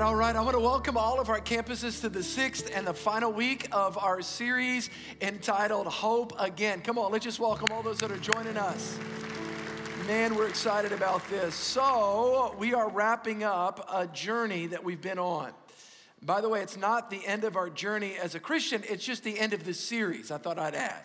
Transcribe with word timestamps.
right, 0.00 0.06
all 0.06 0.14
right. 0.14 0.36
I 0.36 0.40
want 0.40 0.54
to 0.54 0.60
welcome 0.60 0.96
all 0.96 1.20
of 1.20 1.28
our 1.28 1.40
campuses 1.40 2.00
to 2.00 2.08
the 2.08 2.22
sixth 2.22 2.70
and 2.74 2.86
the 2.86 2.94
final 2.94 3.30
week 3.30 3.68
of 3.70 3.98
our 3.98 4.22
series 4.22 4.88
entitled 5.20 5.86
Hope 5.88 6.32
Again. 6.38 6.80
Come 6.80 6.96
on, 6.96 7.12
let's 7.12 7.24
just 7.24 7.38
welcome 7.38 7.66
all 7.70 7.82
those 7.82 7.98
that 7.98 8.10
are 8.10 8.16
joining 8.16 8.56
us. 8.56 8.98
Man, 10.06 10.36
we're 10.36 10.48
excited 10.48 10.92
about 10.92 11.28
this. 11.28 11.54
So, 11.54 12.54
we 12.58 12.72
are 12.72 12.88
wrapping 12.88 13.44
up 13.44 13.86
a 13.92 14.06
journey 14.06 14.68
that 14.68 14.82
we've 14.82 15.02
been 15.02 15.18
on. 15.18 15.52
By 16.22 16.40
the 16.40 16.48
way, 16.48 16.62
it's 16.62 16.78
not 16.78 17.10
the 17.10 17.26
end 17.26 17.44
of 17.44 17.56
our 17.56 17.68
journey 17.68 18.14
as 18.16 18.34
a 18.34 18.40
Christian, 18.40 18.82
it's 18.88 19.04
just 19.04 19.22
the 19.22 19.38
end 19.38 19.52
of 19.52 19.64
this 19.64 19.78
series, 19.78 20.30
I 20.30 20.38
thought 20.38 20.58
I'd 20.58 20.74
add. 20.74 21.02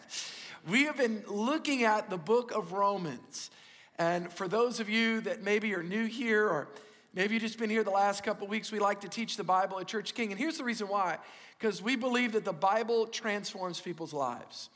We 0.69 0.85
have 0.85 0.95
been 0.95 1.21
looking 1.27 1.83
at 1.83 2.09
the 2.09 2.17
book 2.17 2.51
of 2.51 2.71
Romans. 2.71 3.51
And 3.97 4.31
for 4.31 4.47
those 4.47 4.79
of 4.79 4.89
you 4.89 5.21
that 5.21 5.41
maybe 5.43 5.73
are 5.73 5.83
new 5.83 6.05
here 6.05 6.47
or 6.47 6.69
maybe 7.15 7.33
you've 7.33 7.43
just 7.43 7.57
been 7.57 7.69
here 7.69 7.83
the 7.83 7.89
last 7.89 8.23
couple 8.23 8.47
weeks, 8.47 8.71
we 8.71 8.79
like 8.79 9.01
to 9.01 9.09
teach 9.09 9.37
the 9.37 9.43
Bible 9.43 9.79
at 9.79 9.87
Church 9.87 10.13
King. 10.13 10.31
And 10.31 10.39
here's 10.39 10.57
the 10.57 10.63
reason 10.63 10.87
why 10.87 11.17
because 11.57 11.81
we 11.81 11.95
believe 11.95 12.33
that 12.33 12.45
the 12.45 12.53
Bible 12.53 13.07
transforms 13.07 13.79
people's 13.79 14.13
lives. 14.13 14.69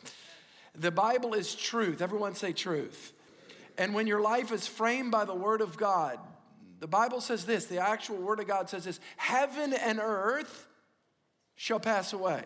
The 0.75 0.91
Bible 0.91 1.33
is 1.33 1.53
truth. 1.53 2.01
Everyone 2.01 2.35
say 2.35 2.53
truth. 2.53 3.13
And 3.77 3.93
when 3.93 4.07
your 4.07 4.21
life 4.21 4.51
is 4.51 4.65
framed 4.65 5.11
by 5.11 5.25
the 5.25 5.35
Word 5.35 5.61
of 5.61 5.77
God, 5.77 6.19
the 6.79 6.87
Bible 6.87 7.21
says 7.21 7.45
this 7.45 7.65
the 7.65 7.79
actual 7.79 8.17
Word 8.17 8.39
of 8.39 8.47
God 8.47 8.69
says 8.69 8.85
this 8.85 8.99
heaven 9.17 9.73
and 9.73 9.99
earth 10.01 10.67
shall 11.55 11.79
pass 11.79 12.13
away. 12.13 12.43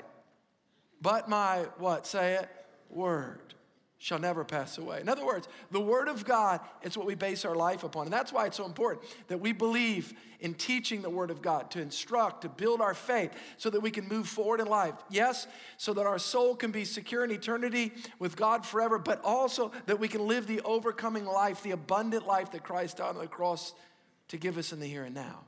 But 1.01 1.29
my, 1.29 1.67
what? 1.77 2.07
Say 2.07 2.33
it, 2.33 2.49
Word 2.89 3.53
shall 4.03 4.19
never 4.19 4.43
pass 4.43 4.77
away. 4.77 4.99
In 4.99 5.07
other 5.07 5.25
words, 5.25 5.47
the 5.71 5.79
Word 5.79 6.09
of 6.09 6.25
God 6.25 6.59
is 6.81 6.97
what 6.97 7.07
we 7.07 7.15
base 7.15 7.45
our 7.45 7.55
life 7.55 7.85
upon. 7.85 8.07
And 8.07 8.11
that's 8.11 8.33
why 8.33 8.47
it's 8.47 8.57
so 8.57 8.65
important 8.65 9.05
that 9.29 9.37
we 9.37 9.53
believe 9.53 10.11
in 10.41 10.55
teaching 10.55 11.01
the 11.01 11.09
Word 11.09 11.31
of 11.31 11.41
God, 11.41 11.71
to 11.71 11.79
instruct, 11.79 12.41
to 12.41 12.49
build 12.49 12.81
our 12.81 12.93
faith, 12.93 13.31
so 13.55 13.69
that 13.69 13.79
we 13.79 13.91
can 13.91 14.05
move 14.09 14.27
forward 14.27 14.59
in 14.59 14.67
life. 14.67 14.93
Yes, 15.09 15.47
so 15.77 15.93
that 15.93 16.05
our 16.05 16.19
soul 16.19 16.53
can 16.53 16.69
be 16.69 16.83
secure 16.83 17.23
in 17.23 17.31
eternity 17.31 17.93
with 18.19 18.35
God 18.35 18.65
forever, 18.65 18.99
but 18.99 19.23
also 19.23 19.71
that 19.85 20.01
we 20.01 20.09
can 20.09 20.27
live 20.27 20.47
the 20.47 20.59
overcoming 20.65 21.23
life, 21.23 21.63
the 21.63 21.71
abundant 21.71 22.27
life 22.27 22.51
that 22.51 22.61
Christ 22.61 22.97
died 22.97 23.15
on 23.15 23.19
the 23.19 23.27
cross 23.27 23.73
to 24.27 24.37
give 24.37 24.57
us 24.57 24.73
in 24.73 24.81
the 24.81 24.85
here 24.85 25.05
and 25.05 25.15
now. 25.15 25.45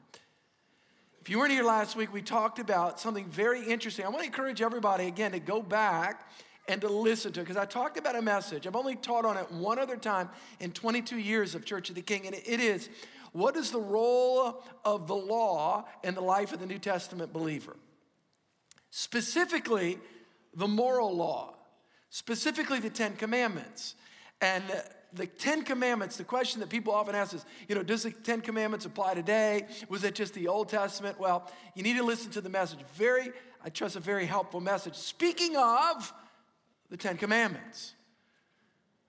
If 1.20 1.30
you 1.30 1.39
weren't 1.39 1.52
here 1.52 1.66
last 1.66 1.98
week, 1.98 2.14
we 2.14 2.22
talked 2.22 2.59
about 2.59 3.02
something 3.02 3.26
very 3.26 3.66
interesting. 3.66 4.06
I 4.06 4.08
want 4.08 4.22
to 4.22 4.28
encourage 4.28 4.61
everybody 4.61 5.08
again 5.08 5.33
to 5.33 5.39
go 5.42 5.61
back 5.61 6.30
and 6.67 6.81
to 6.81 6.88
listen 6.88 7.31
to 7.33 7.41
it 7.41 7.44
because 7.44 7.58
I 7.58 7.66
talked 7.66 7.97
about 7.97 8.16
a 8.16 8.21
message. 8.21 8.66
I've 8.66 8.75
only 8.75 8.95
taught 8.95 9.25
on 9.25 9.38
it 9.38 9.52
one 9.52 9.80
other 9.80 9.97
time 9.97 10.30
in 10.59 10.71
22 10.71 11.17
years 11.17 11.55
of 11.55 11.65
Church 11.65 11.89
of 11.89 11.95
the 11.95 12.02
King, 12.02 12.26
and 12.26 12.36
it 12.36 12.59
is 12.59 12.89
what 13.36 13.58
is 13.58 13.70
the 13.70 13.81
role 13.81 14.64
of 14.86 15.08
the 15.08 15.15
law 15.15 15.86
in 16.05 16.15
the 16.15 16.21
life 16.21 16.53
of 16.53 16.61
the 16.61 16.65
New 16.65 16.80
Testament 16.80 17.33
believer? 17.33 17.76
Specifically, 18.92 19.99
the 20.53 20.70
moral 20.70 21.14
law, 21.14 21.53
specifically 22.09 22.80
the 22.80 22.89
Ten 22.89 23.17
Commandments. 23.17 23.95
And 24.39 24.64
the 25.11 25.26
Ten 25.26 25.64
Commandments, 25.64 26.15
the 26.15 26.23
question 26.23 26.61
that 26.61 26.70
people 26.70 26.93
often 26.93 27.14
ask 27.14 27.33
is, 27.33 27.45
you 27.67 27.76
know, 27.76 27.83
does 27.83 28.03
the 28.03 28.11
Ten 28.11 28.39
Commandments 28.39 28.86
apply 28.86 29.15
today? 29.15 29.65
Was 29.89 30.05
it 30.05 30.15
just 30.15 30.33
the 30.33 30.47
Old 30.47 30.70
Testament? 30.70 31.20
Well, 31.20 31.52
you 31.73 31.83
need 31.83 31.97
to 31.97 32.03
listen 32.03 32.32
to 32.32 32.42
the 32.42 32.49
message. 32.49 32.80
Very, 32.95 33.33
I 33.65 33.70
trust, 33.70 33.97
a 33.97 33.99
very 33.99 34.26
helpful 34.26 34.61
message. 34.61 34.95
Speaking 34.95 35.58
of, 35.58 36.14
the 36.95 37.02
Ten 37.10 37.17
Commandments. 37.17 37.94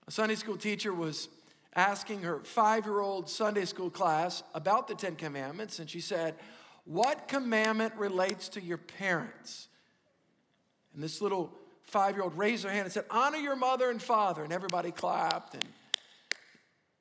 A 0.09 0.11
Sunday 0.11 0.35
school 0.35 0.57
teacher 0.57 0.93
was 0.93 1.29
asking 1.73 2.21
her 2.23 2.41
five 2.43 2.85
year 2.85 2.99
old 2.99 3.29
Sunday 3.29 3.63
school 3.63 3.89
class 3.89 4.43
about 4.53 4.89
the 4.89 4.95
Ten 4.95 5.15
Commandments, 5.15 5.79
and 5.79 5.89
she 5.89 6.01
said, 6.01 6.35
What 6.83 7.29
commandment 7.29 7.93
relates 7.95 8.49
to 8.49 8.61
your 8.61 8.77
parents? 8.77 9.69
And 10.93 11.01
this 11.01 11.21
little 11.21 11.49
five 11.83 12.15
year 12.15 12.23
old 12.23 12.37
raised 12.37 12.65
her 12.65 12.69
hand 12.69 12.83
and 12.83 12.91
said, 12.91 13.05
Honor 13.09 13.37
your 13.37 13.55
mother 13.55 13.89
and 13.89 14.01
father. 14.01 14.43
And 14.43 14.51
everybody 14.51 14.91
clapped. 14.91 15.53
And 15.53 15.63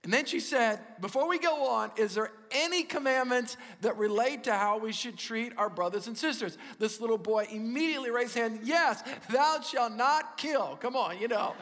and 0.07 0.15
then 0.15 0.25
she 0.25 0.39
said, 0.39 0.79
Before 1.01 1.27
we 1.27 1.37
go 1.37 1.67
on, 1.67 1.91
is 1.97 2.15
there 2.15 2.31
any 2.53 2.85
commandments 2.85 3.57
that 3.81 3.99
relate 3.99 4.45
to 4.45 4.53
how 4.53 4.79
we 4.79 4.93
should 4.93 5.19
treat 5.19 5.53
our 5.59 5.69
brothers 5.69 6.07
and 6.07 6.17
sisters? 6.17 6.59
This 6.79 7.01
little 7.01 7.19
boy 7.19 7.49
immediately 7.51 8.13
raised 8.13 8.35
his 8.35 8.43
hand, 8.43 8.61
Yes, 8.63 9.03
thou 9.29 9.61
shalt 9.63 9.95
not 9.95 10.39
kill. 10.39 10.77
Come 10.81 10.95
on, 10.95 11.19
you 11.19 11.27
know. 11.27 11.55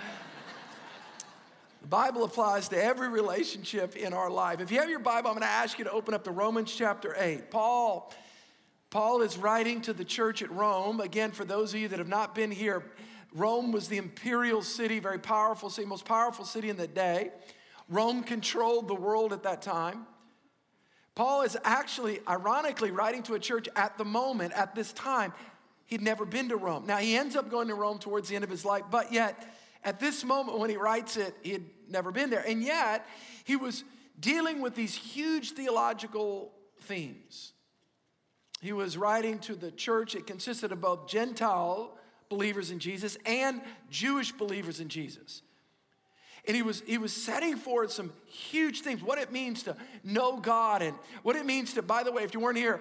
The 1.80 1.88
Bible 1.88 2.22
applies 2.22 2.68
to 2.68 2.84
every 2.84 3.08
relationship 3.08 3.96
in 3.96 4.12
our 4.12 4.28
life. 4.28 4.60
If 4.60 4.70
you 4.70 4.78
have 4.78 4.90
your 4.90 4.98
Bible, 4.98 5.30
I'm 5.30 5.36
going 5.36 5.48
to 5.48 5.48
ask 5.48 5.78
you 5.78 5.86
to 5.86 5.92
open 5.92 6.12
up 6.12 6.24
to 6.24 6.30
Romans 6.30 6.70
chapter 6.70 7.16
8. 7.18 7.50
Paul, 7.50 8.12
Paul 8.90 9.22
is 9.22 9.38
writing 9.38 9.80
to 9.82 9.94
the 9.94 10.04
church 10.04 10.42
at 10.42 10.50
Rome. 10.50 11.00
Again, 11.00 11.30
for 11.30 11.46
those 11.46 11.72
of 11.72 11.80
you 11.80 11.88
that 11.88 11.98
have 11.98 12.08
not 12.08 12.34
been 12.34 12.50
here, 12.50 12.84
Rome 13.32 13.72
was 13.72 13.88
the 13.88 13.96
imperial 13.96 14.60
city, 14.60 14.98
very 14.98 15.18
powerful 15.18 15.70
city, 15.70 15.86
most 15.86 16.04
powerful 16.04 16.44
city 16.44 16.68
in 16.68 16.76
the 16.76 16.86
day. 16.86 17.30
Rome 17.88 18.22
controlled 18.22 18.88
the 18.88 18.94
world 18.94 19.32
at 19.32 19.42
that 19.42 19.62
time. 19.62 20.06
Paul 21.14 21.42
is 21.42 21.56
actually, 21.62 22.20
ironically, 22.28 22.90
writing 22.90 23.22
to 23.24 23.34
a 23.34 23.38
church 23.38 23.68
at 23.76 23.96
the 23.98 24.04
moment, 24.04 24.52
at 24.54 24.74
this 24.74 24.92
time. 24.92 25.32
He'd 25.86 26.02
never 26.02 26.24
been 26.24 26.48
to 26.48 26.56
Rome. 26.56 26.86
Now, 26.86 26.96
he 26.96 27.16
ends 27.16 27.36
up 27.36 27.50
going 27.50 27.68
to 27.68 27.74
Rome 27.74 27.98
towards 27.98 28.28
the 28.28 28.34
end 28.34 28.42
of 28.42 28.50
his 28.50 28.64
life, 28.64 28.84
but 28.90 29.12
yet, 29.12 29.54
at 29.84 30.00
this 30.00 30.24
moment 30.24 30.58
when 30.58 30.70
he 30.70 30.76
writes 30.76 31.16
it, 31.16 31.34
he 31.42 31.52
had 31.52 31.64
never 31.88 32.10
been 32.10 32.30
there. 32.30 32.44
And 32.46 32.62
yet, 32.62 33.06
he 33.44 33.54
was 33.54 33.84
dealing 34.18 34.60
with 34.60 34.74
these 34.74 34.94
huge 34.94 35.52
theological 35.52 36.52
themes. 36.80 37.52
He 38.60 38.72
was 38.72 38.96
writing 38.96 39.38
to 39.40 39.54
the 39.54 39.70
church, 39.70 40.14
it 40.14 40.26
consisted 40.26 40.72
of 40.72 40.80
both 40.80 41.06
Gentile 41.06 41.98
believers 42.30 42.70
in 42.70 42.78
Jesus 42.78 43.16
and 43.26 43.60
Jewish 43.90 44.32
believers 44.32 44.80
in 44.80 44.88
Jesus. 44.88 45.42
And 46.46 46.54
he 46.54 46.62
was, 46.62 46.82
he 46.86 46.98
was 46.98 47.12
setting 47.12 47.56
forward 47.56 47.90
some 47.90 48.12
huge 48.26 48.82
things 48.82 49.02
what 49.02 49.18
it 49.18 49.32
means 49.32 49.62
to 49.62 49.76
know 50.02 50.38
God 50.38 50.82
and 50.82 50.94
what 51.22 51.36
it 51.36 51.46
means 51.46 51.74
to, 51.74 51.82
by 51.82 52.02
the 52.02 52.12
way, 52.12 52.22
if 52.22 52.34
you 52.34 52.40
weren't 52.40 52.58
here, 52.58 52.80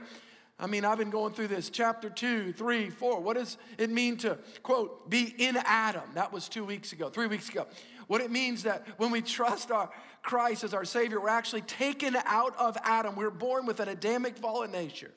I 0.59 0.68
mean, 0.68 0.85
I've 0.85 0.97
been 0.97 1.09
going 1.09 1.34
through 1.34 1.47
this 1.47 1.69
chapter 1.69 2.09
two, 2.09 2.53
three, 2.53 2.90
four. 2.90 3.19
What 3.19 3.35
does 3.35 3.57
it 3.78 3.90
mean 3.90 4.18
to, 4.18 4.38
quote, 4.62 5.09
be 5.09 5.34
in 5.38 5.57
Adam? 5.57 6.03
That 6.13 6.31
was 6.31 6.47
two 6.47 6.63
weeks 6.63 6.94
ago, 6.94 7.09
three 7.09 7.28
weeks 7.28 7.50
ago. 7.50 7.68
What 8.07 8.22
it 8.22 8.31
means 8.31 8.63
that 8.63 8.85
when 8.97 9.12
we 9.12 9.22
trust 9.22 9.72
our 9.72 9.90
Christ 10.22 10.63
as 10.63 10.74
our 10.74 10.85
Savior, 10.85 11.19
we're 11.19 11.30
actually 11.30 11.62
taken 11.62 12.16
out 12.25 12.56
of 12.57 12.78
Adam. 12.84 13.16
We're 13.16 13.30
born 13.30 13.66
with 13.66 13.80
an 13.80 13.90
Adamic 13.90 14.38
fallen 14.38 14.72
nature. 14.72 15.12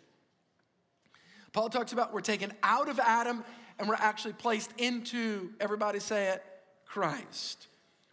Paul 1.53 1.69
talks 1.69 1.93
about 1.93 2.13
we're 2.13 2.21
taken 2.21 2.53
out 2.63 2.89
of 2.89 2.99
Adam 2.99 3.45
and 3.79 3.89
we're 3.89 3.95
actually 3.95 4.35
placed 4.35 4.73
into, 4.79 5.51
everybody 5.61 6.01
say 6.01 6.29
it, 6.29 6.43
Christ. 6.87 7.67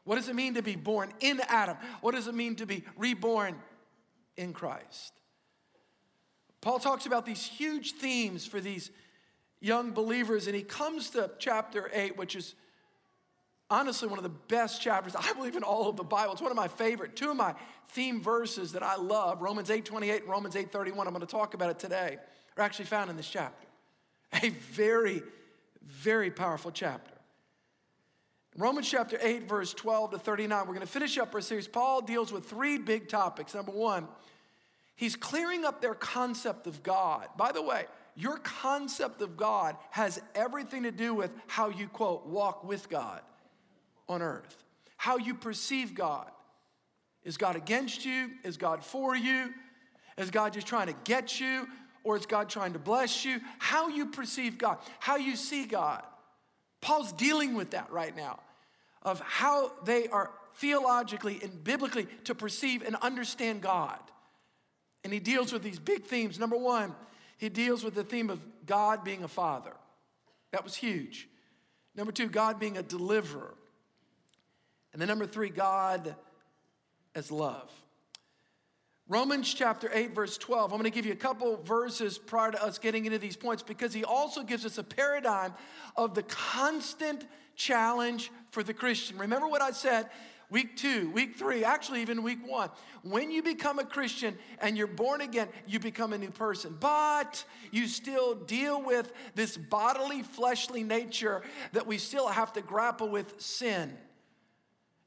What 0.03 0.15
does 0.15 0.27
it 0.27 0.35
mean 0.35 0.55
to 0.55 0.61
be 0.61 0.75
born 0.75 1.11
in 1.19 1.39
Adam? 1.47 1.77
What 2.01 2.13
does 2.13 2.27
it 2.27 2.35
mean 2.35 2.55
to 2.57 2.65
be 2.65 2.83
reborn 2.97 3.55
in 4.35 4.53
Christ? 4.53 5.13
Paul 6.61 6.79
talks 6.79 7.05
about 7.05 7.25
these 7.25 7.45
huge 7.45 7.93
themes 7.93 8.45
for 8.45 8.59
these 8.59 8.91
young 9.59 9.91
believers, 9.91 10.47
and 10.47 10.55
he 10.55 10.61
comes 10.61 11.11
to 11.11 11.31
chapter 11.39 11.89
8, 11.93 12.17
which 12.17 12.35
is 12.35 12.55
honestly 13.69 14.07
one 14.07 14.19
of 14.19 14.23
the 14.23 14.29
best 14.29 14.81
chapters, 14.81 15.15
I 15.15 15.33
believe, 15.33 15.55
in 15.55 15.63
all 15.63 15.89
of 15.89 15.95
the 15.95 16.03
Bible. 16.03 16.33
It's 16.33 16.41
one 16.41 16.51
of 16.51 16.57
my 16.57 16.67
favorite. 16.67 17.15
Two 17.15 17.31
of 17.31 17.37
my 17.37 17.55
theme 17.89 18.21
verses 18.21 18.73
that 18.73 18.83
I 18.83 18.95
love, 18.95 19.41
Romans 19.41 19.69
8 19.69 19.85
28 19.85 20.21
and 20.21 20.29
Romans 20.29 20.55
8 20.55 20.71
31, 20.71 21.07
I'm 21.07 21.13
going 21.13 21.25
to 21.25 21.31
talk 21.31 21.53
about 21.53 21.69
it 21.69 21.79
today, 21.79 22.17
are 22.57 22.63
actually 22.63 22.85
found 22.85 23.09
in 23.09 23.17
this 23.17 23.29
chapter. 23.29 23.67
A 24.41 24.49
very, 24.49 25.21
very 25.81 26.31
powerful 26.31 26.71
chapter. 26.71 27.12
Romans 28.55 28.87
chapter 28.87 29.17
8, 29.19 29.49
verse 29.49 29.73
12 29.73 30.11
to 30.11 30.19
39, 30.19 30.59
we're 30.59 30.75
going 30.75 30.81
to 30.81 30.85
finish 30.85 31.17
up 31.17 31.33
our 31.33 31.41
series. 31.41 31.67
Paul 31.67 32.01
deals 32.01 32.31
with 32.31 32.45
three 32.45 32.77
big 32.77 33.07
topics. 33.07 33.55
Number 33.55 33.71
one, 33.71 34.07
he's 34.95 35.15
clearing 35.15 35.65
up 35.65 35.81
their 35.81 35.95
concept 35.95 36.67
of 36.67 36.83
God. 36.83 37.27
By 37.35 37.51
the 37.51 37.63
way, 37.63 37.85
your 38.15 38.37
concept 38.37 39.21
of 39.23 39.37
God 39.37 39.75
has 39.89 40.21
everything 40.35 40.83
to 40.83 40.91
do 40.91 41.15
with 41.15 41.31
how 41.47 41.69
you, 41.69 41.87
quote, 41.87 42.27
walk 42.27 42.63
with 42.63 42.89
God 42.89 43.21
on 44.07 44.21
earth, 44.21 44.63
how 44.97 45.17
you 45.17 45.33
perceive 45.33 45.95
God. 45.95 46.29
Is 47.23 47.37
God 47.37 47.55
against 47.55 48.05
you? 48.05 48.31
Is 48.43 48.57
God 48.57 48.83
for 48.83 49.15
you? 49.15 49.51
Is 50.17 50.29
God 50.29 50.53
just 50.53 50.67
trying 50.67 50.87
to 50.87 50.95
get 51.05 51.39
you? 51.39 51.67
Or 52.03 52.17
is 52.17 52.25
God 52.25 52.49
trying 52.49 52.73
to 52.73 52.79
bless 52.79 53.25
you? 53.25 53.39
How 53.57 53.87
you 53.87 54.07
perceive 54.07 54.57
God, 54.59 54.77
how 54.99 55.15
you 55.15 55.35
see 55.35 55.65
God. 55.65 56.03
Paul's 56.83 57.13
dealing 57.13 57.55
with 57.55 57.71
that 57.71 57.91
right 57.91 58.15
now 58.15 58.39
of 59.01 59.19
how 59.21 59.71
they 59.85 60.07
are 60.09 60.29
theologically 60.55 61.39
and 61.41 61.63
biblically 61.63 62.07
to 62.25 62.35
perceive 62.35 62.83
and 62.83 62.95
understand 62.97 63.61
God. 63.61 63.99
And 65.03 65.11
he 65.11 65.19
deals 65.19 65.51
with 65.51 65.63
these 65.63 65.79
big 65.79 66.03
themes. 66.03 66.37
Number 66.37 66.57
one, 66.57 66.93
he 67.37 67.49
deals 67.49 67.83
with 67.83 67.95
the 67.95 68.03
theme 68.03 68.29
of 68.29 68.39
God 68.65 69.03
being 69.03 69.23
a 69.23 69.27
father. 69.27 69.73
That 70.51 70.63
was 70.63 70.75
huge. 70.75 71.27
Number 71.95 72.11
two, 72.11 72.27
God 72.27 72.59
being 72.59 72.77
a 72.77 72.83
deliverer. 72.83 73.53
And 74.91 75.01
then 75.01 75.07
number 75.07 75.25
three, 75.25 75.49
God 75.49 76.15
as 77.15 77.31
love. 77.31 77.71
Romans 79.09 79.53
chapter 79.53 79.89
8, 79.93 80.15
verse 80.15 80.37
12. 80.37 80.71
I'm 80.71 80.79
going 80.79 80.89
to 80.89 80.95
give 80.95 81.05
you 81.05 81.11
a 81.11 81.17
couple 81.17 81.61
verses 81.63 82.17
prior 82.17 82.51
to 82.51 82.63
us 82.63 82.79
getting 82.79 83.05
into 83.05 83.19
these 83.19 83.35
points 83.35 83.61
because 83.61 83.93
he 83.93 84.05
also 84.05 84.43
gives 84.43 84.65
us 84.65 84.77
a 84.77 84.83
paradigm 84.83 85.53
of 85.97 86.15
the 86.15 86.23
constant 86.23 87.25
challenge 87.55 88.31
for 88.51 88.63
the 88.63 88.73
Christian. 88.73 89.17
Remember 89.17 89.49
what 89.49 89.61
I 89.61 89.71
said 89.71 90.09
week 90.49 90.77
two, 90.77 91.09
week 91.09 91.35
three, 91.35 91.65
actually, 91.65 92.01
even 92.01 92.23
week 92.23 92.47
one. 92.47 92.69
When 93.01 93.29
you 93.29 93.43
become 93.43 93.77
a 93.77 93.83
Christian 93.83 94.37
and 94.59 94.77
you're 94.77 94.87
born 94.87 95.19
again, 95.19 95.49
you 95.67 95.79
become 95.79 96.13
a 96.13 96.17
new 96.17 96.31
person. 96.31 96.77
But 96.79 97.43
you 97.71 97.87
still 97.87 98.35
deal 98.35 98.81
with 98.81 99.11
this 99.35 99.57
bodily, 99.57 100.21
fleshly 100.21 100.81
nature 100.81 101.41
that 101.73 101.85
we 101.85 101.97
still 101.97 102.29
have 102.29 102.53
to 102.53 102.61
grapple 102.61 103.09
with 103.09 103.41
sin. 103.41 103.97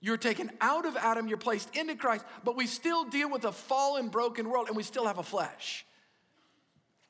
You're 0.06 0.16
taken 0.16 0.52
out 0.60 0.86
of 0.86 0.96
Adam, 0.96 1.26
you're 1.26 1.36
placed 1.36 1.74
into 1.74 1.96
Christ, 1.96 2.24
but 2.44 2.54
we 2.54 2.68
still 2.68 3.04
deal 3.04 3.28
with 3.28 3.44
a 3.44 3.50
fallen, 3.50 4.08
broken 4.08 4.48
world 4.48 4.68
and 4.68 4.76
we 4.76 4.84
still 4.84 5.04
have 5.04 5.18
a 5.18 5.24
flesh. 5.24 5.84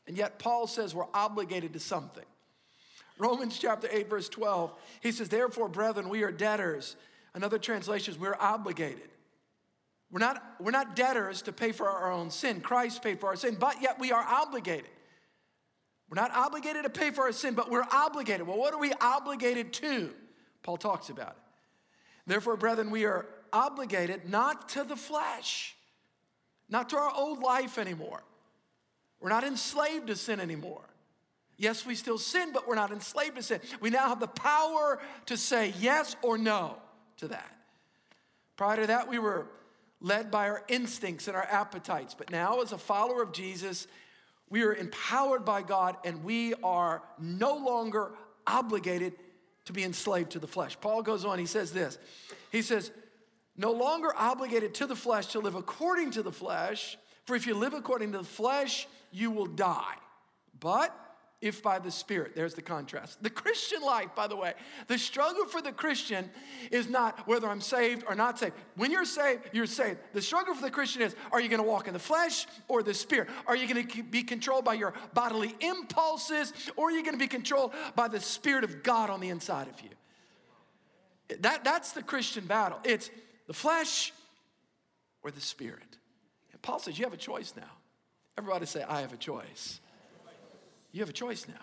And 0.06 0.16
yet, 0.16 0.38
Paul 0.38 0.66
says 0.66 0.94
we're 0.94 1.04
obligated 1.12 1.75
to 1.75 1.78
something. 1.78 2.25
Romans 3.19 3.58
chapter 3.58 3.87
8, 3.93 4.08
verse 4.08 4.31
12, 4.31 4.72
he 5.02 5.12
says, 5.12 5.28
Therefore, 5.28 5.69
brethren, 5.69 6.08
we 6.08 6.22
are 6.22 6.32
debtors. 6.32 6.96
Another 7.34 7.58
translation 7.58 8.14
is, 8.14 8.19
we're 8.19 8.34
obligated. 8.40 9.10
We're 10.10 10.20
not, 10.20 10.42
we're 10.58 10.70
not 10.70 10.96
debtors 10.96 11.42
to 11.42 11.52
pay 11.52 11.72
for 11.72 11.90
our 11.90 12.10
own 12.10 12.31
sin. 12.31 12.62
Christ 12.62 13.02
paid 13.02 13.20
for 13.20 13.26
our 13.26 13.37
sin, 13.37 13.58
but 13.60 13.82
yet 13.82 13.99
we 13.99 14.10
are 14.10 14.25
obligated. 14.25 14.88
We're 16.08 16.22
not 16.22 16.31
obligated 16.31 16.84
to 16.84 16.90
pay 16.90 17.10
for 17.10 17.25
our 17.25 17.32
sin, 17.32 17.52
but 17.52 17.70
we're 17.70 17.84
obligated. 17.92 18.46
Well, 18.46 18.56
what 18.56 18.72
are 18.72 18.81
we 18.81 18.94
obligated 19.02 19.75
to? 19.75 20.14
Paul 20.62 20.78
talks 20.78 21.10
about 21.10 21.32
it. 21.32 21.45
Therefore, 22.26 22.56
brethren, 22.56 22.90
we 22.90 23.05
are 23.05 23.26
obligated 23.52 24.28
not 24.28 24.69
to 24.70 24.84
the 24.84 24.96
flesh, 24.96 25.76
not 26.69 26.90
to 26.90 26.96
our 26.96 27.12
old 27.14 27.40
life 27.40 27.78
anymore. 27.78 28.23
We're 29.20 29.31
not 29.31 29.44
enslaved 29.44 30.08
to 30.08 30.17
sin 30.17 30.40
anymore. 30.40 30.84
Yes, 31.56 31.87
we 31.87 31.94
still 31.94 32.19
sin, 32.19 32.50
but 32.52 32.69
we're 32.69 32.75
not 32.75 32.90
enslaved 32.90 33.37
to 33.37 33.43
sin. 33.43 33.61
We 33.81 33.90
now 33.90 34.08
have 34.08 34.20
the 34.20 34.26
power 34.26 35.00
to 35.26 35.37
say 35.37 35.73
yes 35.81 36.17
or 36.23 36.37
no 36.37 36.76
to 37.19 37.28
that. 37.28 37.50
Prior 38.56 38.76
to 38.76 38.87
that, 38.88 39.08
we 39.08 39.19
were 39.19 39.46
led 40.00 40.31
by 40.31 40.49
our 40.49 40.62
instincts 40.69 41.28
and 41.28 41.37
our 41.37 41.44
appetites. 41.44 42.14
But 42.14 42.31
now, 42.31 42.61
as 42.61 42.73
a 42.73 42.78
follower 42.78 43.23
of 43.23 43.32
Jesus, 43.32 43.87
we 44.50 44.62
are 44.62 44.75
empowered 44.75 45.44
by 45.44 45.62
God 45.62 45.96
and 46.05 46.23
we 46.23 46.55
are 46.62 47.02
no 47.19 47.56
longer 47.56 48.12
obligated 48.46 49.14
to 49.66 49.72
be 49.72 49.84
enslaved 49.84 50.30
to 50.32 50.38
the 50.38 50.46
flesh. 50.46 50.76
Paul 50.80 51.02
goes 51.02 51.24
on, 51.24 51.38
he 51.38 51.46
says 51.46 51.72
this. 51.72 51.98
He 52.50 52.62
says, 52.62 52.90
No 53.56 53.72
longer 53.72 54.12
obligated 54.16 54.74
to 54.74 54.86
the 54.86 54.96
flesh 54.96 55.26
to 55.28 55.40
live 55.40 55.54
according 55.54 56.12
to 56.12 56.22
the 56.22 56.32
flesh, 56.32 56.96
for 57.24 57.36
if 57.36 57.46
you 57.46 57.54
live 57.54 57.74
according 57.74 58.12
to 58.12 58.18
the 58.18 58.24
flesh, 58.24 58.88
you 59.12 59.30
will 59.30 59.46
die. 59.46 59.96
But 60.58 60.94
if 61.40 61.62
by 61.62 61.78
the 61.78 61.90
Spirit. 61.90 62.34
There's 62.34 62.54
the 62.54 62.62
contrast. 62.62 63.22
The 63.22 63.30
Christian 63.30 63.82
life, 63.82 64.08
by 64.14 64.26
the 64.26 64.36
way, 64.36 64.54
the 64.86 64.98
struggle 64.98 65.44
for 65.44 65.60
the 65.60 65.72
Christian 65.72 66.30
is 66.70 66.88
not 66.88 67.26
whether 67.26 67.46
I'm 67.48 67.60
saved 67.60 68.04
or 68.08 68.14
not 68.14 68.38
saved. 68.38 68.54
When 68.76 68.90
you're 68.90 69.04
saved, 69.04 69.50
you're 69.52 69.66
saved. 69.66 69.98
The 70.14 70.22
struggle 70.22 70.54
for 70.54 70.62
the 70.62 70.70
Christian 70.70 71.02
is 71.02 71.14
are 71.32 71.40
you 71.40 71.48
going 71.48 71.62
to 71.62 71.68
walk 71.68 71.88
in 71.88 71.92
the 71.92 71.98
flesh 71.98 72.46
or 72.68 72.82
the 72.82 72.94
Spirit? 72.94 73.28
Are 73.46 73.54
you 73.54 73.72
going 73.72 73.86
to 73.86 74.02
be 74.02 74.22
controlled 74.22 74.64
by 74.64 74.74
your 74.74 74.94
bodily 75.12 75.54
impulses 75.60 76.52
or 76.76 76.88
are 76.88 76.92
you 76.92 77.02
going 77.02 77.14
to 77.14 77.18
be 77.18 77.28
controlled 77.28 77.72
by 77.94 78.08
the 78.08 78.20
Spirit 78.20 78.64
of 78.64 78.82
God 78.82 79.10
on 79.10 79.20
the 79.20 79.28
inside 79.28 79.68
of 79.68 79.80
you? 79.82 79.90
That, 81.40 81.64
that's 81.64 81.92
the 81.92 82.02
Christian 82.02 82.46
battle. 82.46 82.78
It's 82.84 83.10
the 83.46 83.52
flesh 83.52 84.12
or 85.22 85.30
the 85.30 85.40
Spirit. 85.40 85.98
And 86.52 86.62
Paul 86.62 86.78
says 86.78 86.98
you 86.98 87.04
have 87.04 87.12
a 87.12 87.18
choice 87.18 87.52
now. 87.56 87.70
Everybody 88.38 88.66
say, 88.66 88.82
I 88.82 89.00
have 89.00 89.12
a 89.12 89.16
choice. 89.16 89.80
You 90.92 91.00
have 91.00 91.08
a 91.08 91.12
choice 91.14 91.46
now. 91.48 91.54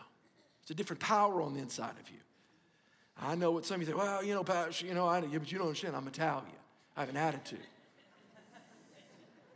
It's 0.62 0.72
a 0.72 0.74
different 0.74 1.02
power 1.02 1.42
on 1.42 1.54
the 1.54 1.60
inside 1.60 1.96
of 2.00 2.10
you. 2.10 2.18
I 3.22 3.36
know 3.36 3.52
what 3.52 3.66
some 3.66 3.76
of 3.76 3.82
you 3.82 3.88
think, 3.88 3.98
well, 3.98 4.24
you 4.24 4.34
know, 4.34 4.44
Pastor, 4.44 4.86
you 4.86 4.94
know, 4.94 5.08
I, 5.08 5.20
yeah, 5.20 5.38
but 5.38 5.52
you 5.52 5.58
don't 5.58 5.68
understand, 5.68 5.96
I'm 5.96 6.08
Italian. 6.08 6.48
I 6.96 7.02
have 7.02 7.10
an 7.10 7.18
attitude. 7.18 7.60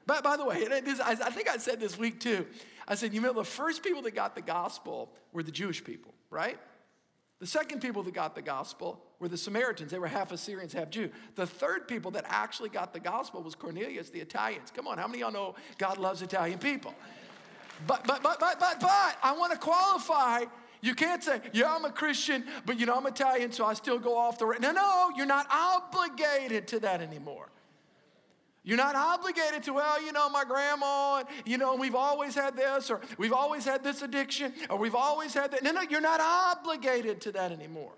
but 0.05 0.23
by 0.23 0.37
the 0.37 0.45
way, 0.45 0.67
I 0.69 1.13
think 1.31 1.49
I 1.49 1.57
said 1.57 1.79
this 1.79 1.97
week 1.97 2.19
too. 2.19 2.45
I 2.87 2.95
said, 2.95 3.13
you 3.13 3.21
know, 3.21 3.33
the 3.33 3.43
first 3.43 3.83
people 3.83 4.01
that 4.03 4.15
got 4.15 4.35
the 4.35 4.41
gospel 4.41 5.09
were 5.33 5.43
the 5.43 5.51
Jewish 5.51 5.83
people, 5.83 6.13
right? 6.29 6.57
The 7.39 7.47
second 7.47 7.81
people 7.81 8.01
that 8.03 8.13
got 8.13 8.33
the 8.33 8.41
gospel 8.41 9.03
were 9.19 9.27
the 9.27 9.37
Samaritans. 9.37 9.91
They 9.91 9.99
were 9.99 10.07
half 10.07 10.31
Assyrians, 10.31 10.73
half 10.73 10.89
Jew. 10.89 11.11
The 11.35 11.45
third 11.45 11.87
people 11.87 12.11
that 12.11 12.25
actually 12.27 12.69
got 12.69 12.93
the 12.93 12.99
gospel 12.99 13.43
was 13.43 13.53
Cornelius, 13.53 14.09
the 14.09 14.21
Italians. 14.21 14.71
Come 14.73 14.87
on, 14.87 14.97
how 14.97 15.07
many 15.07 15.21
of 15.21 15.33
y'all 15.33 15.51
know 15.51 15.55
God 15.77 15.97
loves 15.97 16.21
Italian 16.21 16.57
people? 16.57 16.95
But, 17.85 18.05
but, 18.05 18.23
but, 18.23 18.39
but, 18.39 18.59
but, 18.59 18.79
but, 18.79 19.17
I 19.21 19.35
want 19.37 19.51
to 19.51 19.59
qualify. 19.59 20.45
You 20.81 20.95
can't 20.95 21.23
say, 21.23 21.41
yeah, 21.53 21.73
I'm 21.73 21.85
a 21.85 21.91
Christian, 21.91 22.45
but 22.65 22.79
you 22.79 22.85
know, 22.85 22.95
I'm 22.95 23.05
Italian, 23.07 23.51
so 23.51 23.65
I 23.65 23.73
still 23.73 23.99
go 23.99 24.17
off 24.17 24.39
the 24.39 24.45
right. 24.45 24.61
No, 24.61 24.71
no, 24.71 25.11
you're 25.15 25.25
not 25.25 25.47
obligated 25.51 26.67
to 26.69 26.79
that 26.81 27.01
anymore. 27.01 27.49
You're 28.63 28.77
not 28.77 28.95
obligated 28.95 29.63
to, 29.63 29.73
well, 29.73 30.03
you 30.03 30.11
know, 30.11 30.29
my 30.29 30.43
grandma, 30.43 31.23
you 31.45 31.57
know, 31.57 31.75
we've 31.75 31.95
always 31.95 32.35
had 32.35 32.57
this, 32.57 32.91
or 32.91 32.99
we've 33.17 33.31
always 33.31 33.63
had 33.63 33.81
this 33.81 34.01
addiction, 34.01 34.53
or 34.69 34.77
we've 34.77 34.93
always 34.95 35.33
had 35.33 35.51
that. 35.51 35.63
No, 35.63 35.71
no, 35.71 35.81
you're 35.81 36.01
not 36.01 36.19
obligated 36.19 37.21
to 37.21 37.31
that 37.31 37.53
anymore. 37.53 37.93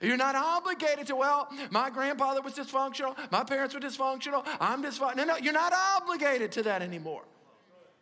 You're 0.00 0.16
not 0.16 0.34
obligated 0.34 1.06
to, 1.08 1.16
well, 1.16 1.48
my 1.70 1.90
grandfather 1.90 2.40
was 2.40 2.54
dysfunctional, 2.54 3.16
my 3.30 3.44
parents 3.44 3.74
were 3.74 3.80
dysfunctional, 3.80 4.46
I'm 4.60 4.82
dysfunctional. 4.82 5.16
No, 5.16 5.24
no, 5.24 5.36
you're 5.36 5.52
not 5.52 5.72
obligated 5.72 6.52
to 6.52 6.62
that 6.64 6.82
anymore. 6.82 7.22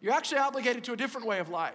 You're 0.00 0.12
actually 0.12 0.38
obligated 0.38 0.84
to 0.84 0.92
a 0.92 0.96
different 0.96 1.26
way 1.26 1.38
of 1.38 1.48
life. 1.48 1.74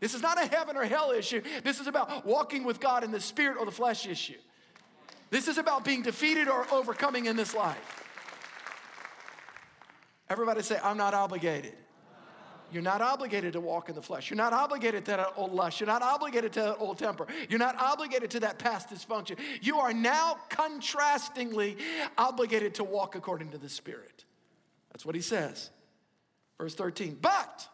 This 0.00 0.14
is 0.14 0.22
not 0.22 0.42
a 0.42 0.46
heaven 0.46 0.76
or 0.76 0.84
hell 0.84 1.12
issue. 1.12 1.42
This 1.62 1.78
is 1.78 1.86
about 1.86 2.24
walking 2.24 2.64
with 2.64 2.80
God 2.80 3.04
in 3.04 3.10
the 3.10 3.20
spirit 3.20 3.58
or 3.58 3.66
the 3.66 3.72
flesh 3.72 4.06
issue. 4.06 4.38
This 5.28 5.46
is 5.46 5.58
about 5.58 5.84
being 5.84 6.02
defeated 6.02 6.48
or 6.48 6.66
overcoming 6.72 7.26
in 7.26 7.36
this 7.36 7.54
life. 7.54 8.04
Everybody 10.28 10.62
say, 10.62 10.78
I'm 10.82 10.96
not 10.96 11.12
obligated. 11.12 11.74
You're 12.72 12.82
not 12.82 13.00
obligated 13.00 13.54
to 13.54 13.60
walk 13.60 13.88
in 13.88 13.96
the 13.96 14.02
flesh. 14.02 14.30
You're 14.30 14.36
not 14.36 14.52
obligated 14.52 15.04
to 15.06 15.10
that 15.12 15.32
old 15.36 15.52
lust. 15.52 15.80
You're 15.80 15.88
not 15.88 16.02
obligated 16.02 16.52
to 16.54 16.60
that 16.60 16.76
old 16.78 16.98
temper. 16.98 17.26
You're 17.48 17.58
not 17.58 17.76
obligated 17.80 18.30
to 18.32 18.40
that 18.40 18.58
past 18.58 18.90
dysfunction. 18.90 19.38
You 19.60 19.78
are 19.78 19.92
now 19.92 20.36
contrastingly 20.50 21.76
obligated 22.16 22.74
to 22.76 22.84
walk 22.84 23.16
according 23.16 23.50
to 23.50 23.58
the 23.58 23.68
Spirit. 23.68 24.24
That's 24.92 25.04
what 25.04 25.16
he 25.16 25.20
says. 25.20 25.70
Verse 26.60 26.74
13, 26.74 27.16
but 27.22 27.66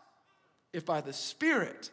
if 0.73 0.87
by 0.87 1.01
the 1.01 1.13
Spirit, 1.13 1.91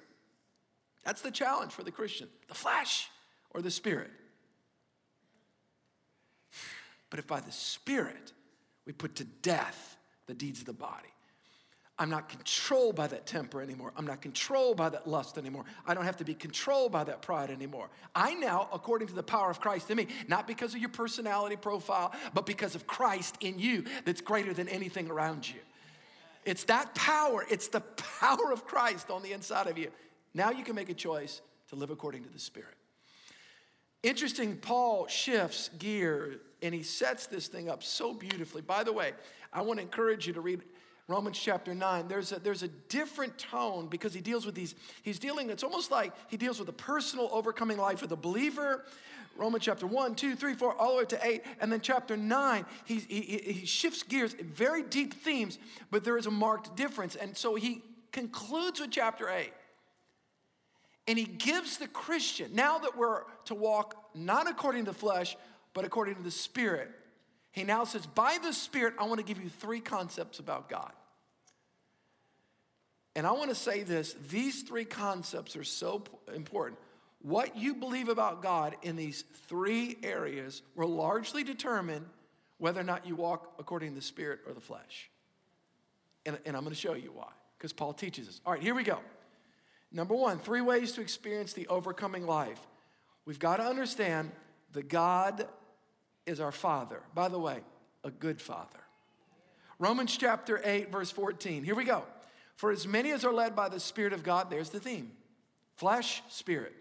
that's 1.04 1.22
the 1.22 1.32
challenge 1.32 1.72
for 1.72 1.82
the 1.82 1.90
Christian, 1.90 2.28
the 2.48 2.54
flesh 2.54 3.10
or 3.50 3.64
the 3.64 3.72
Spirit. 3.72 4.12
But 7.10 7.18
if 7.18 7.26
by 7.26 7.40
the 7.40 7.52
Spirit 7.52 8.32
we 8.86 8.94
put 8.94 9.16
to 9.16 9.24
death 9.24 9.98
the 10.28 10.36
deeds 10.36 10.60
of 10.60 10.68
the 10.68 10.74
body, 10.74 11.10
I'm 11.98 12.12
not 12.12 12.30
controlled 12.30 12.96
by 12.96 13.08
that 13.08 13.26
temper 13.26 13.60
anymore. 13.60 13.92
I'm 13.98 14.06
not 14.06 14.22
controlled 14.22 14.78
by 14.78 14.90
that 14.90 15.08
lust 15.08 15.40
anymore. 15.40 15.66
I 15.88 15.96
don't 15.96 16.06
have 16.06 16.18
to 16.18 16.24
be 16.24 16.36
controlled 16.36 16.92
by 16.92 17.06
that 17.06 17.24
pride 17.24 17.50
anymore. 17.50 17.90
I 18.14 18.36
now, 18.36 18.70
according 18.72 19.08
to 19.08 19.16
the 19.16 19.24
power 19.24 19.50
of 19.50 19.60
Christ 19.60 19.90
in 19.90 19.98
me, 19.98 20.08
not 20.28 20.46
because 20.46 20.76
of 20.76 20.80
your 20.80 20.90
personality 20.90 21.56
profile, 21.56 22.14
but 22.36 22.46
because 22.46 22.76
of 22.76 22.86
Christ 22.86 23.38
in 23.42 23.58
you 23.58 23.86
that's 24.06 24.22
greater 24.22 24.54
than 24.54 24.68
anything 24.70 25.10
around 25.10 25.50
you. 25.50 25.60
It's 26.46 26.66
that 26.66 26.94
power, 26.96 27.46
it's 27.50 27.68
the 27.68 27.82
power 27.82 28.52
of 28.52 28.66
Christ 28.66 29.10
on 29.10 29.24
the 29.24 29.32
inside 29.32 29.68
of 29.68 29.78
you. 29.78 29.92
Now 30.34 30.52
you 30.52 30.64
can 30.64 30.76
make 30.76 30.90
a 30.90 30.94
choice 30.94 31.42
to 31.70 31.76
live 31.76 31.90
according 31.90 32.24
to 32.24 32.30
the 32.30 32.40
Spirit. 32.40 32.76
Interesting, 34.02 34.58
Paul 34.58 35.08
shifts 35.08 35.70
gear 35.80 36.40
and 36.62 36.74
he 36.74 36.84
sets 36.84 37.28
this 37.28 37.48
thing 37.48 37.70
up 37.70 37.84
so 37.84 38.14
beautifully. 38.14 38.62
By 38.62 38.84
the 38.84 38.92
way, 38.92 39.14
I 39.52 39.62
want 39.62 39.80
to 39.80 39.84
encourage 39.84 40.28
you 40.28 40.34
to 40.34 40.42
read 40.42 40.62
Romans 41.08 41.38
chapter 41.38 41.74
9. 41.74 42.08
There's 42.08 42.32
a, 42.32 42.40
there's 42.40 42.64
a 42.64 42.68
different 42.68 43.38
tone 43.38 43.88
because 43.88 44.14
he 44.14 44.22
deals 44.22 44.46
with 44.46 44.56
these, 44.56 44.76
he's 45.04 45.20
dealing, 45.20 45.50
it's 45.50 45.64
almost 45.64 45.92
like 45.92 46.14
he 46.28 46.38
deals 46.38 46.60
with 46.60 46.70
a 46.70 46.74
personal 46.74 47.30
overcoming 47.32 47.78
life 47.78 48.02
of 48.02 48.10
the 48.10 48.16
believer 48.16 48.86
Romans 49.36 49.64
chapter 49.64 49.88
1, 49.88 50.16
2, 50.16 50.36
3, 50.36 50.54
4, 50.54 50.76
all 50.76 50.92
the 50.92 50.98
way 51.00 51.06
to 51.06 51.20
8. 51.28 51.44
And 51.60 51.72
then 51.72 51.82
chapter 51.82 52.16
9, 52.16 52.66
he, 52.86 52.96
he, 52.96 53.22
he 53.22 53.66
shifts 53.66 54.04
gears, 54.04 54.34
very 54.34 54.84
deep 54.84 55.14
themes, 55.14 55.58
but 55.92 56.04
there 56.04 56.18
is 56.18 56.28
a 56.28 56.32
marked 56.32 56.76
difference. 56.76 57.16
And 57.16 57.36
so 57.36 57.56
he 57.56 57.82
concludes 58.12 58.80
with 58.80 58.92
chapter 58.92 59.30
8. 59.30 59.52
And 61.08 61.18
he 61.18 61.26
gives 61.26 61.78
the 61.78 61.88
Christian, 61.88 62.56
now 62.56 62.78
that 62.80 62.96
we're 62.96 63.24
to 63.46 63.56
walk 63.56 63.96
not 64.16 64.50
according 64.50 64.86
to 64.86 64.92
the 64.92 64.98
flesh, 64.98 65.36
but 65.74 65.84
according 65.84 66.16
to 66.16 66.24
the 66.24 66.32
Spirit, 66.32 66.90
he 67.52 67.64
now 67.64 67.84
says, 67.84 68.06
by 68.06 68.38
the 68.42 68.54
Spirit, 68.54 68.94
I 68.98 69.06
want 69.06 69.20
to 69.20 69.26
give 69.26 69.42
you 69.42 69.50
three 69.50 69.80
concepts 69.80 70.40
about 70.40 70.70
God. 70.70 70.92
And 73.16 73.28
I 73.28 73.32
want 73.32 73.50
to 73.50 73.56
say 73.56 73.84
this 73.84 74.16
these 74.30 74.64
three 74.64 74.86
concepts 74.86 75.56
are 75.56 75.64
so 75.64 76.04
important. 76.34 76.80
What 77.24 77.58
you 77.58 77.74
believe 77.74 78.10
about 78.10 78.42
God 78.42 78.76
in 78.82 78.98
these 78.98 79.24
three 79.48 79.98
areas 80.04 80.62
will 80.76 80.90
largely 80.90 81.44
determine 81.44 82.06
whether 82.58 82.80
or 82.80 82.84
not 82.84 83.08
you 83.08 83.16
walk 83.16 83.54
according 83.60 83.90
to 83.90 83.96
the 83.96 84.02
spirit 84.02 84.42
or 84.46 84.54
the 84.54 84.62
flesh. 84.62 85.10
And, 86.26 86.38
and 86.46 86.56
I'm 86.56 86.64
going 86.64 86.76
to 86.76 86.80
show 86.80 86.94
you 86.94 87.12
why, 87.14 87.30
because 87.58 87.72
Paul 87.72 87.94
teaches 87.94 88.28
us. 88.28 88.42
All 88.46 88.54
right, 88.54 88.62
here 88.62 88.76
we 88.76 88.84
go. 88.84 89.00
Number 89.92 90.16
one, 90.16 90.38
three 90.38 90.60
ways 90.60 90.92
to 90.94 91.02
experience 91.02 91.54
the 91.54 91.68
overcoming 91.68 92.28
life. 92.28 92.60
We've 93.26 93.40
got 93.40 93.58
to 93.58 93.64
understand 93.64 94.32
that 94.74 94.90
God 94.90 95.48
is 96.26 96.42
our 96.42 96.52
Father. 96.52 97.02
By 97.16 97.30
the 97.30 97.40
way, 97.40 97.60
a 98.04 98.12
good 98.12 98.42
Father. 98.42 98.80
Romans 99.80 100.18
chapter 100.18 100.60
8, 100.64 100.92
verse 100.92 101.12
14. 101.12 101.64
Here 101.64 101.76
we 101.76 101.86
go. 101.86 102.04
For 102.56 102.72
as 102.72 102.86
many 102.86 103.12
as 103.12 103.24
are 103.24 103.34
led 103.34 103.56
by 103.56 103.70
the 103.70 103.80
Spirit 103.80 104.12
of 104.12 104.24
God, 104.24 104.50
there's 104.50 104.70
the 104.72 104.80
theme 104.80 105.12
flesh, 105.76 106.22
spirit. 106.28 106.74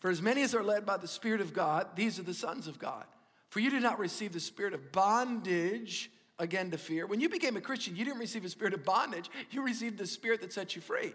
For 0.00 0.10
as 0.10 0.20
many 0.20 0.42
as 0.42 0.54
are 0.54 0.62
led 0.62 0.84
by 0.84 0.96
the 0.96 1.06
Spirit 1.06 1.40
of 1.40 1.52
God, 1.52 1.88
these 1.94 2.18
are 2.18 2.24
the 2.24 2.34
sons 2.34 2.66
of 2.66 2.78
God. 2.78 3.04
For 3.50 3.60
you 3.60 3.70
did 3.70 3.82
not 3.82 3.98
receive 3.98 4.32
the 4.32 4.40
spirit 4.40 4.74
of 4.74 4.92
bondage 4.92 6.10
again 6.38 6.70
to 6.70 6.78
fear. 6.78 7.06
When 7.06 7.20
you 7.20 7.28
became 7.28 7.56
a 7.56 7.60
Christian, 7.60 7.96
you 7.96 8.04
didn't 8.04 8.20
receive 8.20 8.44
a 8.44 8.48
spirit 8.48 8.74
of 8.74 8.84
bondage, 8.84 9.28
you 9.50 9.62
received 9.62 9.98
the 9.98 10.06
spirit 10.06 10.40
that 10.40 10.52
set 10.52 10.74
you 10.74 10.82
free. 10.82 11.12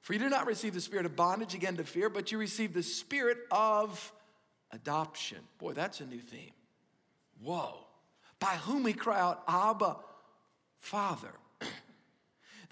For 0.00 0.14
you 0.14 0.18
did 0.18 0.30
not 0.30 0.46
receive 0.46 0.74
the 0.74 0.80
spirit 0.80 1.06
of 1.06 1.14
bondage 1.14 1.54
again 1.54 1.76
to 1.76 1.84
fear, 1.84 2.08
but 2.08 2.32
you 2.32 2.38
received 2.38 2.74
the 2.74 2.82
spirit 2.82 3.38
of 3.50 4.12
adoption. 4.72 5.38
Boy, 5.58 5.74
that's 5.74 6.00
a 6.00 6.06
new 6.06 6.20
theme. 6.20 6.50
Whoa. 7.40 7.86
By 8.40 8.56
whom 8.56 8.82
we 8.82 8.94
cry 8.94 9.20
out, 9.20 9.44
Abba, 9.46 9.96
Father. 10.78 11.30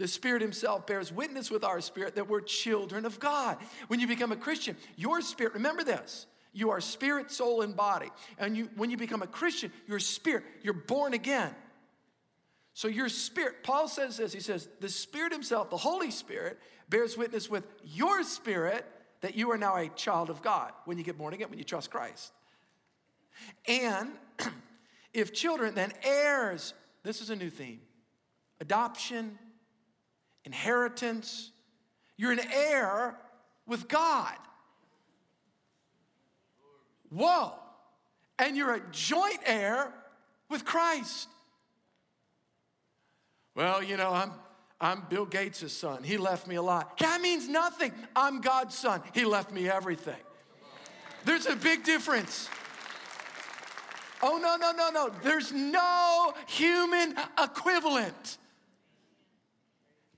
The 0.01 0.09
Spirit 0.09 0.41
Himself 0.41 0.87
bears 0.87 1.13
witness 1.13 1.51
with 1.51 1.63
our 1.63 1.79
spirit 1.83 2.15
that 2.15 2.27
we're 2.27 2.41
children 2.41 3.05
of 3.05 3.21
God. 3.21 3.59
When 3.89 4.01
you 4.01 4.07
become 4.07 4.33
a 4.33 4.37
Christian, 4.37 4.75
your 4.97 5.21
spirit, 5.21 5.53
remember 5.53 5.85
this, 5.85 6.25
you 6.55 6.71
are 6.71 6.81
spirit, 6.81 7.31
soul, 7.31 7.61
and 7.61 7.77
body. 7.77 8.09
And 8.39 8.57
you, 8.57 8.71
when 8.77 8.91
you 8.91 8.97
become 8.97 9.21
a 9.21 9.27
Christian, 9.27 9.71
your 9.87 9.99
spirit, 9.99 10.45
you're 10.63 10.73
born 10.73 11.13
again. 11.13 11.55
So 12.73 12.89
your 12.89 13.11
spirit, 13.11 13.63
Paul 13.63 13.89
says 13.89 14.17
this, 14.17 14.33
he 14.33 14.41
says, 14.41 14.71
the 14.81 14.89
Spirit 14.89 15.33
Himself, 15.33 15.69
the 15.69 15.77
Holy 15.77 16.11
Spirit, 16.11 16.59
bears 16.89 17.19
witness 17.19 17.51
with 17.51 17.65
your 17.85 18.23
spirit 18.23 18.87
that 19.21 19.35
you 19.35 19.51
are 19.51 19.59
now 19.59 19.77
a 19.77 19.91
child 19.91 20.31
of 20.31 20.41
God 20.41 20.73
when 20.87 20.97
you 20.97 21.05
get 21.05 21.19
born 21.19 21.35
again, 21.35 21.51
when 21.51 21.59
you 21.59 21.65
trust 21.65 21.91
Christ. 21.91 22.33
And 23.69 24.13
if 25.13 25.35
children, 25.35 25.75
then 25.75 25.93
heirs, 26.03 26.73
this 27.03 27.21
is 27.21 27.29
a 27.29 27.37
new 27.37 27.51
theme 27.51 27.81
adoption, 28.63 29.39
inheritance. 30.45 31.51
You're 32.17 32.33
an 32.33 32.41
heir 32.53 33.17
with 33.67 33.89
God. 33.89 34.37
Whoa. 37.11 37.55
And 38.39 38.57
you're 38.57 38.75
a 38.75 38.81
joint 38.91 39.39
heir 39.45 39.93
with 40.49 40.65
Christ. 40.65 41.29
Well, 43.55 43.83
you 43.83 43.97
know, 43.97 44.13
I'm, 44.13 44.33
I'm 44.81 45.03
Bill 45.09 45.27
Gates' 45.27 45.73
son. 45.73 46.03
He 46.03 46.17
left 46.17 46.47
me 46.47 46.55
a 46.55 46.63
lot. 46.63 46.99
That 46.99 47.21
means 47.21 47.49
nothing. 47.49 47.93
I'm 48.17 48.41
God's 48.41 48.75
son. 48.75 49.03
He 49.13 49.25
left 49.25 49.51
me 49.51 49.69
everything. 49.69 50.17
There's 51.25 51.47
a 51.47 51.57
big 51.57 51.85
difference. 51.85 52.49
Oh, 54.23 54.39
no, 54.39 54.57
no, 54.57 54.73
no, 54.73 54.91
no. 54.91 55.11
There's 55.23 55.53
no 55.53 56.35
human 56.47 57.15
equivalent. 57.43 58.39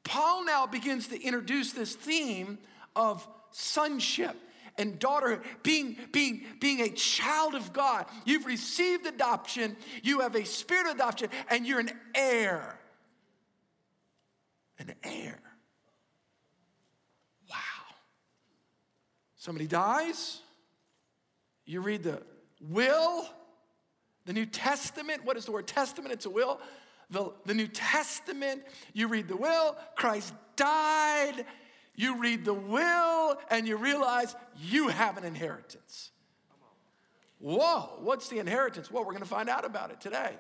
Paul 0.05 0.45
now 0.45 0.67
begins 0.67 1.09
to 1.09 1.21
introduce 1.21 1.73
this 1.73 1.95
theme 1.95 2.59
of 2.97 3.27
sonship 3.51 4.37
and 4.79 4.99
daughter 4.99 5.43
being, 5.63 5.97
being, 6.13 6.45
being 6.61 6.81
a 6.81 6.89
child 6.89 7.55
of 7.55 7.73
God. 7.73 8.07
You've 8.25 8.47
received 8.47 9.07
adoption, 9.07 9.77
you 10.03 10.21
have 10.21 10.35
a 10.35 10.45
spirit 10.45 10.87
of 10.87 10.95
adoption, 10.95 11.29
and 11.49 11.67
you're 11.67 11.81
an 11.81 11.91
heir. 12.15 12.79
An 14.79 14.95
heir. 15.03 15.41
Wow. 17.49 17.57
Somebody 19.37 19.67
dies, 19.67 20.41
you 21.65 21.81
read 21.81 22.03
the 22.03 22.23
will, 22.61 23.27
the 24.25 24.33
New 24.33 24.47
Testament. 24.47 25.25
What 25.25 25.37
is 25.37 25.45
the 25.45 25.53
word 25.53 25.67
testament? 25.67 26.13
It's 26.13 26.27
a 26.27 26.31
will. 26.31 26.61
The, 27.13 27.31
the 27.45 27.53
New 27.53 27.69
Testament, 27.69 28.63
you 28.95 29.07
read 29.07 29.29
the 29.29 29.37
will, 29.37 29.77
Christ 29.97 30.33
died, 30.57 31.45
you 31.95 32.19
read 32.19 32.47
the 32.47 32.55
will 32.55 33.37
and 33.51 33.69
you 33.69 33.77
realize 33.77 34.35
you 34.59 34.89
have 34.89 35.19
an 35.19 35.25
inheritance. 35.25 36.11
Whoa, 37.39 37.99
what's 38.01 38.29
the 38.29 38.39
inheritance? 38.39 38.91
Well, 38.91 39.05
we're 39.05 39.13
to 39.13 39.27
find 39.27 39.51
out 39.51 39.67
about 39.67 39.91
it 39.91 40.01
today. 40.01 40.33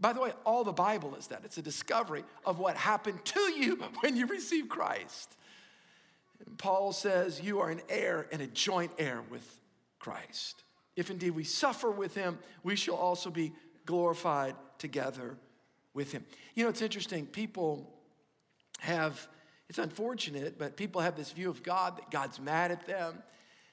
By 0.00 0.14
the 0.14 0.20
way, 0.20 0.32
all 0.44 0.64
the 0.64 0.72
Bible 0.72 1.14
is 1.14 1.26
that. 1.26 1.42
It's 1.44 1.58
a 1.58 1.62
discovery 1.62 2.24
of 2.46 2.58
what 2.58 2.76
happened 2.76 3.22
to 3.26 3.40
you 3.40 3.76
when 4.00 4.16
you 4.16 4.26
received 4.26 4.70
Christ. 4.70 5.36
And 6.46 6.56
Paul 6.56 6.92
says, 6.92 7.42
You 7.42 7.60
are 7.60 7.68
an 7.68 7.82
heir 7.90 8.28
and 8.32 8.40
a 8.40 8.46
joint 8.46 8.92
heir 8.98 9.22
with 9.30 9.60
Christ. 9.98 10.64
If 10.96 11.10
indeed 11.10 11.32
we 11.32 11.44
suffer 11.44 11.90
with 11.90 12.14
him, 12.14 12.38
we 12.62 12.76
shall 12.76 12.94
also 12.94 13.28
be 13.28 13.52
glorified 13.84 14.54
together 14.78 15.36
with 15.96 16.12
him. 16.12 16.24
You 16.54 16.62
know, 16.62 16.70
it's 16.70 16.82
interesting. 16.82 17.26
People 17.26 17.92
have 18.78 19.26
it's 19.68 19.78
unfortunate, 19.78 20.58
but 20.58 20.76
people 20.76 21.00
have 21.00 21.16
this 21.16 21.32
view 21.32 21.50
of 21.50 21.62
God 21.62 21.96
that 21.98 22.10
God's 22.10 22.38
mad 22.38 22.70
at 22.70 22.86
them. 22.86 23.22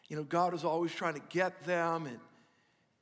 You 0.08 0.16
know, 0.16 0.24
God 0.24 0.54
is 0.54 0.64
always 0.64 0.92
trying 0.92 1.14
to 1.14 1.22
get 1.30 1.64
them. 1.66 2.08
And, 2.08 2.20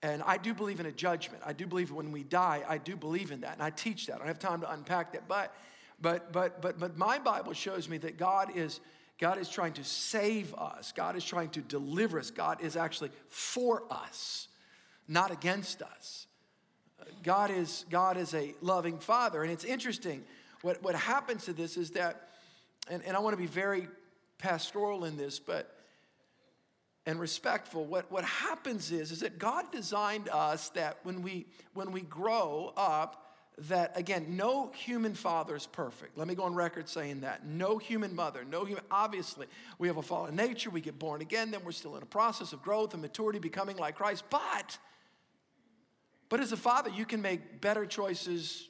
and 0.04 0.24
I 0.26 0.38
do 0.38 0.54
believe 0.54 0.80
in 0.80 0.86
a 0.86 0.92
judgment. 0.92 1.42
I 1.46 1.54
do 1.54 1.66
believe 1.66 1.92
when 1.92 2.12
we 2.12 2.24
die, 2.24 2.64
I 2.68 2.78
do 2.78 2.96
believe 2.96 3.32
in 3.32 3.42
that. 3.42 3.54
And 3.54 3.64
I 3.64 3.70
teach 3.70 4.08
that. 4.08 4.16
I 4.16 4.18
don't 4.20 4.28
have 4.28 4.40
time 4.40 4.62
to 4.62 4.72
unpack 4.72 5.14
that. 5.14 5.28
But, 5.28 5.54
but, 6.02 6.34
but, 6.34 6.62
but, 6.62 6.80
but 6.80 6.98
my 6.98 7.18
Bible 7.18 7.54
shows 7.54 7.88
me 7.88 7.98
that 8.00 8.18
God 8.18 8.56
is, 8.56 8.82
God 9.20 9.38
is 9.38 9.48
trying 9.48 9.74
to 9.74 9.84
save 9.84 10.54
us. 10.56 10.92
God 10.92 11.16
is 11.16 11.24
trying 11.24 11.50
to 11.52 11.62
deliver 11.62 12.20
us. 12.20 12.30
God 12.30 12.62
is 12.62 12.76
actually 12.76 13.12
for 13.30 13.84
us, 13.90 14.50
not 15.08 15.32
against 15.32 15.82
us. 15.82 16.28
God 17.24 17.52
is, 17.52 17.86
God 17.90 18.18
is 18.18 18.34
a 18.34 18.54
loving 18.62 19.00
father. 19.00 19.44
And 19.44 19.52
it's 19.52 19.66
interesting. 19.66 20.24
What, 20.62 20.82
what 20.84 20.96
happens 20.96 21.46
to 21.46 21.54
this 21.54 21.78
is 21.78 21.92
that 21.92 22.28
and, 22.90 23.04
and 23.04 23.16
I 23.16 23.20
want 23.20 23.34
to 23.34 23.42
be 23.42 23.48
very 23.48 23.88
pastoral 24.38 25.06
in 25.06 25.18
this, 25.18 25.40
but 25.40 25.76
and 27.06 27.20
respectful. 27.20 27.86
What, 27.86 28.12
what 28.12 28.24
happens 28.24 28.92
is, 28.92 29.12
is 29.12 29.22
that 29.22 29.40
God 29.40 29.72
designed 29.72 30.30
us 30.30 30.70
that 30.70 31.00
when 31.04 31.24
we 31.24 31.48
when 31.74 31.92
we 31.92 32.02
grow 32.02 32.74
up, 32.78 33.36
that 33.70 33.98
again, 33.98 34.38
no 34.38 34.72
human 34.72 35.14
father 35.14 35.56
is 35.56 35.66
perfect. 35.66 36.18
Let 36.18 36.28
me 36.28 36.36
go 36.36 36.44
on 36.44 36.54
record 36.54 36.88
saying 36.88 37.22
that. 37.22 37.46
No 37.46 37.78
human 37.78 38.16
mother, 38.16 38.46
no 38.50 38.66
human, 38.66 38.84
obviously, 38.92 39.48
we 39.80 39.88
have 39.88 39.98
a 39.98 40.02
fallen 40.04 40.36
nature, 40.36 40.70
we 40.70 40.82
get 40.82 41.00
born 41.00 41.22
again, 41.22 41.52
then 41.52 41.62
we're 41.64 41.72
still 41.72 41.96
in 41.96 42.04
a 42.04 42.08
process 42.08 42.54
of 42.54 42.62
growth 42.62 42.94
and 42.94 43.02
maturity, 43.02 43.40
becoming 43.40 43.78
like 43.78 43.96
Christ. 43.96 44.24
But, 44.30 44.78
but 46.32 46.40
as 46.40 46.54
a 46.54 46.58
father, 46.58 46.90
you 46.90 47.06
can 47.06 47.22
make 47.22 47.60
better 47.60 47.86
choices 47.86 48.70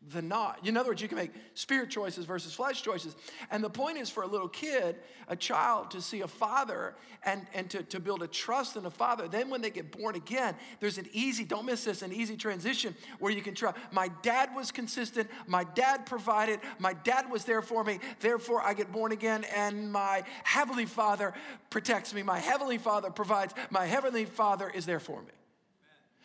than 0.00 0.28
not. 0.28 0.66
In 0.66 0.78
other 0.78 0.88
words, 0.88 1.02
you 1.02 1.08
can 1.08 1.18
make 1.18 1.32
spirit 1.52 1.90
choices 1.90 2.24
versus 2.24 2.54
flesh 2.54 2.82
choices. 2.82 3.14
And 3.50 3.62
the 3.62 3.68
point 3.68 3.98
is 3.98 4.08
for 4.08 4.22
a 4.22 4.26
little 4.26 4.48
kid, 4.48 4.96
a 5.28 5.36
child, 5.36 5.90
to 5.90 6.00
see 6.00 6.22
a 6.22 6.26
father 6.26 6.94
and, 7.22 7.46
and 7.52 7.68
to, 7.68 7.82
to 7.82 8.00
build 8.00 8.22
a 8.22 8.26
trust 8.26 8.76
in 8.76 8.86
a 8.86 8.90
father. 8.90 9.28
Then 9.28 9.50
when 9.50 9.60
they 9.60 9.68
get 9.68 9.92
born 9.92 10.14
again, 10.14 10.54
there's 10.80 10.96
an 10.96 11.06
easy, 11.12 11.44
don't 11.44 11.66
miss 11.66 11.84
this, 11.84 12.00
an 12.00 12.14
easy 12.14 12.34
transition 12.34 12.94
where 13.18 13.30
you 13.30 13.42
can 13.42 13.54
trust. 13.54 13.76
My 13.92 14.08
dad 14.22 14.48
was 14.56 14.72
consistent, 14.72 15.28
my 15.46 15.64
dad 15.64 16.06
provided, 16.06 16.60
my 16.78 16.94
dad 16.94 17.30
was 17.30 17.44
there 17.44 17.60
for 17.60 17.84
me, 17.84 17.98
therefore 18.20 18.62
I 18.62 18.72
get 18.72 18.90
born 18.90 19.12
again, 19.12 19.44
and 19.54 19.92
my 19.92 20.24
heavenly 20.44 20.86
father 20.86 21.34
protects 21.68 22.14
me. 22.14 22.22
My 22.22 22.38
heavenly 22.38 22.78
father 22.78 23.10
provides, 23.10 23.52
my 23.68 23.84
heavenly 23.84 24.24
father 24.24 24.70
is 24.74 24.86
there 24.86 25.00
for 25.00 25.20
me. 25.20 25.32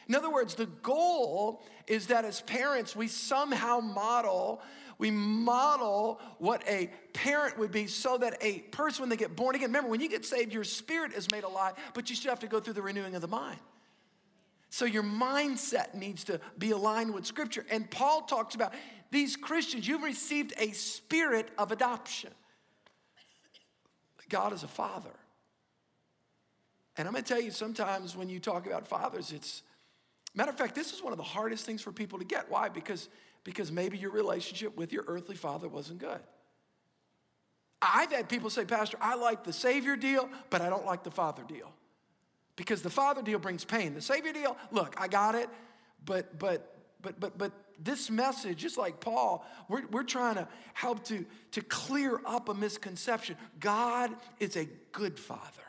In 0.10 0.16
other 0.16 0.32
words, 0.32 0.56
the 0.56 0.66
goal 0.66 1.62
is 1.86 2.08
that 2.08 2.26
as 2.26 2.42
parents, 2.42 2.96
we 2.96 3.08
somehow 3.08 3.80
model, 3.80 4.60
we 4.98 5.12
model 5.12 6.20
what 6.40 6.68
a 6.68 6.90
parent 7.14 7.60
would 7.60 7.72
be 7.72 7.86
so 7.86 8.18
that 8.18 8.36
a 8.42 8.60
person, 8.60 9.04
when 9.04 9.10
they 9.10 9.16
get 9.16 9.36
born 9.36 9.56
again, 9.56 9.70
remember, 9.70 9.90
when 9.90 10.02
you 10.02 10.10
get 10.10 10.26
saved, 10.26 10.52
your 10.52 10.64
spirit 10.64 11.14
is 11.14 11.32
made 11.32 11.44
alive, 11.44 11.76
but 11.94 12.10
you 12.10 12.16
still 12.16 12.32
have 12.32 12.40
to 12.40 12.48
go 12.48 12.60
through 12.60 12.74
the 12.74 12.82
renewing 12.82 13.14
of 13.14 13.22
the 13.22 13.28
mind. 13.28 13.60
So 14.72 14.86
your 14.86 15.04
mindset 15.04 15.94
needs 15.94 16.24
to 16.26 16.42
be 16.58 16.72
aligned 16.72 17.14
with 17.14 17.28
Scripture. 17.28 17.66
And 17.70 17.90
Paul 17.90 18.24
talks 18.24 18.56
about 18.56 18.74
these 19.12 19.36
Christians, 19.36 19.88
you've 19.88 20.04
received 20.04 20.54
a 20.58 20.72
spirit 20.72 21.50
of 21.58 21.72
adoption. 21.72 22.32
God 24.28 24.54
is 24.54 24.64
a 24.64 24.68
father. 24.68 25.10
And 26.98 27.08
I'm 27.08 27.14
gonna 27.14 27.24
tell 27.24 27.42
you, 27.42 27.52
sometimes 27.52 28.16
when 28.16 28.28
you 28.30 28.40
talk 28.40 28.68
about 28.68 28.88
fathers, 28.88 29.32
it's 29.32 29.64
Matter 30.36 30.52
of 30.52 30.58
fact, 30.58 30.76
this 30.76 30.94
is 30.94 31.02
one 31.02 31.12
of 31.12 31.18
the 31.18 31.24
hardest 31.24 31.66
things 31.66 31.82
for 31.82 31.92
people 31.92 32.20
to 32.20 32.26
get. 32.26 32.50
Why? 32.50 32.70
Because, 32.70 33.10
because 33.44 33.72
maybe 33.72 33.98
your 33.98 34.12
relationship 34.12 34.78
with 34.78 34.94
your 34.94 35.04
earthly 35.08 35.36
father 35.36 35.68
wasn't 35.68 36.00
good. 36.00 36.20
I've 37.82 38.12
had 38.12 38.28
people 38.28 38.50
say, 38.50 38.66
Pastor, 38.66 38.98
I 39.02 39.16
like 39.16 39.44
the 39.44 39.54
Savior 39.54 39.96
deal, 39.96 40.30
but 40.50 40.62
I 40.62 40.70
don't 40.70 40.86
like 40.86 41.04
the 41.04 41.12
Father 41.12 41.44
deal. 41.48 41.72
Because 42.56 42.82
the 42.82 42.90
Father 42.90 43.22
deal 43.22 43.40
brings 43.40 43.64
pain. 43.64 43.94
The 43.94 44.02
Savior 44.02 44.34
deal, 44.34 44.58
look, 44.72 44.96
I 44.98 45.08
got 45.08 45.36
it, 45.36 45.50
but 46.04 46.38
but 46.38 46.76
but 47.02 47.20
but 47.20 47.38
but 47.38 47.54
this 47.82 48.10
message, 48.10 48.58
just 48.58 48.78
like 48.78 49.00
Paul, 49.00 49.46
we're, 49.70 49.88
we're 49.88 50.04
trying 50.04 50.36
to 50.36 50.48
help 50.74 51.06
to, 51.06 51.26
to 51.52 51.62
clear 51.62 52.20
up 52.26 52.50
a 52.50 52.54
misconception. 52.54 53.38
God 53.62 54.12
is 54.40 54.58
a 54.58 54.66
good 54.92 55.18
father, 55.18 55.64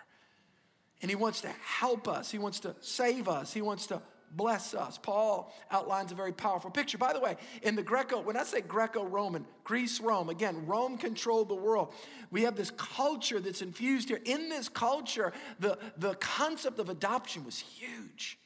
and 1.00 1.08
he 1.08 1.14
wants 1.14 1.42
to 1.42 1.48
help 1.64 2.08
us, 2.08 2.32
he 2.32 2.38
wants 2.38 2.58
to 2.60 2.74
save 2.80 3.28
us, 3.28 3.52
he 3.52 3.62
wants 3.62 3.86
to 3.86 4.02
bless 4.30 4.74
us. 4.74 4.98
Paul 4.98 5.52
outlines 5.70 6.12
a 6.12 6.14
very 6.14 6.32
powerful 6.32 6.70
picture. 6.70 6.98
By 6.98 7.12
the 7.12 7.20
way, 7.20 7.36
in 7.62 7.76
the 7.76 7.82
Greco, 7.82 8.20
when 8.20 8.36
I 8.36 8.44
say 8.44 8.60
Greco 8.60 9.04
Roman, 9.04 9.44
Greece, 9.64 10.00
Rome, 10.00 10.28
again, 10.28 10.66
Rome 10.66 10.96
controlled 10.98 11.48
the 11.48 11.54
world. 11.54 11.92
We 12.30 12.42
have 12.42 12.56
this 12.56 12.70
culture 12.70 13.40
that's 13.40 13.62
infused 13.62 14.08
here. 14.08 14.20
In 14.24 14.48
this 14.48 14.68
culture, 14.68 15.32
the, 15.58 15.78
the 15.96 16.14
concept 16.14 16.78
of 16.78 16.88
adoption 16.88 17.44
was 17.44 17.58
huge. 17.58 18.38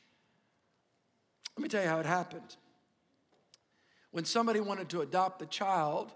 Let 1.57 1.62
me 1.62 1.69
tell 1.69 1.83
you 1.83 1.88
how 1.88 2.00
it 2.00 2.07
happened. 2.07 2.57
When 4.11 4.25
somebody 4.25 4.61
wanted 4.61 4.88
to 4.91 5.00
adopt 5.00 5.38
the 5.38 5.47
child, 5.47 6.12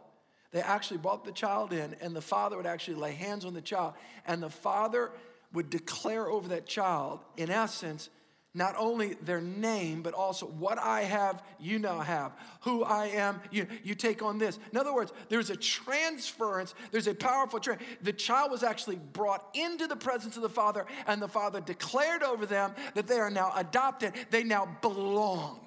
they 0.52 0.60
actually 0.60 0.98
brought 0.98 1.24
the 1.24 1.32
child 1.32 1.72
in, 1.72 1.94
and 2.00 2.14
the 2.14 2.22
father 2.22 2.56
would 2.56 2.66
actually 2.66 2.96
lay 2.96 3.12
hands 3.12 3.44
on 3.44 3.54
the 3.54 3.60
child, 3.60 3.94
and 4.26 4.42
the 4.42 4.50
father 4.50 5.10
would 5.52 5.70
declare 5.70 6.28
over 6.28 6.48
that 6.48 6.66
child, 6.66 7.20
in 7.36 7.50
essence, 7.50 8.08
not 8.58 8.74
only 8.76 9.14
their 9.14 9.40
name, 9.40 10.02
but 10.02 10.12
also 10.12 10.46
what 10.46 10.78
I 10.78 11.02
have, 11.02 11.42
you 11.58 11.78
now 11.78 12.00
have. 12.00 12.32
Who 12.62 12.82
I 12.82 13.06
am, 13.06 13.40
you, 13.50 13.66
you 13.84 13.94
take 13.94 14.20
on 14.20 14.36
this. 14.36 14.58
In 14.72 14.76
other 14.76 14.92
words, 14.92 15.12
there's 15.28 15.48
a 15.48 15.56
transference, 15.56 16.74
there's 16.90 17.06
a 17.06 17.14
powerful 17.14 17.60
transfer. 17.60 17.86
The 18.02 18.12
child 18.12 18.50
was 18.50 18.62
actually 18.62 18.96
brought 18.96 19.46
into 19.54 19.86
the 19.86 19.96
presence 19.96 20.36
of 20.36 20.42
the 20.42 20.48
Father, 20.48 20.84
and 21.06 21.22
the 21.22 21.28
Father 21.28 21.60
declared 21.60 22.22
over 22.22 22.44
them 22.44 22.74
that 22.94 23.06
they 23.06 23.18
are 23.20 23.30
now 23.30 23.52
adopted, 23.56 24.12
they 24.30 24.42
now 24.42 24.68
belong. 24.82 25.60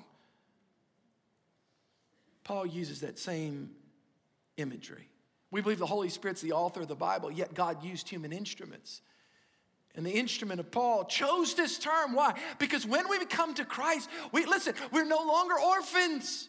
Paul 2.43 2.65
uses 2.65 2.99
that 3.01 3.17
same 3.17 3.71
imagery. 4.57 5.07
We 5.49 5.61
believe 5.61 5.79
the 5.79 5.85
Holy 5.85 6.09
Spirit's 6.09 6.41
the 6.41 6.51
author 6.51 6.81
of 6.81 6.89
the 6.89 6.95
Bible, 6.95 7.31
yet 7.31 7.53
God 7.53 7.83
used 7.83 8.09
human 8.09 8.33
instruments 8.33 9.01
and 9.95 10.05
the 10.05 10.11
instrument 10.11 10.59
of 10.59 10.71
Paul 10.71 11.05
chose 11.05 11.53
this 11.53 11.77
term. 11.77 12.13
Why? 12.13 12.33
Because 12.59 12.85
when 12.85 13.09
we 13.09 13.23
come 13.25 13.53
to 13.55 13.65
Christ, 13.65 14.09
we 14.31 14.45
listen, 14.45 14.73
we're 14.91 15.05
no 15.05 15.23
longer 15.23 15.55
orphans. 15.59 16.47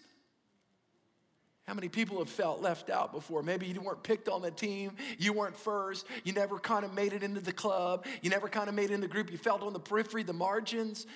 How 1.64 1.74
many 1.74 1.88
people 1.88 2.18
have 2.18 2.28
felt 2.28 2.60
left 2.60 2.90
out 2.90 3.12
before? 3.12 3.42
Maybe 3.42 3.66
you 3.66 3.80
weren't 3.80 4.02
picked 4.02 4.28
on 4.28 4.42
the 4.42 4.50
team, 4.50 4.92
you 5.18 5.32
weren't 5.32 5.56
first, 5.56 6.06
you 6.24 6.32
never 6.32 6.58
kind 6.58 6.84
of 6.84 6.92
made 6.92 7.12
it 7.12 7.22
into 7.22 7.40
the 7.40 7.52
club, 7.52 8.04
you 8.20 8.30
never 8.30 8.48
kind 8.48 8.68
of 8.68 8.74
made 8.74 8.90
it 8.90 8.94
in 8.94 9.00
the 9.00 9.08
group, 9.08 9.30
you 9.30 9.38
felt 9.38 9.62
on 9.62 9.72
the 9.72 9.80
periphery, 9.80 10.24
the 10.24 10.32
margins. 10.32 11.06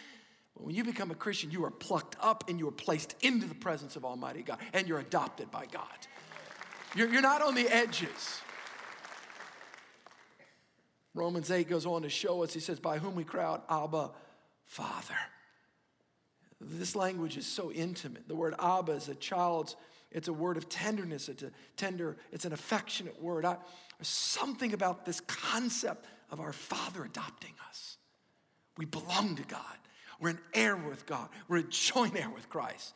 But 0.54 0.64
when 0.64 0.74
you 0.74 0.84
become 0.84 1.10
a 1.10 1.16
Christian, 1.16 1.50
you 1.50 1.64
are 1.64 1.70
plucked 1.70 2.16
up 2.20 2.48
and 2.48 2.58
you 2.58 2.68
are 2.68 2.72
placed 2.72 3.16
into 3.22 3.46
the 3.46 3.56
presence 3.56 3.96
of 3.96 4.04
Almighty 4.04 4.42
God, 4.42 4.58
and 4.72 4.86
you're 4.88 5.00
adopted 5.00 5.50
by 5.50 5.66
God. 5.66 5.84
You're, 6.94 7.08
you're 7.08 7.22
not 7.22 7.42
on 7.42 7.54
the 7.54 7.68
edges. 7.68 8.40
Romans 11.16 11.50
8 11.50 11.66
goes 11.66 11.86
on 11.86 12.02
to 12.02 12.10
show 12.10 12.42
us, 12.42 12.52
he 12.52 12.60
says, 12.60 12.78
by 12.78 12.98
whom 12.98 13.14
we 13.14 13.24
crowd, 13.24 13.62
Abba, 13.70 14.10
Father. 14.66 15.16
This 16.60 16.94
language 16.94 17.38
is 17.38 17.46
so 17.46 17.72
intimate. 17.72 18.28
The 18.28 18.34
word 18.34 18.54
Abba 18.58 18.92
is 18.92 19.08
a 19.08 19.14
child's, 19.14 19.76
it's 20.12 20.28
a 20.28 20.32
word 20.32 20.58
of 20.58 20.68
tenderness, 20.68 21.30
it's 21.30 21.42
a 21.42 21.50
tender, 21.78 22.18
it's 22.32 22.44
an 22.44 22.52
affectionate 22.52 23.20
word. 23.22 23.46
I, 23.46 23.56
there's 23.98 24.08
something 24.08 24.74
about 24.74 25.06
this 25.06 25.20
concept 25.20 26.04
of 26.30 26.38
our 26.38 26.52
Father 26.52 27.04
adopting 27.04 27.54
us. 27.66 27.96
We 28.76 28.84
belong 28.84 29.36
to 29.36 29.42
God. 29.44 29.78
We're 30.20 30.30
an 30.30 30.38
heir 30.52 30.76
with 30.76 31.06
God. 31.06 31.30
We're 31.48 31.58
a 31.58 31.62
joint 31.62 32.14
heir 32.14 32.28
with 32.28 32.50
Christ. 32.50 32.92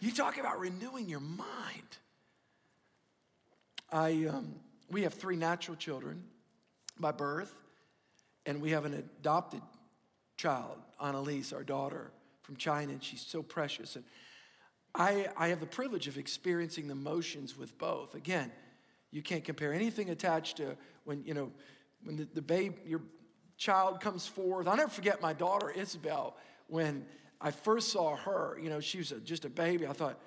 You 0.00 0.12
talk 0.12 0.38
about 0.38 0.60
renewing 0.60 1.08
your 1.08 1.20
mind. 1.20 1.96
I, 3.90 4.26
um, 4.26 4.56
we 4.90 5.02
have 5.02 5.14
three 5.14 5.36
natural 5.36 5.78
children 5.78 6.24
by 6.98 7.12
birth, 7.12 7.54
and 8.46 8.60
we 8.60 8.70
have 8.70 8.84
an 8.84 8.94
adopted 8.94 9.62
child, 10.36 10.78
Annalise, 11.00 11.52
our 11.52 11.64
daughter 11.64 12.10
from 12.42 12.56
China, 12.56 12.92
and 12.92 13.02
she's 13.02 13.22
so 13.22 13.42
precious. 13.42 13.96
And 13.96 14.04
I, 14.94 15.28
I 15.36 15.48
have 15.48 15.60
the 15.60 15.66
privilege 15.66 16.08
of 16.08 16.18
experiencing 16.18 16.88
the 16.88 16.94
motions 16.94 17.56
with 17.56 17.76
both. 17.78 18.14
Again, 18.14 18.52
you 19.10 19.22
can't 19.22 19.44
compare 19.44 19.72
anything 19.72 20.10
attached 20.10 20.58
to 20.58 20.76
when, 21.04 21.24
you 21.24 21.34
know, 21.34 21.50
when 22.02 22.16
the, 22.16 22.28
the 22.34 22.42
babe, 22.42 22.74
your 22.86 23.00
child 23.56 24.00
comes 24.00 24.26
forth. 24.26 24.68
I'll 24.68 24.76
never 24.76 24.90
forget 24.90 25.22
my 25.22 25.32
daughter, 25.32 25.70
Isabel, 25.70 26.36
when 26.66 27.06
I 27.40 27.50
first 27.50 27.90
saw 27.90 28.16
her, 28.16 28.58
you 28.60 28.70
know, 28.70 28.80
she 28.80 28.98
was 28.98 29.12
a, 29.12 29.20
just 29.20 29.44
a 29.44 29.48
baby. 29.48 29.86
I 29.86 29.92
thought, 29.92 30.18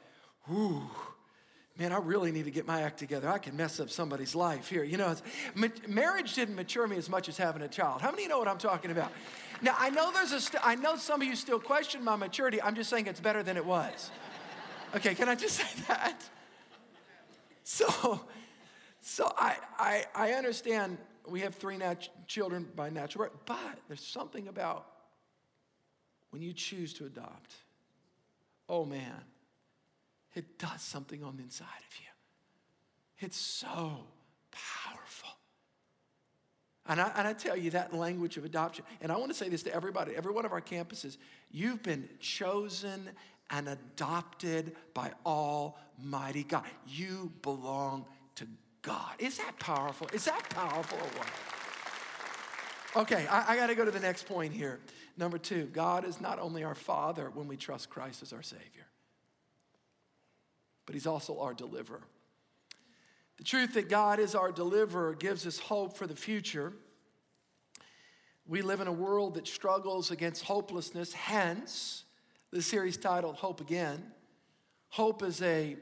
whoo, 0.48 0.82
man, 1.80 1.92
I 1.92 1.98
really 1.98 2.32
need 2.32 2.46
to 2.46 2.52
get 2.52 2.66
my 2.66 2.82
act 2.82 2.98
together. 2.98 3.30
I 3.30 3.38
can 3.38 3.56
mess 3.56 3.80
up 3.80 3.90
somebody's 3.90 4.36
life 4.36 4.68
here. 4.68 4.84
You 4.84 4.98
know, 4.98 5.16
marriage 5.88 6.34
didn't 6.34 6.56
mature 6.56 6.88
me 6.88 6.98
as 6.98 7.10
much 7.10 7.30
as 7.30 7.38
having 7.38 7.62
a 7.62 7.68
child. 7.68 8.02
How 8.02 8.10
many 8.12 8.24
you 8.24 8.30
know 8.30 8.40
what 8.40 8.48
I'm 8.48 8.58
talking 8.58 8.92
about? 8.92 9.12
Now, 9.62 9.76
I 9.78 9.90
know 9.90 10.12
there's 10.12 10.32
a, 10.32 10.42
st- 10.42 10.66
I 10.66 10.76
know 10.76 10.96
some 10.96 11.22
of 11.22 11.28
you 11.28 11.36
still 11.36 11.60
question 11.60 12.04
my 12.04 12.16
maturity. 12.16 12.62
I'm 12.62 12.76
just 12.76 12.90
saying 12.90 13.08
it's 13.08 13.20
better 13.20 13.44
than 13.44 13.58
it 13.58 13.66
was. 13.66 14.12
Okay, 14.96 15.14
can 15.16 15.30
I 15.30 15.36
just 15.36 15.56
say 15.56 15.84
that? 15.88 16.22
So, 17.64 18.22
so 19.02 19.32
I, 19.38 19.58
I, 19.78 20.06
I 20.16 20.32
understand 20.34 20.98
we 21.28 21.42
have 21.42 21.56
three 21.56 21.78
nat- 21.78 22.10
children 22.28 22.68
by 22.76 22.90
natural 22.90 23.26
birth, 23.26 23.38
but 23.46 23.80
there's 23.88 24.06
something 24.06 24.48
about 24.48 24.88
when 26.30 26.42
you 26.42 26.54
choose 26.54 26.94
to 26.96 27.06
adopt. 27.06 27.54
Oh 28.70 28.86
man, 28.86 29.22
it 30.38 30.60
does 30.60 30.82
something 30.82 31.24
on 31.24 31.38
the 31.38 31.44
inside 31.44 31.66
of 31.66 32.00
you. 32.00 33.26
It's 33.26 33.38
so 33.38 34.06
powerful. 34.52 35.30
And 36.86 37.02
I, 37.02 37.12
and 37.18 37.28
I 37.28 37.34
tell 37.34 37.58
you 37.58 37.72
that 37.72 37.94
language 37.94 38.38
of 38.38 38.46
adoption, 38.46 38.86
and 39.02 39.12
I 39.12 39.18
want 39.18 39.30
to 39.30 39.38
say 39.38 39.50
this 39.50 39.64
to 39.64 39.74
everybody, 39.74 40.16
every 40.16 40.32
one 40.32 40.46
of 40.46 40.54
our 40.54 40.62
campuses, 40.62 41.18
you've 41.52 41.84
been 41.84 42.08
chosen 42.20 43.10
and 43.50 43.68
adopted 43.68 44.76
by 44.94 45.12
Almighty 45.26 46.44
God. 46.44 46.64
You 46.86 47.32
belong 47.42 48.06
to 48.36 48.48
God. 48.84 49.14
Is 49.20 49.38
that 49.38 49.58
powerful? 49.60 50.08
Is 50.14 50.26
that 50.26 50.48
powerful 50.50 50.98
or 50.98 51.10
what? 51.18 51.28
Okay, 53.04 53.28
I, 53.28 53.54
I 53.54 53.56
got 53.58 53.68
to 53.68 53.76
go 53.76 53.84
to 53.84 53.92
the 53.92 54.00
next 54.00 54.28
point 54.28 54.54
here. 54.54 54.80
Number 55.18 55.38
two, 55.38 55.66
God 55.66 56.06
is 56.06 56.22
not 56.22 56.40
only 56.40 56.64
our 56.64 56.76
Father 56.76 57.32
when 57.34 57.48
we 57.48 57.58
trust 57.58 57.90
Christ 57.90 58.22
as 58.22 58.32
our 58.32 58.44
Savior 58.44 58.88
but 60.88 60.96
He's 60.96 61.06
also 61.06 61.40
our 61.40 61.54
deliverer. 61.54 62.02
The 63.38 63.44
truth 63.44 63.76
that 63.76 63.88
God 63.88 64.20
is 64.20 64.34
our 64.34 64.52
deliverer 64.52 65.14
gives 65.14 65.46
us 65.46 65.60
hope 65.60 65.96
for 65.96 66.08
the 66.08 66.16
future. 66.16 66.74
We 68.48 68.64
live 68.64 68.82
in 68.82 68.88
a 68.88 68.94
world 68.94 69.36
that 69.36 69.48
struggles 69.48 70.10
against 70.10 70.44
hopelessness, 70.44 71.14
hence, 71.14 72.06
the 72.52 72.64
series 72.64 72.98
titled 72.98 73.36
Hope 73.36 73.62
Again. 73.62 74.12
Hope 74.90 75.22
is 75.22 75.42
a 75.44 75.78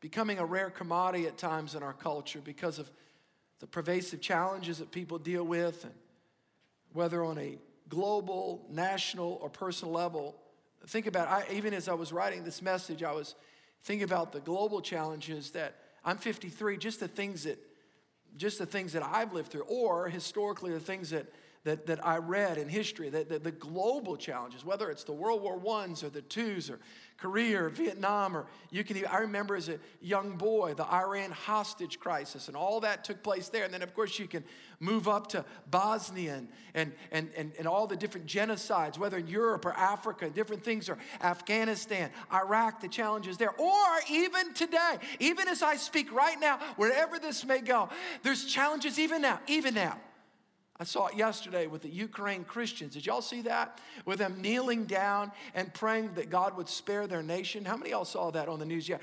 becoming 0.00 0.38
a 0.38 0.44
rare 0.44 0.70
commodity 0.70 1.26
at 1.26 1.36
times 1.36 1.74
in 1.74 1.82
our 1.82 1.92
culture 1.92 2.40
because 2.42 2.78
of 2.78 2.90
the 3.58 3.66
pervasive 3.66 4.20
challenges 4.20 4.78
that 4.78 4.92
people 4.92 5.18
deal 5.18 5.42
with, 5.42 5.84
and 5.84 5.92
whether 6.92 7.24
on 7.24 7.36
a 7.38 7.58
global, 7.88 8.64
national, 8.70 9.38
or 9.42 9.50
personal 9.50 9.92
level. 9.92 10.36
Think 10.86 11.06
about 11.06 11.28
I, 11.28 11.44
even 11.52 11.74
as 11.74 11.88
I 11.88 11.94
was 11.94 12.12
writing 12.12 12.44
this 12.44 12.62
message, 12.62 13.02
I 13.02 13.12
was 13.12 13.34
Think 13.84 14.02
about 14.02 14.32
the 14.32 14.40
global 14.40 14.80
challenges 14.80 15.52
that 15.52 15.74
I'm 16.04 16.18
53, 16.18 16.76
just 16.76 17.00
the 17.00 17.08
things 17.08 17.44
that 17.44 17.58
just 18.36 18.58
the 18.58 18.66
things 18.66 18.92
that 18.92 19.02
I've 19.02 19.32
lived 19.32 19.50
through, 19.50 19.62
or 19.62 20.08
historically 20.08 20.70
the 20.70 20.80
things 20.80 21.10
that 21.10 21.26
that, 21.64 21.86
that 21.86 22.04
I 22.06 22.18
read 22.18 22.58
in 22.58 22.68
history, 22.68 23.08
that, 23.10 23.28
that 23.28 23.44
the 23.44 23.50
global 23.50 24.16
challenges, 24.16 24.64
whether 24.64 24.90
it's 24.90 25.04
the 25.04 25.12
World 25.12 25.42
War 25.42 25.56
Ones 25.56 26.02
or 26.02 26.08
the 26.08 26.22
twos 26.22 26.70
or 26.70 26.78
Korea 27.18 27.64
or 27.64 27.68
Vietnam, 27.68 28.36
or 28.36 28.46
you 28.70 28.84
can 28.84 28.96
even, 28.96 29.08
I 29.10 29.18
remember 29.18 29.56
as 29.56 29.68
a 29.68 29.80
young 30.00 30.36
boy, 30.36 30.74
the 30.74 30.86
Iran 30.86 31.32
hostage 31.32 31.98
crisis 31.98 32.46
and 32.46 32.56
all 32.56 32.80
that 32.80 33.02
took 33.02 33.24
place 33.24 33.48
there. 33.48 33.64
And 33.64 33.74
then, 33.74 33.82
of 33.82 33.92
course, 33.92 34.18
you 34.20 34.28
can 34.28 34.44
move 34.78 35.08
up 35.08 35.26
to 35.28 35.44
Bosnia 35.68 36.36
and, 36.36 36.48
and, 36.74 36.92
and, 37.10 37.30
and, 37.36 37.52
and 37.58 37.66
all 37.66 37.88
the 37.88 37.96
different 37.96 38.28
genocides, 38.28 38.98
whether 38.98 39.18
in 39.18 39.26
Europe 39.26 39.64
or 39.64 39.72
Africa, 39.72 40.30
different 40.30 40.62
things, 40.62 40.88
or 40.88 40.96
Afghanistan, 41.20 42.10
Iraq, 42.32 42.80
the 42.80 42.88
challenges 42.88 43.36
there, 43.36 43.52
or 43.58 43.86
even 44.08 44.54
today, 44.54 44.98
even 45.18 45.48
as 45.48 45.60
I 45.60 45.74
speak 45.74 46.12
right 46.12 46.38
now, 46.38 46.60
wherever 46.76 47.18
this 47.18 47.44
may 47.44 47.60
go, 47.60 47.88
there's 48.22 48.44
challenges 48.44 48.96
even 48.98 49.22
now, 49.22 49.40
even 49.48 49.74
now. 49.74 49.98
I 50.80 50.84
saw 50.84 51.06
it 51.08 51.16
yesterday 51.16 51.66
with 51.66 51.82
the 51.82 51.88
Ukraine 51.88 52.44
Christians. 52.44 52.94
Did 52.94 53.04
y'all 53.04 53.20
see 53.20 53.42
that? 53.42 53.80
With 54.04 54.20
them 54.20 54.40
kneeling 54.40 54.84
down 54.84 55.32
and 55.54 55.74
praying 55.74 56.14
that 56.14 56.30
God 56.30 56.56
would 56.56 56.68
spare 56.68 57.08
their 57.08 57.22
nation. 57.22 57.64
How 57.64 57.76
many 57.76 57.90
y'all 57.90 58.04
saw 58.04 58.30
that 58.30 58.48
on 58.48 58.60
the 58.60 58.64
news? 58.64 58.88
Yeah. 58.88 58.98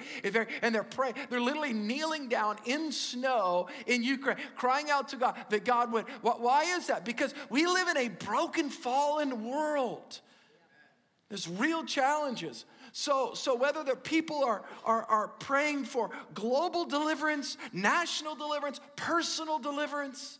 And 0.61 0.73
they're 0.73 0.83
praying, 0.83 1.15
they're 1.29 1.41
literally 1.41 1.73
kneeling 1.73 2.29
down 2.29 2.57
in 2.63 2.93
snow 2.93 3.67
in 3.87 4.03
Ukraine, 4.03 4.37
crying 4.55 4.89
out 4.89 5.09
to 5.09 5.17
God 5.17 5.35
that 5.49 5.65
God 5.65 5.91
would. 5.91 6.05
Why 6.21 6.63
is 6.63 6.87
that? 6.87 7.03
Because 7.03 7.33
we 7.49 7.65
live 7.65 7.89
in 7.89 7.97
a 7.97 8.07
broken, 8.07 8.69
fallen 8.69 9.43
world. 9.43 10.21
There's 11.27 11.49
real 11.49 11.83
challenges. 11.83 12.63
So, 12.93 13.33
so 13.33 13.53
whether 13.53 13.83
the 13.83 13.97
people 13.97 14.45
are, 14.45 14.63
are, 14.85 15.03
are 15.03 15.27
praying 15.27 15.83
for 15.83 16.11
global 16.33 16.85
deliverance, 16.85 17.57
national 17.73 18.35
deliverance, 18.35 18.79
personal 18.95 19.59
deliverance, 19.59 20.39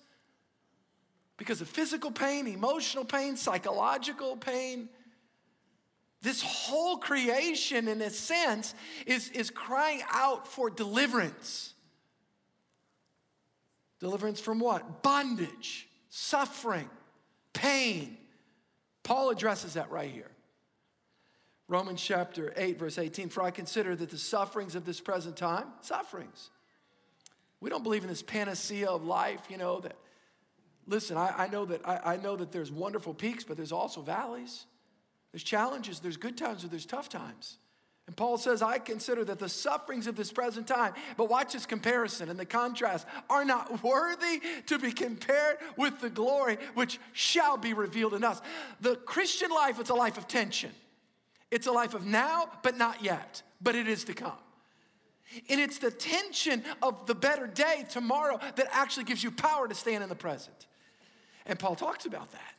because 1.38 1.62
of 1.62 1.68
physical 1.68 2.12
pain, 2.12 2.48
emotional 2.48 3.06
pain, 3.06 3.36
psychological 3.36 4.38
pain, 4.38 4.90
this 6.22 6.42
whole 6.42 6.98
creation, 6.98 7.88
in 7.88 8.02
a 8.02 8.10
sense, 8.10 8.74
is, 9.06 9.30
is 9.30 9.52
crying 9.52 10.02
out 10.12 10.48
for 10.48 10.70
deliverance. 10.70 11.74
Deliverance 14.00 14.40
from 14.40 14.60
what? 14.60 15.04
Bondage, 15.04 15.88
suffering, 16.10 16.90
pain. 17.54 18.18
Paul 19.04 19.30
addresses 19.30 19.76
that 19.76 19.92
right 19.92 20.10
here. 20.10 20.32
Romans 21.68 22.02
chapter 22.02 22.54
8, 22.56 22.80
verse 22.80 22.98
18 22.98 23.30
For 23.30 23.44
I 23.44 23.52
consider 23.52 23.96
that 23.96 24.10
the 24.10 24.18
sufferings 24.18 24.76
of 24.76 24.86
this 24.86 25.00
present 25.00 25.38
time, 25.38 25.66
sufferings. 25.82 26.50
We 27.60 27.70
don't 27.70 27.84
believe 27.84 28.04
in 28.04 28.10
this 28.10 28.22
panacea 28.22 28.88
of 28.88 29.04
life, 29.04 29.42
you 29.50 29.58
know, 29.58 29.80
that, 29.82 29.96
listen, 30.88 31.18
I, 31.18 31.34
I 31.38 31.48
know 31.48 31.66
that 31.66 31.88
I, 31.88 32.14
I 32.14 32.18
know 32.18 32.36
that 32.36 32.52
there's 32.52 32.72
wonderful 32.72 33.14
peaks, 33.14 33.44
but 33.44 33.58
there's 33.58 33.72
also 33.72 34.02
valleys. 34.02 34.66
There's 35.32 35.44
challenges, 35.44 36.00
there's 36.00 36.18
good 36.18 36.38
times, 36.38 36.64
or 36.64 36.70
there's 36.70 36.86
tough 36.86 37.10
times. 37.10 37.58
And 38.08 38.16
Paul 38.16 38.38
says, 38.38 38.62
I 38.62 38.78
consider 38.78 39.26
that 39.26 39.40
the 39.40 39.50
sufferings 39.50 40.06
of 40.06 40.16
this 40.16 40.32
present 40.32 40.68
time, 40.68 40.94
but 41.18 41.28
watch 41.28 41.54
this 41.54 41.66
comparison 41.66 42.30
and 42.30 42.40
the 42.40 42.46
contrast, 42.46 43.08
are 43.30 43.44
not 43.44 43.84
worthy 43.84 44.42
to 44.68 44.78
be 44.78 44.92
compared 44.92 45.58
with 45.76 46.00
the 46.02 46.10
glory 46.10 46.58
which 46.76 47.00
shall 47.14 47.58
be 47.58 47.74
revealed 47.74 48.14
in 48.14 48.24
us. 48.24 48.42
The 48.80 48.96
Christian 48.96 49.50
life 49.50 49.80
is 49.82 49.90
a 49.90 49.96
life 49.96 50.18
of 50.18 50.28
tension. 50.28 50.72
It's 51.50 51.68
a 51.68 51.72
life 51.72 51.96
of 51.96 52.06
now, 52.06 52.50
but 52.62 52.78
not 52.78 53.04
yet, 53.04 53.42
but 53.60 53.76
it 53.76 53.88
is 53.88 54.04
to 54.06 54.14
come. 54.14 54.38
And 55.50 55.60
it's 55.60 55.80
the 55.80 55.92
tension 55.92 56.64
of 56.84 57.08
the 57.08 57.16
better 57.16 57.48
day 57.48 57.86
tomorrow 57.90 58.40
that 58.56 58.68
actually 58.72 59.06
gives 59.06 59.24
you 59.24 59.32
power 59.32 59.68
to 59.68 59.74
stand 59.74 60.04
in 60.04 60.10
the 60.10 60.16
present. 60.16 60.68
And 61.46 61.60
Paul 61.60 61.76
talks 61.76 62.06
about 62.06 62.32
that. 62.32 62.56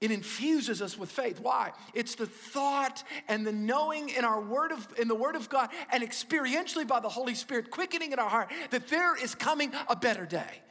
It 0.00 0.10
infuses 0.10 0.82
us 0.82 0.98
with 0.98 1.10
faith. 1.10 1.40
Why? 1.40 1.72
It's 1.94 2.16
the 2.16 2.26
thought 2.26 3.02
and 3.28 3.46
the 3.46 3.52
knowing 3.52 4.10
in 4.10 4.26
our 4.26 4.40
word 4.40 4.70
of 4.70 4.86
in 4.98 5.08
the 5.08 5.14
word 5.14 5.36
of 5.36 5.48
God 5.48 5.70
and 5.90 6.02
experientially 6.02 6.86
by 6.86 7.00
the 7.00 7.08
Holy 7.08 7.34
Spirit 7.34 7.70
quickening 7.70 8.12
in 8.12 8.18
our 8.18 8.28
heart 8.28 8.52
that 8.70 8.88
there 8.88 9.16
is 9.16 9.34
coming 9.34 9.72
a 9.88 9.96
better 9.96 10.26
day 10.26 10.62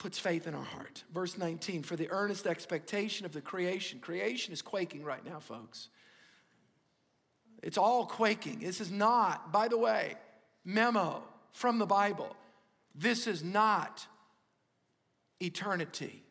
puts 0.00 0.18
faith 0.18 0.46
in 0.46 0.54
our 0.54 0.64
heart. 0.64 1.04
Verse 1.12 1.38
19, 1.38 1.82
for 1.82 1.94
the 1.94 2.10
earnest 2.10 2.46
expectation 2.46 3.26
of 3.26 3.32
the 3.32 3.40
creation. 3.40 4.00
Creation 4.00 4.52
is 4.52 4.62
quaking 4.62 5.04
right 5.04 5.24
now, 5.24 5.38
folks. 5.38 5.90
It's 7.62 7.76
all 7.76 8.06
quaking. 8.06 8.60
This 8.60 8.80
is 8.80 8.90
not, 8.90 9.52
by 9.52 9.68
the 9.68 9.76
way, 9.76 10.14
memo 10.64 11.22
from 11.52 11.78
the 11.78 11.86
Bible. 11.86 12.34
This 12.94 13.26
is 13.26 13.44
not 13.44 14.06
eternity. 15.40 16.22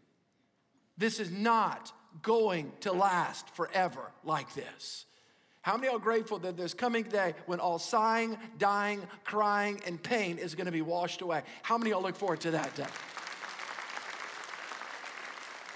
This 0.98 1.20
is 1.20 1.32
not 1.32 1.92
going 2.22 2.72
to 2.82 2.92
last 2.92 3.50
forever 3.56 4.12
like 4.24 4.54
this. 4.54 5.06
How 5.62 5.76
many 5.76 5.90
are 5.90 6.00
grateful 6.00 6.40
that 6.40 6.58
there's 6.58 6.74
coming 6.74 7.04
day 7.04 7.36
when 7.46 7.60
all 7.60 7.80
sighing, 7.80 8.38
dying, 8.58 9.02
crying, 9.24 9.82
and 9.86 10.02
pain 10.02 10.38
is 10.38 10.56
going 10.56 10.66
to 10.66 10.72
be 10.72 10.82
washed 10.82 11.22
away? 11.22 11.44
How 11.64 11.78
many 11.78 11.94
are 11.94 12.02
look 12.02 12.16
forward 12.16 12.42
to 12.42 12.52
that 12.52 12.76
day? 12.76 12.86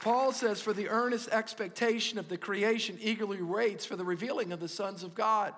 Paul 0.02 0.32
says, 0.34 0.62
For 0.62 0.74
the 0.74 0.90
earnest 0.90 1.30
expectation 1.30 2.18
of 2.18 2.28
the 2.28 2.38
creation 2.38 2.98
eagerly 3.02 3.42
waits 3.42 3.86
for 3.86 3.96
the 3.96 4.04
revealing 4.04 4.52
of 4.52 4.60
the 4.60 4.68
sons 4.68 5.04
of 5.04 5.16
God. 5.16 5.54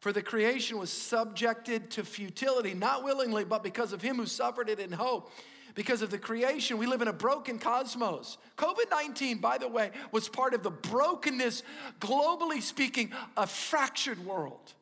For 0.00 0.12
the 0.12 0.22
creation 0.22 0.78
was 0.78 0.90
subjected 0.90 1.90
to 1.92 2.04
futility, 2.04 2.74
not 2.74 3.04
willingly, 3.04 3.44
but 3.44 3.62
because 3.62 3.92
of 3.92 4.02
him 4.02 4.16
who 4.16 4.26
suffered 4.26 4.68
it 4.68 4.80
in 4.80 4.92
hope. 4.92 5.30
Because 5.74 6.02
of 6.02 6.10
the 6.10 6.18
creation, 6.18 6.78
we 6.78 6.86
live 6.86 7.02
in 7.02 7.08
a 7.08 7.12
broken 7.12 7.58
cosmos. 7.58 8.38
COVID 8.56 8.90
19, 8.90 9.38
by 9.38 9.58
the 9.58 9.68
way, 9.68 9.90
was 10.10 10.28
part 10.28 10.54
of 10.54 10.62
the 10.62 10.70
brokenness, 10.70 11.62
globally 12.00 12.60
speaking, 12.60 13.12
a 13.36 13.46
fractured 13.46 14.24
world. 14.24 14.72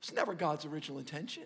It's 0.00 0.12
never 0.12 0.34
God's 0.34 0.64
original 0.64 0.98
intention. 0.98 1.44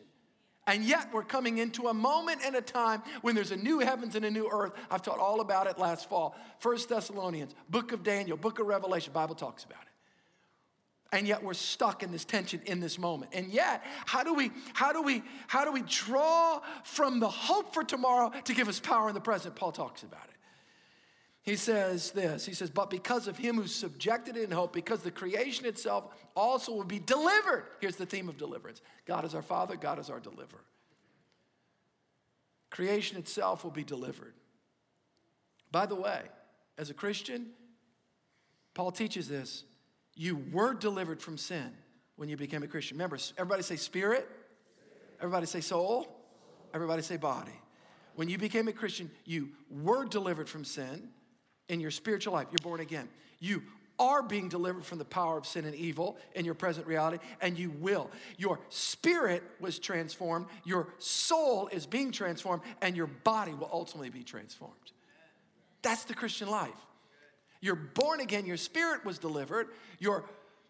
And 0.66 0.84
yet, 0.84 1.08
we're 1.12 1.24
coming 1.24 1.58
into 1.58 1.88
a 1.88 1.94
moment 1.94 2.40
and 2.44 2.54
a 2.54 2.60
time 2.60 3.02
when 3.22 3.34
there's 3.34 3.50
a 3.50 3.56
new 3.56 3.80
heavens 3.80 4.14
and 4.14 4.24
a 4.24 4.30
new 4.30 4.48
earth. 4.50 4.72
I've 4.90 5.02
taught 5.02 5.18
all 5.18 5.40
about 5.40 5.66
it 5.66 5.78
last 5.78 6.08
fall. 6.08 6.36
First 6.60 6.88
Thessalonians, 6.88 7.54
book 7.68 7.90
of 7.92 8.04
Daniel, 8.04 8.36
book 8.36 8.60
of 8.60 8.66
Revelation, 8.66 9.12
Bible 9.12 9.34
talks 9.34 9.64
about 9.64 9.82
it. 9.82 9.91
And 11.12 11.28
yet 11.28 11.42
we're 11.42 11.52
stuck 11.52 12.02
in 12.02 12.10
this 12.10 12.24
tension 12.24 12.62
in 12.64 12.80
this 12.80 12.98
moment. 12.98 13.32
And 13.34 13.52
yet, 13.52 13.84
how 14.06 14.24
do 14.24 14.32
we 14.32 14.50
how 14.72 14.92
do 14.92 15.02
we 15.02 15.22
how 15.46 15.64
do 15.64 15.70
we 15.70 15.82
draw 15.82 16.60
from 16.84 17.20
the 17.20 17.28
hope 17.28 17.74
for 17.74 17.84
tomorrow 17.84 18.32
to 18.44 18.54
give 18.54 18.66
us 18.66 18.80
power 18.80 19.08
in 19.08 19.14
the 19.14 19.20
present? 19.20 19.54
Paul 19.54 19.72
talks 19.72 20.02
about 20.02 20.24
it. 20.24 20.32
He 21.42 21.56
says 21.56 22.12
this 22.12 22.46
He 22.46 22.54
says, 22.54 22.70
But 22.70 22.88
because 22.88 23.28
of 23.28 23.36
him 23.36 23.56
who 23.56 23.66
subjected 23.66 24.36
it 24.36 24.44
in 24.44 24.50
hope, 24.50 24.72
because 24.72 25.02
the 25.02 25.10
creation 25.10 25.66
itself 25.66 26.04
also 26.34 26.72
will 26.72 26.84
be 26.84 27.00
delivered. 27.00 27.64
Here's 27.80 27.96
the 27.96 28.06
theme 28.06 28.28
of 28.28 28.38
deliverance 28.38 28.80
God 29.06 29.24
is 29.24 29.34
our 29.34 29.42
Father, 29.42 29.76
God 29.76 29.98
is 29.98 30.08
our 30.08 30.20
deliverer. 30.20 30.64
Creation 32.70 33.18
itself 33.18 33.64
will 33.64 33.70
be 33.70 33.84
delivered. 33.84 34.32
By 35.70 35.84
the 35.84 35.94
way, 35.94 36.22
as 36.78 36.88
a 36.88 36.94
Christian, 36.94 37.48
Paul 38.72 38.92
teaches 38.92 39.28
this 39.28 39.64
you 40.14 40.44
were 40.52 40.74
delivered 40.74 41.20
from 41.20 41.38
sin 41.38 41.72
when 42.16 42.28
you 42.28 42.36
became 42.36 42.62
a 42.62 42.66
Christian. 42.66 42.96
Remember, 42.96 43.18
everybody 43.38 43.62
say 43.62 43.76
spirit, 43.76 44.28
everybody 45.18 45.46
say 45.46 45.60
soul, 45.60 46.06
everybody 46.74 47.02
say 47.02 47.16
body. 47.16 47.52
When 48.14 48.28
you 48.28 48.38
became 48.38 48.68
a 48.68 48.72
Christian, 48.72 49.10
you 49.24 49.50
were 49.70 50.04
delivered 50.04 50.48
from 50.48 50.64
sin 50.64 51.08
in 51.68 51.80
your 51.80 51.90
spiritual 51.90 52.34
life. 52.34 52.48
You're 52.50 52.62
born 52.62 52.80
again. 52.80 53.08
You 53.40 53.62
are 53.98 54.22
being 54.22 54.48
delivered 54.48 54.84
from 54.84 54.98
the 54.98 55.04
power 55.04 55.38
of 55.38 55.46
sin 55.46 55.64
and 55.64 55.74
evil 55.74 56.18
in 56.34 56.44
your 56.44 56.54
present 56.54 56.86
reality, 56.86 57.18
and 57.40 57.58
you 57.58 57.70
will. 57.70 58.10
Your 58.36 58.60
spirit 58.68 59.42
was 59.60 59.78
transformed, 59.78 60.46
your 60.64 60.88
soul 60.98 61.68
is 61.68 61.86
being 61.86 62.10
transformed, 62.10 62.62
and 62.80 62.96
your 62.96 63.06
body 63.06 63.52
will 63.54 63.70
ultimately 63.72 64.10
be 64.10 64.22
transformed. 64.22 64.74
That's 65.82 66.04
the 66.04 66.14
Christian 66.14 66.48
life. 66.48 66.70
You're 67.62 67.76
born 67.76 68.20
again, 68.20 68.44
your 68.44 68.58
spirit 68.58 69.04
was 69.04 69.18
delivered, 69.18 69.68
your 69.98 70.24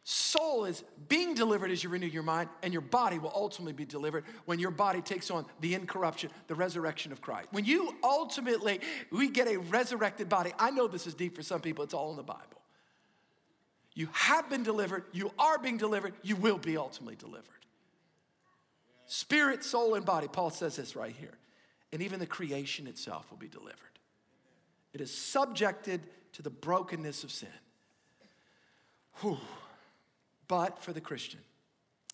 soul 0.05 0.67
is 0.67 0.85
being 1.09 1.35
delivered 1.35 1.71
as 1.71 1.83
you 1.83 1.89
renew 1.89 2.07
your 2.07 2.23
mind, 2.23 2.51
and 2.63 2.73
your 2.73 2.83
body 2.83 3.19
will 3.19 3.33
ultimately 3.35 3.73
be 3.73 3.87
delivered 3.87 4.25
when 4.45 4.59
your 4.59 4.71
body 4.71 5.01
takes 5.01 5.31
on 5.31 5.47
the 5.61 5.75
incorruption, 5.75 6.31
the 6.49 6.55
resurrection 6.55 7.11
of 7.11 7.23
Christ. 7.23 7.49
When 7.51 7.65
you 7.65 7.97
ultimately, 8.05 8.81
we 9.11 9.31
get 9.31 9.49
a 9.49 9.57
resurrected 9.57 10.29
body. 10.29 10.53
I 10.59 10.71
know 10.71 10.87
this 10.87 11.07
is 11.07 11.15
deep 11.15 11.35
for 11.35 11.43
some 11.43 11.61
people, 11.61 11.83
it's 11.83 11.95
all 11.95 12.11
in 12.11 12.17
the 12.17 12.23
Bible. 12.23 12.43
You 13.95 14.09
have 14.13 14.51
been 14.51 14.63
delivered, 14.63 15.05
you 15.13 15.33
are 15.39 15.59
being 15.59 15.79
delivered, 15.79 16.13
you 16.23 16.37
will 16.37 16.59
be 16.59 16.77
ultimately 16.77 17.17
delivered. 17.17 17.49
Spirit, 19.07 19.65
soul, 19.65 19.95
and 19.95 20.05
body. 20.05 20.29
Paul 20.29 20.51
says 20.51 20.77
this 20.77 20.95
right 20.95 21.15
here. 21.19 21.39
And 21.93 22.01
even 22.03 22.19
the 22.19 22.27
creation 22.27 22.87
itself 22.87 23.31
will 23.31 23.39
be 23.39 23.49
delivered. 23.49 23.77
It 24.95 25.01
is 25.03 25.15
subjected 25.15 26.01
to 26.33 26.43
the 26.43 26.51
brokenness 26.51 27.25
of 27.25 27.31
sin. 27.31 27.49
Whew. 29.21 29.39
But 30.49 30.83
for 30.83 30.93
the 30.93 31.01
Christian, 31.01 31.41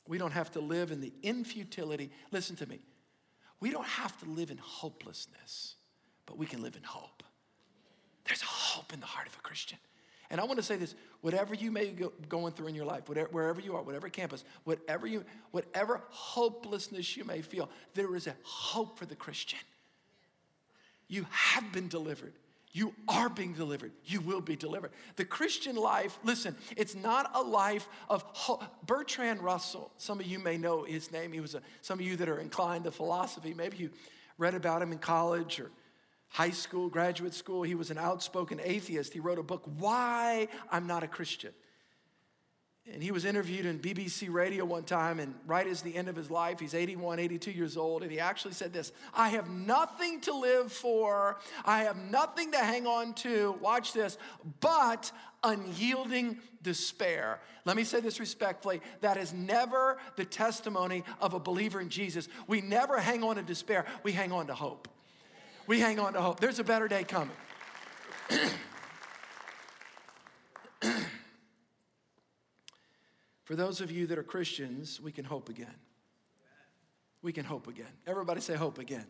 we 0.07 0.19
don't 0.19 0.33
have 0.33 0.51
to 0.53 0.61
live 0.61 0.91
in 0.91 1.01
the 1.01 1.13
infutility. 1.23 2.11
Listen 2.31 2.57
to 2.57 2.67
me. 2.67 2.81
We 3.61 3.71
don't 3.71 3.87
have 3.87 4.17
to 4.21 4.27
live 4.27 4.51
in 4.51 4.59
hopelessness, 4.59 5.75
but 6.27 6.39
we 6.39 6.47
can 6.47 6.63
live 6.63 6.77
in 6.77 6.83
hope. 6.83 7.23
There's 8.25 8.43
hope 8.43 8.93
in 8.93 9.01
the 9.01 9.07
heart 9.07 9.27
of 9.27 9.37
a 9.37 9.41
Christian. 9.41 9.79
And 10.31 10.41
I 10.41 10.45
want 10.45 10.59
to 10.59 10.63
say 10.63 10.77
this 10.77 10.95
whatever 11.21 11.55
you 11.55 11.71
may 11.71 11.87
be 11.87 12.07
going 12.29 12.53
through 12.53 12.69
in 12.69 12.75
your 12.75 12.85
life, 12.85 13.09
whatever, 13.09 13.29
wherever 13.31 13.61
you 13.61 13.75
are, 13.77 13.83
whatever 13.83 14.09
campus, 14.09 14.45
whatever, 14.65 15.07
you, 15.07 15.25
whatever 15.51 16.03
hopelessness 16.11 17.17
you 17.17 17.25
may 17.25 17.41
feel, 17.41 17.71
there 17.95 18.15
is 18.15 18.27
a 18.27 18.37
hope 18.43 18.99
for 18.99 19.07
the 19.07 19.17
Christian. 19.17 19.59
You 21.09 21.27
have 21.31 21.73
been 21.73 21.89
delivered. 21.89 22.35
You 22.79 22.95
are 23.09 23.29
being 23.29 23.55
delivered. 23.55 23.91
You 24.05 24.21
will 24.21 24.41
be 24.41 24.55
delivered. 24.55 24.93
The 25.17 25.25
Christian 25.25 25.75
life, 25.75 26.17
listen, 26.23 26.55
it's 26.77 26.95
not 26.95 27.29
a 27.35 27.43
life 27.43 27.89
of. 28.09 28.25
Bertrand 28.87 29.43
Russell, 29.43 29.91
some 29.97 30.21
of 30.21 30.27
you 30.27 30.39
may 30.39 30.57
know 30.59 30.85
his 30.85 31.11
name. 31.11 31.33
He 31.33 31.41
was 31.41 31.57
a, 31.57 31.63
some 31.81 31.99
of 31.99 32.07
you 32.07 32.15
that 32.15 32.29
are 32.29 32.39
inclined 32.39 32.85
to 32.85 32.93
philosophy, 32.93 33.53
maybe 33.53 33.79
you 33.79 33.91
read 34.39 34.55
about 34.55 34.81
him 34.81 34.93
in 34.93 34.99
college 34.99 35.59
or 35.59 35.73
high 36.29 36.53
school, 36.53 36.89
graduate 36.89 37.35
school. 37.35 37.65
He 37.65 37.75
was 37.75 37.91
an 37.91 37.99
outspoken 37.99 38.61
atheist. 38.63 39.13
He 39.13 39.19
wrote 39.19 39.41
a 39.41 39.43
book, 39.43 39.65
Why 39.79 40.47
I'm 40.71 40.87
Not 40.87 41.03
a 41.03 41.09
Christian. 41.09 41.51
And 42.93 43.03
he 43.03 43.11
was 43.11 43.25
interviewed 43.25 43.67
in 43.67 43.79
BBC 43.79 44.33
radio 44.33 44.65
one 44.65 44.85
time, 44.85 45.21
and 45.21 45.35
right 45.47 45.67
as 45.67 45.83
the 45.83 45.95
end 45.95 46.09
of 46.09 46.17
his 46.17 46.31
life, 46.31 46.59
he's 46.59 46.75
81, 46.75 47.19
82 47.19 47.51
years 47.51 47.77
old, 47.77 48.03
and 48.03 48.11
he 48.11 48.19
actually 48.19 48.55
said 48.55 48.73
this 48.73 48.93
I 49.15 49.29
have 49.31 49.51
nothing 49.51 50.21
to 50.23 50.33
live 50.33 50.73
for, 50.73 51.39
I 51.65 51.83
have 51.83 51.97
nothing 51.97 52.53
to 52.53 52.59
hang 52.59 52.87
on 52.87 53.13
to, 53.15 53.59
watch 53.61 53.93
this, 53.93 54.17
but 54.61 55.13
unyielding 55.45 56.39
despair. 56.63 57.41
Let 57.65 57.77
me 57.77 57.85
say 57.85 58.01
this 58.01 58.19
respectfully 58.21 58.81
that 59.03 59.19
is 59.19 59.35
never 59.35 59.99
the 60.17 60.25
testimony 60.25 61.05
of 61.21 61.35
a 61.35 61.39
believer 61.39 61.81
in 61.81 61.91
Jesus. 61.91 62.29
We 62.47 62.63
never 62.63 62.99
hang 62.99 63.23
on 63.23 63.37
to 63.37 63.43
despair, 63.43 63.85
we 64.03 64.13
hang 64.13 64.33
on 64.33 64.47
to 64.47 64.55
hope. 64.55 64.89
We 65.67 65.81
hang 65.81 65.99
on 65.99 66.15
to 66.15 66.23
hope. 66.23 66.41
There's 66.41 66.59
a 66.59 66.65
better 66.65 66.89
day 66.89 67.05
coming. 67.05 67.37
For 73.49 73.57
those 73.57 73.81
of 73.81 73.91
you 73.91 74.07
that 74.09 74.19
are 74.19 74.23
Christians, 74.23 75.01
we 75.01 75.11
can 75.11 75.25
hope 75.25 75.49
again. 75.49 75.75
We 77.23 77.33
can 77.33 77.47
hope 77.47 77.67
again. 77.67 77.89
Everybody 78.07 78.43
say 78.43 78.55
hope 78.55 78.79
again. 78.79 79.07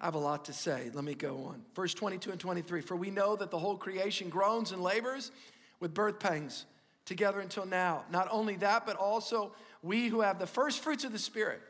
I 0.00 0.06
have 0.06 0.14
a 0.14 0.18
lot 0.18 0.46
to 0.46 0.54
say. 0.54 0.90
Let 0.94 1.04
me 1.04 1.12
go 1.12 1.44
on. 1.48 1.62
Verse 1.74 1.92
22 1.92 2.30
and 2.30 2.40
23 2.40 2.80
For 2.80 2.96
we 2.96 3.10
know 3.10 3.36
that 3.36 3.50
the 3.50 3.58
whole 3.58 3.76
creation 3.76 4.30
groans 4.30 4.72
and 4.72 4.82
labors 4.82 5.30
with 5.78 5.92
birth 5.92 6.18
pangs 6.20 6.64
together 7.04 7.40
until 7.40 7.66
now. 7.66 8.06
Not 8.10 8.26
only 8.30 8.56
that, 8.56 8.86
but 8.86 8.96
also 8.96 9.52
we 9.82 10.08
who 10.08 10.22
have 10.22 10.38
the 10.38 10.46
first 10.46 10.82
fruits 10.82 11.04
of 11.04 11.12
the 11.12 11.18
Spirit. 11.18 11.60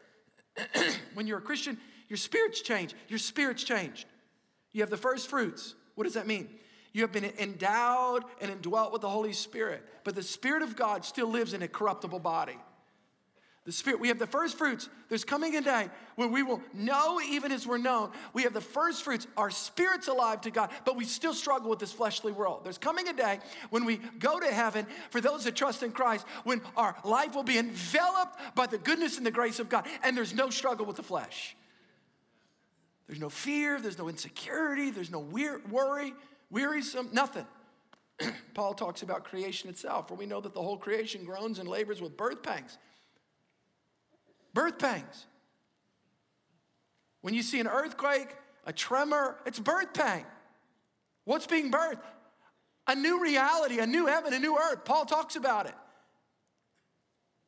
when 1.14 1.27
you're 1.27 1.38
a 1.38 1.42
Christian, 1.42 1.77
your 2.09 2.18
spirit's 2.18 2.61
changed. 2.61 2.94
Your 3.09 3.18
spirit's 3.18 3.64
changed. 3.64 4.07
You 4.70 4.83
have 4.83 4.90
the 4.90 4.96
first 4.96 5.29
fruits. 5.29 5.75
What 5.96 6.05
does 6.05 6.14
that 6.14 6.29
mean? 6.29 6.51
You 6.96 7.02
have 7.02 7.12
been 7.12 7.30
endowed 7.38 8.24
and 8.40 8.50
indwelt 8.50 8.90
with 8.90 9.02
the 9.02 9.11
Holy 9.11 9.35
Spirit, 9.35 9.85
but 10.02 10.14
the 10.14 10.22
Spirit 10.22 10.62
of 10.62 10.76
God 10.76 11.04
still 11.04 11.26
lives 11.26 11.52
in 11.52 11.61
a 11.61 11.68
corruptible 11.68 12.20
body. 12.20 12.56
The 13.66 13.72
Spirit, 13.72 14.00
we 14.00 14.09
have 14.09 14.18
the 14.18 14.26
first 14.26 14.56
fruits. 14.56 14.88
There's 15.11 15.22
coming 15.22 15.56
a 15.56 15.61
day 15.61 15.90
when 16.14 16.32
we 16.32 16.42
will 16.42 16.62
know, 16.72 17.20
even 17.20 17.52
as 17.52 17.66
we're 17.66 17.76
known, 17.76 18.12
we 18.32 18.44
have 18.44 18.54
the 18.54 18.62
first 18.62 19.02
fruits. 19.02 19.26
Our 19.37 19.50
spirit's 19.50 20.09
alive 20.09 20.40
to 20.40 20.50
God, 20.50 20.70
but 20.87 20.96
we 20.96 21.04
still 21.04 21.35
struggle 21.35 21.68
with 21.68 21.80
this 21.80 21.92
fleshly 21.92 22.32
world. 22.32 22.62
There's 22.64 22.78
coming 22.78 23.09
a 23.09 23.12
day 23.12 23.40
when 23.68 23.85
we 23.85 23.98
go 24.18 24.40
to 24.40 24.46
heaven 24.46 24.87
for 25.11 25.20
those 25.20 25.44
that 25.44 25.54
trust 25.54 25.82
in 25.82 25.92
Christ, 25.92 26.24
when 26.44 26.62
our 26.78 26.96
life 27.04 27.35
will 27.35 27.42
be 27.42 27.59
enveloped 27.59 28.38
by 28.54 28.68
the 28.68 28.78
goodness 28.78 29.18
and 29.18 29.26
the 29.26 29.30
grace 29.30 29.59
of 29.59 29.68
God, 29.68 29.87
and 30.02 30.16
there's 30.16 30.32
no 30.32 30.48
struggle 30.48 30.87
with 30.87 30.96
the 30.96 31.02
flesh. 31.02 31.56
There's 33.06 33.20
no 33.20 33.28
fear, 33.28 33.82
there's 33.82 33.98
no 33.98 34.09
insecurity, 34.09 34.90
there's 34.90 35.11
no 35.11 35.20
worry 35.20 36.14
wearisome, 36.50 37.09
nothing. 37.12 37.46
Paul 38.54 38.74
talks 38.74 39.02
about 39.02 39.24
creation 39.24 39.68
itself, 39.68 40.09
for 40.09 40.14
we 40.14 40.26
know 40.26 40.40
that 40.40 40.54
the 40.54 40.62
whole 40.62 40.78
creation 40.78 41.24
groans 41.24 41.59
and 41.59 41.68
labors 41.68 42.00
with 42.00 42.16
birth 42.16 42.42
pangs. 42.42 42.78
Birth 44.54 44.78
pangs. 44.78 45.26
When 47.20 47.35
you 47.35 47.42
see 47.42 47.61
an 47.61 47.66
earthquake, 47.66 48.35
a 48.64 48.72
tremor, 48.72 49.37
it's 49.44 49.59
birth 49.59 49.92
pang. 49.92 50.24
What's 51.24 51.46
being 51.46 51.70
birthed? 51.70 52.00
A 52.87 52.94
new 52.94 53.20
reality, 53.20 53.80
a 53.80 53.87
new 53.87 54.06
heaven, 54.06 54.32
a 54.32 54.38
new 54.38 54.56
earth. 54.56 54.85
Paul 54.85 55.04
talks 55.04 55.37
about 55.37 55.66
it. 55.66 55.74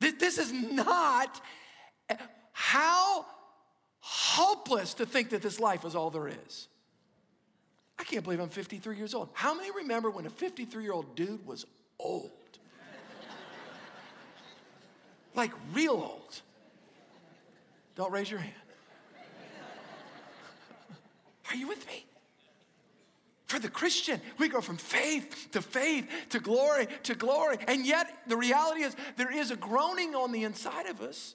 This, 0.01 0.15
this 0.15 0.39
is 0.39 0.53
not 0.53 1.41
how 2.53 3.25
hopeless 4.01 4.95
to 4.95 5.07
think 5.07 5.31
that 5.31 5.43
this 5.43 5.61
life 5.61 5.85
is 5.85 5.95
all 5.95 6.11
there 6.11 6.29
is. 6.29 6.69
I 7.99 8.05
can't 8.05 8.23
believe 8.23 8.41
I'm 8.41 8.49
53 8.49 8.97
years 8.97 9.15
old. 9.15 9.29
How 9.33 9.55
many 9.55 9.71
remember 9.71 10.11
when 10.11 10.27
a 10.27 10.31
53 10.31 10.83
year 10.83 10.93
old 10.93 11.15
dude 11.15 11.45
was 11.47 11.67
old? 11.99 12.31
like 15.35 15.53
real 15.73 15.93
old. 15.93 16.41
Don't 17.95 18.13
raise 18.13 18.31
your 18.31 18.41
hand. 18.41 18.55
Are 21.51 21.57
you 21.57 21.67
with 21.67 21.87
me? 21.87 22.05
For 23.47 23.59
the 23.59 23.71
Christian, 23.71 24.21
we 24.37 24.49
go 24.49 24.61
from 24.61 24.77
faith 24.77 25.49
to 25.53 25.63
faith 25.63 26.07
to 26.31 26.39
glory 26.39 26.87
to 27.05 27.15
glory. 27.15 27.57
And 27.67 27.87
yet, 27.87 28.07
the 28.27 28.37
reality 28.37 28.83
is, 28.83 28.95
there 29.17 29.35
is 29.35 29.51
a 29.51 29.57
groaning 29.57 30.15
on 30.15 30.33
the 30.33 30.45
inside 30.45 30.87
of 30.87 31.01
us 31.01 31.35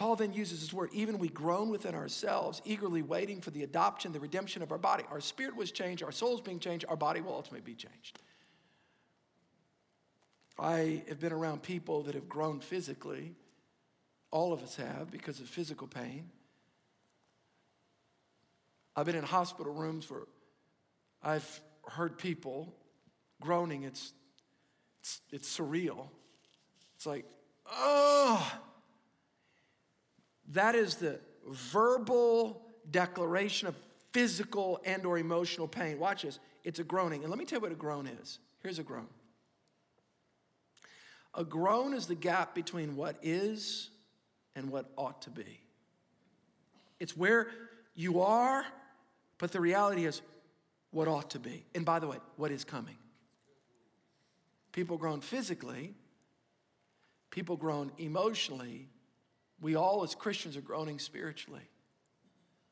Paul 0.00 0.16
then 0.16 0.32
uses 0.32 0.62
this 0.62 0.72
word, 0.72 0.88
even 0.94 1.18
we 1.18 1.28
groan 1.28 1.68
within 1.68 1.94
ourselves, 1.94 2.62
eagerly 2.64 3.02
waiting 3.02 3.42
for 3.42 3.50
the 3.50 3.64
adoption, 3.64 4.12
the 4.12 4.18
redemption 4.18 4.62
of 4.62 4.72
our 4.72 4.78
body. 4.78 5.04
Our 5.10 5.20
spirit 5.20 5.54
was 5.54 5.72
changed, 5.72 6.02
our 6.02 6.10
soul's 6.10 6.40
being 6.40 6.58
changed, 6.58 6.86
our 6.88 6.96
body 6.96 7.20
will 7.20 7.34
ultimately 7.34 7.60
be 7.60 7.74
changed. 7.74 8.18
I 10.58 11.02
have 11.06 11.20
been 11.20 11.34
around 11.34 11.62
people 11.62 12.04
that 12.04 12.14
have 12.14 12.30
grown 12.30 12.60
physically. 12.60 13.34
All 14.30 14.54
of 14.54 14.62
us 14.62 14.74
have 14.76 15.10
because 15.10 15.38
of 15.38 15.48
physical 15.50 15.86
pain. 15.86 16.30
I've 18.96 19.04
been 19.04 19.16
in 19.16 19.22
hospital 19.22 19.74
rooms 19.74 20.10
where 20.10 20.22
I've 21.22 21.60
heard 21.86 22.16
people 22.16 22.74
groaning. 23.42 23.82
It's, 23.82 24.14
it's, 25.02 25.20
it's 25.30 25.58
surreal. 25.58 26.08
It's 26.96 27.04
like, 27.04 27.26
oh, 27.70 28.50
that 30.50 30.74
is 30.74 30.96
the 30.96 31.20
verbal 31.48 32.62
declaration 32.90 33.68
of 33.68 33.76
physical 34.12 34.80
and 34.84 35.06
or 35.06 35.18
emotional 35.18 35.68
pain. 35.68 35.98
Watch 35.98 36.22
this. 36.22 36.38
It's 36.64 36.78
a 36.78 36.84
groaning. 36.84 37.22
And 37.22 37.30
let 37.30 37.38
me 37.38 37.44
tell 37.44 37.58
you 37.58 37.62
what 37.62 37.72
a 37.72 37.76
groan 37.76 38.06
is. 38.06 38.38
Here's 38.62 38.78
a 38.78 38.82
groan. 38.82 39.06
A 41.34 41.44
groan 41.44 41.94
is 41.94 42.06
the 42.06 42.14
gap 42.14 42.54
between 42.54 42.96
what 42.96 43.16
is 43.22 43.90
and 44.56 44.70
what 44.70 44.90
ought 44.96 45.22
to 45.22 45.30
be. 45.30 45.60
It's 46.98 47.16
where 47.16 47.48
you 47.94 48.20
are, 48.20 48.64
but 49.38 49.52
the 49.52 49.60
reality 49.60 50.04
is 50.06 50.20
what 50.90 51.06
ought 51.06 51.30
to 51.30 51.38
be. 51.38 51.64
And 51.74 51.84
by 51.84 52.00
the 52.00 52.08
way, 52.08 52.16
what 52.36 52.50
is 52.50 52.64
coming. 52.64 52.96
People 54.72 54.98
groan 54.98 55.20
physically, 55.20 55.94
people 57.30 57.56
groan 57.56 57.92
emotionally, 57.98 58.88
we 59.60 59.74
all, 59.74 60.02
as 60.02 60.14
Christians, 60.14 60.56
are 60.56 60.62
groaning 60.62 60.98
spiritually. 60.98 61.68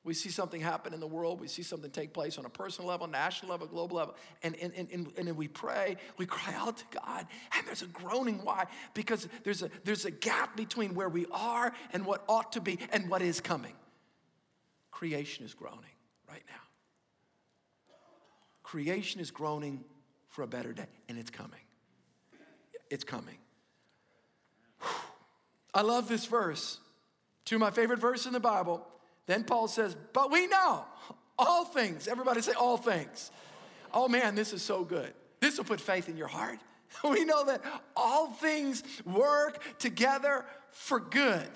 We 0.04 0.14
see 0.14 0.30
something 0.30 0.60
happen 0.60 0.94
in 0.94 1.00
the 1.00 1.06
world. 1.06 1.38
We 1.40 1.48
see 1.48 1.62
something 1.62 1.90
take 1.90 2.14
place 2.14 2.38
on 2.38 2.46
a 2.46 2.48
personal 2.48 2.88
level, 2.88 3.06
national 3.06 3.50
level, 3.50 3.66
global 3.66 3.98
level. 3.98 4.14
And, 4.42 4.56
and, 4.56 4.72
and, 4.74 4.88
and, 4.90 5.12
and 5.18 5.36
we 5.36 5.48
pray, 5.48 5.96
we 6.16 6.24
cry 6.24 6.54
out 6.54 6.78
to 6.78 6.84
God. 6.98 7.26
And 7.54 7.66
there's 7.66 7.82
a 7.82 7.86
groaning. 7.88 8.42
Why? 8.42 8.66
Because 8.94 9.28
there's 9.44 9.62
a, 9.62 9.70
there's 9.84 10.06
a 10.06 10.10
gap 10.10 10.56
between 10.56 10.94
where 10.94 11.10
we 11.10 11.26
are 11.30 11.74
and 11.92 12.06
what 12.06 12.24
ought 12.26 12.52
to 12.52 12.60
be 12.60 12.78
and 12.90 13.10
what 13.10 13.20
is 13.20 13.40
coming. 13.40 13.74
Creation 14.90 15.44
is 15.44 15.52
groaning 15.52 15.84
right 16.26 16.44
now. 16.48 16.54
Creation 18.62 19.20
is 19.20 19.30
groaning 19.30 19.84
for 20.28 20.42
a 20.42 20.46
better 20.46 20.72
day, 20.72 20.86
and 21.08 21.18
it's 21.18 21.30
coming. 21.30 21.60
It's 22.90 23.04
coming. 23.04 23.36
I 25.78 25.82
love 25.82 26.08
this 26.08 26.26
verse. 26.26 26.80
To 27.44 27.58
my 27.60 27.70
favorite 27.70 28.00
verse 28.00 28.26
in 28.26 28.32
the 28.32 28.40
Bible. 28.40 28.84
Then 29.26 29.44
Paul 29.44 29.68
says, 29.68 29.96
But 30.12 30.32
we 30.32 30.48
know 30.48 30.84
all 31.38 31.64
things. 31.64 32.08
Everybody 32.08 32.40
say, 32.40 32.50
All 32.50 32.76
things. 32.76 33.30
Oh 33.94 34.08
man, 34.08 34.34
this 34.34 34.52
is 34.52 34.60
so 34.60 34.82
good. 34.82 35.14
This 35.38 35.56
will 35.56 35.64
put 35.64 35.80
faith 35.80 36.08
in 36.08 36.16
your 36.16 36.26
heart. 36.26 36.58
We 37.08 37.24
know 37.24 37.44
that 37.44 37.62
all 37.94 38.28
things 38.28 38.82
work 39.04 39.62
together 39.78 40.44
for 40.72 40.98
good. 40.98 41.48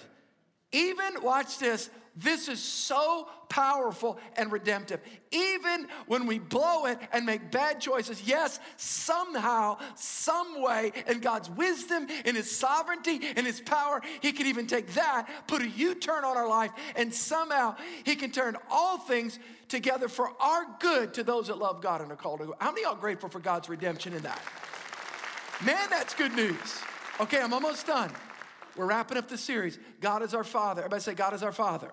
Even, 0.72 1.22
watch 1.22 1.58
this, 1.58 1.90
this 2.16 2.48
is 2.48 2.60
so 2.60 3.28
powerful 3.48 4.18
and 4.36 4.52
redemptive. 4.52 5.00
Even 5.30 5.86
when 6.06 6.26
we 6.26 6.38
blow 6.38 6.84
it 6.86 6.98
and 7.12 7.24
make 7.24 7.50
bad 7.50 7.80
choices, 7.80 8.22
yes, 8.26 8.60
somehow, 8.76 9.78
some 9.94 10.62
way, 10.62 10.92
in 11.06 11.20
God's 11.20 11.48
wisdom, 11.50 12.06
in 12.24 12.34
His 12.34 12.54
sovereignty, 12.54 13.20
in 13.36 13.44
His 13.44 13.60
power, 13.60 14.02
He 14.20 14.32
can 14.32 14.46
even 14.46 14.66
take 14.66 14.92
that, 14.94 15.26
put 15.46 15.62
a 15.62 15.68
U 15.68 15.94
turn 15.94 16.24
on 16.24 16.36
our 16.36 16.48
life, 16.48 16.70
and 16.96 17.12
somehow 17.12 17.76
He 18.04 18.14
can 18.14 18.30
turn 18.30 18.56
all 18.70 18.98
things 18.98 19.38
together 19.68 20.08
for 20.08 20.30
our 20.40 20.66
good 20.80 21.14
to 21.14 21.22
those 21.22 21.46
that 21.46 21.56
love 21.56 21.80
God 21.80 22.02
and 22.02 22.12
are 22.12 22.16
called 22.16 22.40
to 22.40 22.46
go. 22.46 22.56
How 22.58 22.72
many 22.72 22.84
are 22.84 22.96
grateful 22.96 23.30
for 23.30 23.40
God's 23.40 23.70
redemption 23.70 24.12
in 24.12 24.22
that? 24.22 24.40
Man, 25.64 25.88
that's 25.88 26.12
good 26.14 26.34
news. 26.34 26.80
Okay, 27.20 27.40
I'm 27.40 27.54
almost 27.54 27.86
done. 27.86 28.10
We're 28.76 28.86
wrapping 28.86 29.18
up 29.18 29.28
the 29.28 29.38
series. 29.38 29.78
God 30.00 30.22
is 30.22 30.34
our 30.34 30.44
Father. 30.44 30.82
Everybody 30.82 31.02
say, 31.02 31.14
God 31.14 31.34
is 31.34 31.42
our 31.42 31.52
Father. 31.52 31.90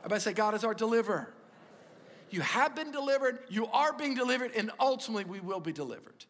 Everybody 0.00 0.20
say, 0.20 0.32
God 0.32 0.54
is 0.54 0.64
our 0.64 0.74
deliverer. 0.74 1.28
You 2.30 2.40
have 2.42 2.76
been 2.76 2.92
delivered, 2.92 3.40
you 3.48 3.66
are 3.66 3.92
being 3.92 4.14
delivered, 4.14 4.52
and 4.56 4.70
ultimately 4.78 5.24
we 5.24 5.40
will 5.40 5.60
be 5.60 5.72
delivered. 5.72 6.24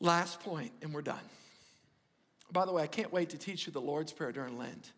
Last 0.00 0.40
point, 0.40 0.72
and 0.82 0.92
we're 0.92 1.02
done. 1.02 1.20
By 2.52 2.66
the 2.66 2.72
way, 2.72 2.82
I 2.82 2.88
can't 2.88 3.12
wait 3.12 3.30
to 3.30 3.38
teach 3.38 3.66
you 3.66 3.72
the 3.72 3.80
Lord's 3.80 4.12
Prayer 4.12 4.32
during 4.32 4.58
Lent. 4.58 4.92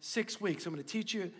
Six 0.00 0.40
weeks, 0.40 0.66
I'm 0.66 0.74
going 0.74 0.84
to 0.84 0.88
teach 0.88 1.14
you 1.14 1.30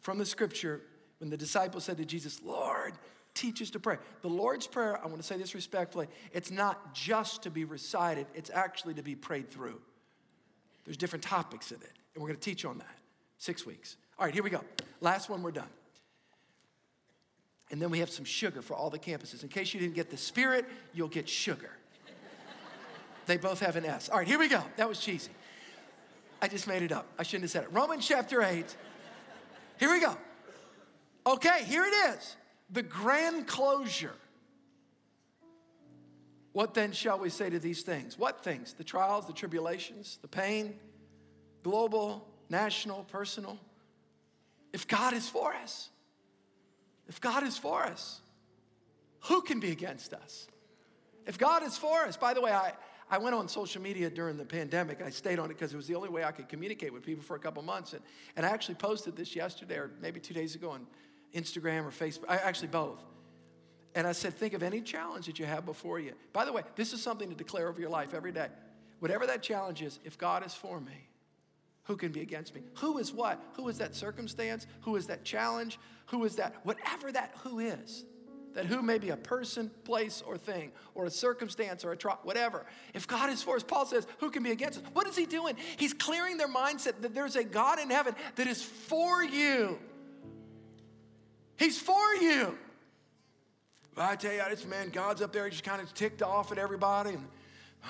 from 0.00 0.18
the 0.18 0.26
scripture 0.26 0.82
when 1.18 1.30
the 1.30 1.36
disciples 1.36 1.84
said 1.84 1.96
to 1.98 2.04
Jesus, 2.04 2.40
Lord, 2.42 2.94
teaches 3.34 3.70
to 3.72 3.80
pray. 3.80 3.98
The 4.22 4.28
Lord's 4.28 4.66
Prayer, 4.66 4.98
I 5.02 5.06
want 5.06 5.18
to 5.18 5.22
say 5.22 5.36
this 5.36 5.54
respectfully, 5.54 6.08
it's 6.32 6.50
not 6.50 6.94
just 6.94 7.42
to 7.42 7.50
be 7.50 7.64
recited, 7.64 8.26
it's 8.34 8.50
actually 8.50 8.94
to 8.94 9.02
be 9.02 9.14
prayed 9.14 9.50
through. 9.50 9.80
There's 10.84 10.96
different 10.96 11.24
topics 11.24 11.72
in 11.72 11.78
it, 11.78 11.92
and 12.14 12.22
we're 12.22 12.28
going 12.28 12.38
to 12.38 12.44
teach 12.44 12.64
on 12.64 12.78
that. 12.78 12.98
Six 13.38 13.66
weeks. 13.66 13.96
All 14.18 14.24
right, 14.24 14.34
here 14.34 14.42
we 14.42 14.50
go. 14.50 14.60
Last 15.00 15.28
one, 15.28 15.42
we're 15.42 15.50
done. 15.50 15.68
And 17.70 17.80
then 17.82 17.90
we 17.90 17.98
have 17.98 18.10
some 18.10 18.24
sugar 18.24 18.62
for 18.62 18.74
all 18.74 18.90
the 18.90 18.98
campuses. 18.98 19.42
In 19.42 19.48
case 19.48 19.74
you 19.74 19.80
didn't 19.80 19.94
get 19.94 20.10
the 20.10 20.16
spirit, 20.16 20.66
you'll 20.92 21.08
get 21.08 21.28
sugar. 21.28 21.70
they 23.26 23.36
both 23.36 23.60
have 23.60 23.76
an 23.76 23.84
S. 23.84 24.08
All 24.08 24.18
right, 24.18 24.28
here 24.28 24.38
we 24.38 24.48
go. 24.48 24.62
That 24.76 24.88
was 24.88 25.00
cheesy. 25.00 25.32
I 26.40 26.48
just 26.48 26.68
made 26.68 26.82
it 26.82 26.92
up. 26.92 27.06
I 27.18 27.22
shouldn't 27.22 27.44
have 27.44 27.50
said 27.50 27.64
it. 27.64 27.72
Romans 27.72 28.06
chapter 28.06 28.42
8. 28.42 28.76
Here 29.80 29.90
we 29.90 30.00
go. 30.00 30.16
Okay, 31.26 31.64
here 31.64 31.84
it 31.84 32.14
is. 32.14 32.36
The 32.70 32.82
grand 32.82 33.46
closure. 33.46 34.14
What 36.52 36.74
then 36.74 36.92
shall 36.92 37.18
we 37.18 37.30
say 37.30 37.50
to 37.50 37.58
these 37.58 37.82
things? 37.82 38.16
What 38.16 38.44
things? 38.44 38.74
The 38.74 38.84
trials, 38.84 39.26
the 39.26 39.32
tribulations, 39.32 40.18
the 40.22 40.28
pain, 40.28 40.74
global, 41.64 42.28
national, 42.48 43.04
personal. 43.04 43.58
If 44.72 44.86
God 44.86 45.14
is 45.14 45.28
for 45.28 45.52
us, 45.52 45.90
if 47.08 47.20
God 47.20 47.42
is 47.42 47.58
for 47.58 47.82
us, 47.82 48.20
who 49.24 49.42
can 49.42 49.58
be 49.58 49.72
against 49.72 50.12
us? 50.12 50.46
If 51.26 51.38
God 51.38 51.62
is 51.62 51.76
for 51.76 52.04
us, 52.04 52.16
by 52.16 52.34
the 52.34 52.40
way, 52.40 52.52
I, 52.52 52.72
I 53.10 53.18
went 53.18 53.34
on 53.34 53.48
social 53.48 53.82
media 53.82 54.10
during 54.10 54.36
the 54.36 54.44
pandemic. 54.44 55.02
I 55.02 55.10
stayed 55.10 55.38
on 55.38 55.46
it 55.46 55.54
because 55.54 55.72
it 55.72 55.76
was 55.76 55.86
the 55.86 55.94
only 55.94 56.08
way 56.08 56.24
I 56.24 56.32
could 56.32 56.48
communicate 56.48 56.92
with 56.92 57.02
people 57.02 57.24
for 57.24 57.34
a 57.34 57.38
couple 57.38 57.62
months. 57.62 57.94
And, 57.94 58.02
and 58.36 58.46
I 58.46 58.50
actually 58.50 58.76
posted 58.76 59.16
this 59.16 59.34
yesterday 59.34 59.76
or 59.76 59.90
maybe 60.00 60.20
two 60.20 60.34
days 60.34 60.54
ago 60.54 60.70
on 60.70 60.86
Instagram 61.34 61.84
or 61.84 61.90
Facebook, 61.90 62.24
actually 62.28 62.68
both. 62.68 63.00
And 63.94 64.06
I 64.06 64.12
said, 64.12 64.34
think 64.34 64.54
of 64.54 64.62
any 64.62 64.80
challenge 64.80 65.26
that 65.26 65.38
you 65.38 65.46
have 65.46 65.64
before 65.64 66.00
you. 66.00 66.12
By 66.32 66.44
the 66.44 66.52
way, 66.52 66.62
this 66.74 66.92
is 66.92 67.02
something 67.02 67.28
to 67.28 67.34
declare 67.34 67.68
over 67.68 67.80
your 67.80 67.90
life 67.90 68.12
every 68.12 68.32
day. 68.32 68.48
Whatever 68.98 69.26
that 69.26 69.42
challenge 69.42 69.82
is, 69.82 70.00
if 70.04 70.18
God 70.18 70.44
is 70.44 70.54
for 70.54 70.80
me, 70.80 71.08
who 71.84 71.96
can 71.96 72.10
be 72.10 72.20
against 72.20 72.54
me? 72.54 72.62
Who 72.78 72.98
is 72.98 73.12
what? 73.12 73.40
Who 73.54 73.68
is 73.68 73.78
that 73.78 73.94
circumstance? 73.94 74.66
Who 74.82 74.96
is 74.96 75.06
that 75.06 75.24
challenge? 75.24 75.78
Who 76.06 76.24
is 76.24 76.36
that? 76.36 76.54
Whatever 76.64 77.12
that 77.12 77.34
who 77.42 77.60
is 77.60 78.04
that 78.54 78.66
who 78.66 78.82
may 78.82 78.98
be 78.98 79.10
a 79.10 79.16
person, 79.16 79.70
place, 79.84 80.22
or 80.24 80.38
thing, 80.38 80.72
or 80.94 81.04
a 81.04 81.10
circumstance, 81.10 81.84
or 81.84 81.92
a 81.92 81.96
trial, 81.96 82.20
whatever. 82.22 82.64
If 82.94 83.06
God 83.06 83.30
is 83.30 83.42
for 83.42 83.56
us, 83.56 83.62
Paul 83.62 83.84
says, 83.84 84.06
who 84.20 84.30
can 84.30 84.42
be 84.42 84.52
against 84.52 84.78
us? 84.78 84.84
What 84.92 85.06
is 85.06 85.16
he 85.16 85.26
doing? 85.26 85.56
He's 85.76 85.92
clearing 85.92 86.36
their 86.36 86.48
mindset 86.48 87.00
that 87.00 87.14
there's 87.14 87.36
a 87.36 87.44
God 87.44 87.78
in 87.78 87.90
heaven 87.90 88.14
that 88.36 88.46
is 88.46 88.62
for 88.62 89.22
you. 89.22 89.78
He's 91.56 91.78
for 91.78 92.14
you. 92.20 92.58
Well, 93.96 94.08
I 94.10 94.16
tell 94.16 94.32
you, 94.32 94.42
this 94.50 94.66
man, 94.66 94.90
God's 94.90 95.22
up 95.22 95.32
there, 95.32 95.44
he 95.44 95.50
just 95.50 95.64
kind 95.64 95.80
of 95.80 95.92
ticked 95.94 96.22
off 96.22 96.50
at 96.50 96.58
everybody. 96.58 97.10
And 97.10 97.26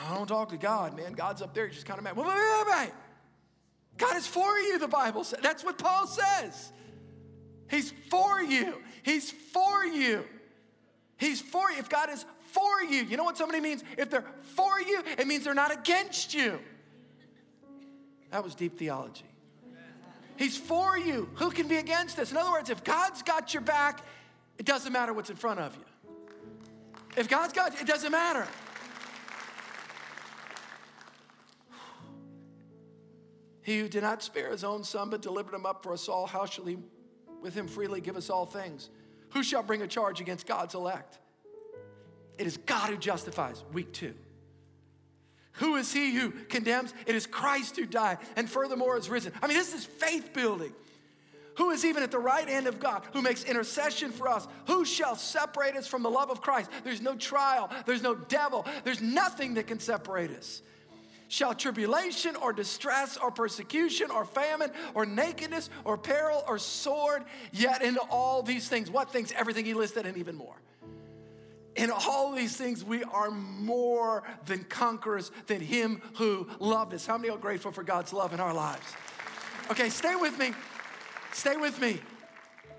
I 0.07 0.15
don't 0.15 0.27
talk 0.27 0.51
to 0.51 0.57
God, 0.57 0.97
man. 0.97 1.13
God's 1.13 1.41
up 1.41 1.55
there, 1.55 1.67
he's 1.67 1.77
just 1.77 1.87
kind 1.87 1.99
of 1.99 2.05
mad. 2.05 2.17
Wait, 2.17 2.27
wait, 2.27 2.65
wait. 2.67 2.91
God 3.97 4.17
is 4.17 4.27
for 4.27 4.59
you, 4.59 4.79
the 4.79 4.89
Bible 4.89 5.25
says. 5.25 5.41
That's 5.43 5.65
what 5.65 5.79
Paul 5.79 6.07
says. 6.07 6.73
He's 7.71 7.93
for 8.11 8.43
you. 8.43 8.75
He's 9.03 9.31
for 9.31 9.85
you. 9.85 10.25
He's 11.17 11.41
for 11.41 11.71
you. 11.71 11.79
If 11.79 11.89
God 11.89 12.11
is 12.11 12.25
for 12.53 12.83
you, 12.83 13.05
you 13.05 13.17
know 13.17 13.25
what 13.25 13.39
somebody 13.39 13.61
means? 13.61 13.83
If 13.97 14.11
they're 14.11 14.25
for 14.43 14.81
you, 14.81 15.03
it 15.19 15.27
means 15.27 15.45
they're 15.45 15.55
not 15.55 15.73
against 15.73 16.35
you. 16.35 16.59
That 18.31 18.45
was 18.45 18.55
deep 18.55 18.79
theology. 18.79 19.25
He's 20.37 20.57
for 20.57 20.99
you. 20.99 21.29
Who 21.37 21.51
can 21.51 21.69
be 21.69 21.77
against 21.77 22.19
us? 22.19 22.31
In 22.31 22.37
other 22.37 22.51
words, 22.51 22.71
if 22.71 22.83
God's 22.83 23.23
got 23.23 23.55
your 23.55 23.63
back, 23.63 24.01
it 24.59 24.67
doesn't 24.67 24.93
matter 24.93 25.13
what's 25.13 25.31
in 25.31 25.37
front 25.37 25.61
of 25.61 25.75
you. 25.77 25.85
If 27.17 27.29
God's 27.29 27.53
got 27.53 27.81
it 27.81 27.87
doesn't 27.87 28.11
matter. 28.11 28.47
He 33.63 33.79
who 33.79 33.89
did 33.89 34.03
not 34.03 34.23
spare 34.23 34.51
his 34.51 34.63
own 34.63 34.85
son, 34.85 35.09
but 35.09 35.23
delivered 35.23 35.55
him 35.55 35.65
up 35.65 35.83
for 35.83 35.93
us 35.93 36.09
all, 36.09 36.27
how 36.27 36.45
shall 36.45 36.67
he 36.67 36.77
with 37.41 37.55
him 37.55 37.67
freely 37.67 38.01
give 38.01 38.17
us 38.17 38.29
all 38.29 38.45
things? 38.45 38.91
Who 39.31 39.43
shall 39.43 39.63
bring 39.63 39.83
a 39.83 39.87
charge 39.87 40.21
against 40.21 40.47
God's 40.47 40.75
elect? 40.75 41.19
It 42.37 42.47
is 42.47 42.57
God 42.59 42.91
who 42.91 42.97
justifies. 42.97 43.65
Week 43.73 43.93
two. 43.93 44.15
Who 45.55 45.77
is 45.77 45.93
he 45.93 46.15
who 46.15 46.31
condemns? 46.31 46.93
It 47.07 47.15
is 47.15 47.27
Christ 47.27 47.77
who 47.77 47.87
died 47.87 48.19
and 48.37 48.51
furthermore 48.51 48.97
is 48.97 49.09
risen. 49.09 49.33
I 49.43 49.47
mean, 49.47 49.57
this 49.57 49.75
is 49.75 49.85
faith 49.85 50.33
building. 50.33 50.73
Who 51.57 51.71
is 51.71 51.85
even 51.85 52.03
at 52.03 52.11
the 52.11 52.19
right 52.19 52.49
hand 52.49 52.67
of 52.67 52.81
God, 52.81 53.05
who 53.13 53.23
makes 53.23 53.45
intercession 53.45 54.11
for 54.11 54.29
us? 54.29 54.49
Who 54.67 54.85
shall 54.85 55.15
separate 55.15 55.77
us 55.77 55.87
from 55.87 56.03
the 56.03 56.11
love 56.11 56.31
of 56.31 56.41
Christ? 56.41 56.69
There's 56.83 57.01
no 57.01 57.15
trial, 57.15 57.71
there's 57.87 58.03
no 58.03 58.17
devil, 58.17 58.67
there's 58.83 59.01
nothing 59.01 59.55
that 59.55 59.69
can 59.69 59.79
separate 59.79 60.33
us. 60.33 60.63
Shall 61.29 61.55
tribulation 61.55 62.37
or 62.37 62.53
distress 62.53 63.17
or 63.17 63.31
persecution 63.31 64.11
or 64.11 64.25
famine 64.25 64.73
or 64.95 65.07
nakedness 65.07 65.71
or 65.85 65.97
peril 65.97 66.45
or 66.47 66.59
sword, 66.59 67.25
yet 67.53 67.83
in 67.83 67.97
all 68.11 68.43
these 68.43 68.69
things, 68.69 68.91
what 68.91 69.11
things? 69.11 69.33
Everything 69.33 69.65
he 69.65 69.75
listed 69.75 70.07
and 70.07 70.17
even 70.17 70.37
more. 70.37 70.55
In 71.77 71.91
all 71.91 72.33
these 72.33 72.57
things, 72.57 72.85
we 72.85 73.03
are 73.05 73.31
more 73.31 74.23
than 74.47 74.65
conquerors 74.65 75.31
than 75.47 75.61
him 75.61 76.01
who 76.17 76.49
loved 76.61 76.95
us. 76.95 77.07
How 77.07 77.19
many 77.19 77.31
are 77.31 77.39
grateful 77.39 77.73
for 77.73 77.83
God's 77.83 78.13
love 78.13 78.33
in 78.33 78.41
our 78.41 78.55
lives? 78.55 78.87
Okay, 79.71 79.89
stay 79.89 80.15
with 80.15 80.39
me. 80.39 80.53
Stay 81.33 81.57
with 81.57 81.81
me. 81.81 82.01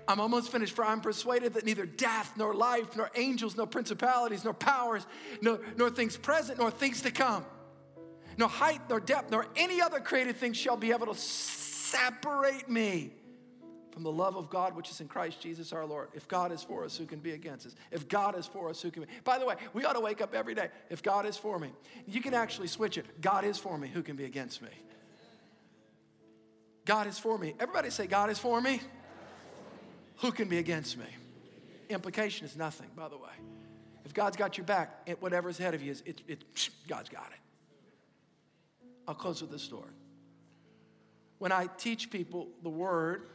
I'm 0.08 0.20
almost 0.20 0.52
finished, 0.52 0.74
for 0.74 0.84
I'm 0.84 1.00
persuaded 1.00 1.54
that 1.54 1.64
neither 1.64 1.84
death, 1.84 2.32
nor 2.36 2.54
life, 2.54 2.96
nor 2.96 3.10
angels, 3.16 3.56
nor 3.56 3.66
principalities, 3.66 4.44
nor 4.44 4.54
powers, 4.54 5.04
nor, 5.42 5.60
nor 5.76 5.90
things 5.90 6.16
present, 6.16 6.58
nor 6.58 6.70
things 6.70 7.02
to 7.02 7.10
come 7.10 7.44
no 8.36 8.48
height, 8.48 8.80
nor 8.88 9.00
depth, 9.00 9.30
nor 9.30 9.46
any 9.56 9.80
other 9.80 10.00
created 10.00 10.36
thing 10.36 10.52
shall 10.52 10.76
be 10.76 10.92
able 10.92 11.06
to 11.06 11.14
separate 11.14 12.68
me 12.68 13.12
from 13.96 14.02
the 14.02 14.12
love 14.12 14.36
of 14.36 14.50
God 14.50 14.76
which 14.76 14.90
is 14.90 15.00
in 15.00 15.08
Christ 15.08 15.40
Jesus 15.40 15.72
our 15.72 15.86
Lord. 15.86 16.10
If 16.12 16.28
God 16.28 16.52
is 16.52 16.62
for 16.62 16.84
us, 16.84 16.98
who 16.98 17.06
can 17.06 17.18
be 17.18 17.30
against 17.30 17.64
us? 17.64 17.74
If 17.90 18.06
God 18.10 18.38
is 18.38 18.46
for 18.46 18.68
us, 18.68 18.82
who 18.82 18.90
can 18.90 19.02
be? 19.02 19.08
By 19.24 19.38
the 19.38 19.46
way, 19.46 19.54
we 19.72 19.86
ought 19.86 19.94
to 19.94 20.00
wake 20.00 20.20
up 20.20 20.34
every 20.34 20.54
day. 20.54 20.68
If 20.90 21.02
God 21.02 21.24
is 21.24 21.38
for 21.38 21.58
me, 21.58 21.72
you 22.06 22.20
can 22.20 22.34
actually 22.34 22.66
switch 22.66 22.98
it. 22.98 23.22
God 23.22 23.46
is 23.46 23.56
for 23.56 23.78
me, 23.78 23.88
who 23.88 24.02
can 24.02 24.14
be 24.14 24.26
against 24.26 24.60
me? 24.60 24.68
God 26.84 27.06
is 27.06 27.18
for 27.18 27.38
me. 27.38 27.54
Everybody 27.58 27.88
say, 27.88 28.06
God 28.06 28.28
is 28.28 28.38
for 28.38 28.60
me. 28.60 28.82
Who 30.18 30.30
can 30.30 30.46
be 30.46 30.58
against 30.58 30.98
me? 30.98 31.06
Implication 31.88 32.44
is 32.44 32.54
nothing, 32.54 32.90
by 32.94 33.08
the 33.08 33.16
way. 33.16 33.32
If 34.04 34.12
God's 34.12 34.36
got 34.36 34.58
your 34.58 34.66
back, 34.66 35.08
whatever's 35.20 35.58
ahead 35.58 35.72
of 35.72 35.82
you, 35.82 35.92
is 35.92 36.02
it, 36.04 36.20
it, 36.28 36.44
God's 36.86 37.08
got 37.08 37.30
it. 37.32 38.86
I'll 39.08 39.14
close 39.14 39.40
with 39.40 39.50
this 39.50 39.62
story. 39.62 39.88
When 41.38 41.50
I 41.50 41.68
teach 41.78 42.10
people 42.10 42.48
the 42.62 42.68
word, 42.68 43.28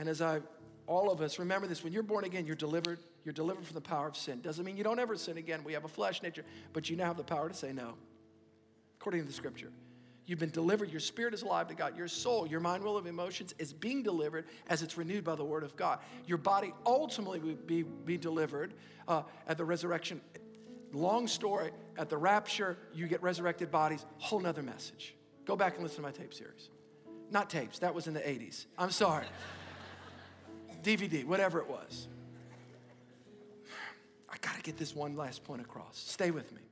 and 0.00 0.08
as 0.08 0.22
I, 0.22 0.40
all 0.86 1.10
of 1.10 1.20
us, 1.20 1.38
remember 1.38 1.66
this 1.66 1.84
when 1.84 1.92
you're 1.92 2.02
born 2.02 2.24
again, 2.24 2.46
you're 2.46 2.56
delivered. 2.56 2.98
You're 3.22 3.34
delivered 3.34 3.66
from 3.66 3.74
the 3.74 3.82
power 3.82 4.08
of 4.08 4.16
sin. 4.16 4.40
Doesn't 4.40 4.64
mean 4.64 4.78
you 4.78 4.82
don't 4.82 4.98
ever 4.98 5.14
sin 5.14 5.36
again. 5.36 5.62
We 5.62 5.74
have 5.74 5.84
a 5.84 5.88
flesh 5.88 6.22
nature, 6.22 6.42
but 6.72 6.88
you 6.88 6.96
now 6.96 7.04
have 7.04 7.18
the 7.18 7.22
power 7.22 7.50
to 7.50 7.54
say 7.54 7.70
no, 7.70 7.92
according 8.98 9.20
to 9.20 9.26
the 9.26 9.32
scripture. 9.32 9.70
You've 10.24 10.38
been 10.38 10.50
delivered. 10.50 10.90
Your 10.90 11.00
spirit 11.00 11.34
is 11.34 11.42
alive 11.42 11.68
to 11.68 11.74
God. 11.74 11.98
Your 11.98 12.08
soul, 12.08 12.46
your 12.46 12.60
mind, 12.60 12.82
will, 12.82 12.96
of 12.96 13.06
emotions 13.06 13.54
is 13.58 13.74
being 13.74 14.02
delivered 14.02 14.46
as 14.68 14.80
it's 14.80 14.96
renewed 14.96 15.22
by 15.22 15.34
the 15.34 15.44
word 15.44 15.64
of 15.64 15.76
God. 15.76 15.98
Your 16.26 16.38
body 16.38 16.72
ultimately 16.86 17.40
will 17.40 17.56
be, 17.66 17.82
be 17.82 18.16
delivered 18.16 18.72
uh, 19.06 19.22
at 19.46 19.58
the 19.58 19.64
resurrection 19.64 20.22
long 20.92 21.28
story, 21.28 21.70
at 21.98 22.08
the 22.08 22.16
rapture, 22.16 22.78
you 22.92 23.06
get 23.06 23.22
resurrected 23.22 23.70
bodies, 23.70 24.04
whole 24.18 24.40
nother 24.40 24.62
message. 24.62 25.14
Go 25.44 25.56
back 25.56 25.74
and 25.74 25.82
listen 25.82 25.96
to 25.96 26.02
my 26.02 26.10
tape 26.10 26.34
series. 26.34 26.70
Not 27.30 27.48
tapes, 27.48 27.78
that 27.80 27.94
was 27.94 28.06
in 28.06 28.14
the 28.14 28.20
80s. 28.20 28.66
I'm 28.76 28.90
sorry. 28.90 29.26
DVD, 30.82 31.24
whatever 31.24 31.60
it 31.60 31.68
was. 31.68 32.08
I 34.28 34.36
gotta 34.40 34.62
get 34.62 34.76
this 34.76 34.94
one 34.94 35.16
last 35.16 35.44
point 35.44 35.60
across. 35.60 35.98
Stay 35.98 36.30
with 36.30 36.52
me. 36.52 36.62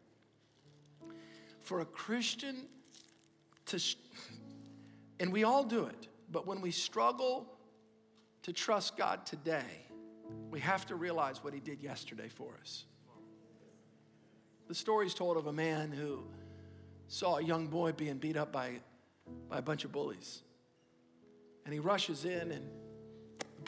For 1.60 1.80
a 1.80 1.84
Christian 1.84 2.66
to, 3.66 3.80
and 5.20 5.32
we 5.32 5.44
all 5.44 5.64
do 5.64 5.86
it, 5.86 6.08
but 6.30 6.46
when 6.46 6.60
we 6.60 6.70
struggle 6.70 7.46
to 8.42 8.52
trust 8.52 8.96
God 8.96 9.26
today, 9.26 9.86
we 10.50 10.60
have 10.60 10.86
to 10.86 10.94
realize 10.94 11.42
what 11.42 11.52
He 11.52 11.60
did 11.60 11.82
yesterday 11.82 12.28
for 12.28 12.50
us. 12.60 12.84
The 14.68 14.74
story 14.74 15.06
is 15.06 15.14
told 15.14 15.36
of 15.36 15.46
a 15.46 15.52
man 15.52 15.92
who 15.92 16.24
saw 17.08 17.38
a 17.38 17.42
young 17.42 17.66
boy 17.66 17.92
being 17.92 18.18
beat 18.18 18.36
up 18.36 18.52
by, 18.52 18.80
by 19.48 19.58
a 19.58 19.62
bunch 19.62 19.84
of 19.84 19.92
bullies. 19.92 20.42
And 21.64 21.72
he 21.72 21.80
rushes 21.80 22.24
in, 22.26 22.52
and 22.52 22.68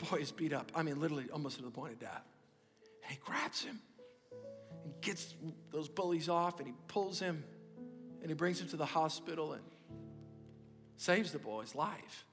boy 0.05 0.17
is 0.17 0.31
beat 0.31 0.53
up. 0.53 0.71
I 0.75 0.83
mean, 0.83 0.99
literally 0.99 1.25
almost 1.31 1.57
to 1.57 1.63
the 1.63 1.71
point 1.71 1.93
of 1.93 1.99
death. 1.99 2.23
And 3.03 3.11
he 3.11 3.19
grabs 3.23 3.63
him 3.63 3.79
and 4.83 4.93
gets 5.01 5.35
those 5.71 5.87
bullies 5.87 6.29
off, 6.29 6.59
and 6.59 6.67
he 6.67 6.73
pulls 6.87 7.19
him 7.19 7.43
and 8.21 8.29
he 8.29 8.35
brings 8.35 8.61
him 8.61 8.67
to 8.67 8.77
the 8.77 8.85
hospital 8.85 9.53
and 9.53 9.63
saves 10.95 11.31
the 11.31 11.39
boy's 11.39 11.73
life. 11.73 12.25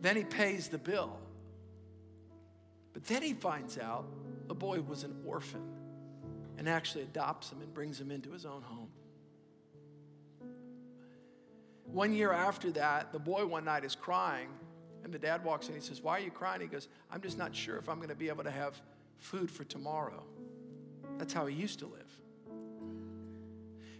Then 0.00 0.16
he 0.16 0.24
pays 0.24 0.68
the 0.68 0.78
bill. 0.78 1.18
But 2.92 3.04
then 3.06 3.22
he 3.22 3.32
finds 3.32 3.78
out 3.78 4.06
the 4.46 4.54
boy 4.54 4.80
was 4.80 5.02
an 5.02 5.16
orphan 5.26 5.62
and 6.58 6.68
actually 6.68 7.02
adopts 7.02 7.50
him 7.50 7.60
and 7.60 7.74
brings 7.74 8.00
him 8.00 8.12
into 8.12 8.30
his 8.30 8.46
own 8.46 8.62
home. 8.62 8.90
One 11.86 12.12
year 12.12 12.32
after 12.32 12.70
that, 12.72 13.12
the 13.12 13.18
boy 13.18 13.46
one 13.46 13.64
night 13.64 13.84
is 13.84 13.94
crying, 13.94 14.48
and 15.04 15.12
the 15.12 15.18
dad 15.18 15.44
walks 15.44 15.68
in. 15.68 15.74
He 15.74 15.80
says, 15.80 16.02
Why 16.02 16.16
are 16.16 16.20
you 16.20 16.30
crying? 16.30 16.62
He 16.62 16.66
goes, 16.66 16.88
I'm 17.10 17.20
just 17.20 17.38
not 17.38 17.54
sure 17.54 17.76
if 17.76 17.88
I'm 17.88 17.96
going 17.96 18.08
to 18.08 18.14
be 18.14 18.28
able 18.28 18.44
to 18.44 18.50
have 18.50 18.80
food 19.18 19.50
for 19.50 19.64
tomorrow. 19.64 20.24
That's 21.18 21.32
how 21.32 21.46
he 21.46 21.54
used 21.54 21.78
to 21.80 21.86
live. 21.86 22.00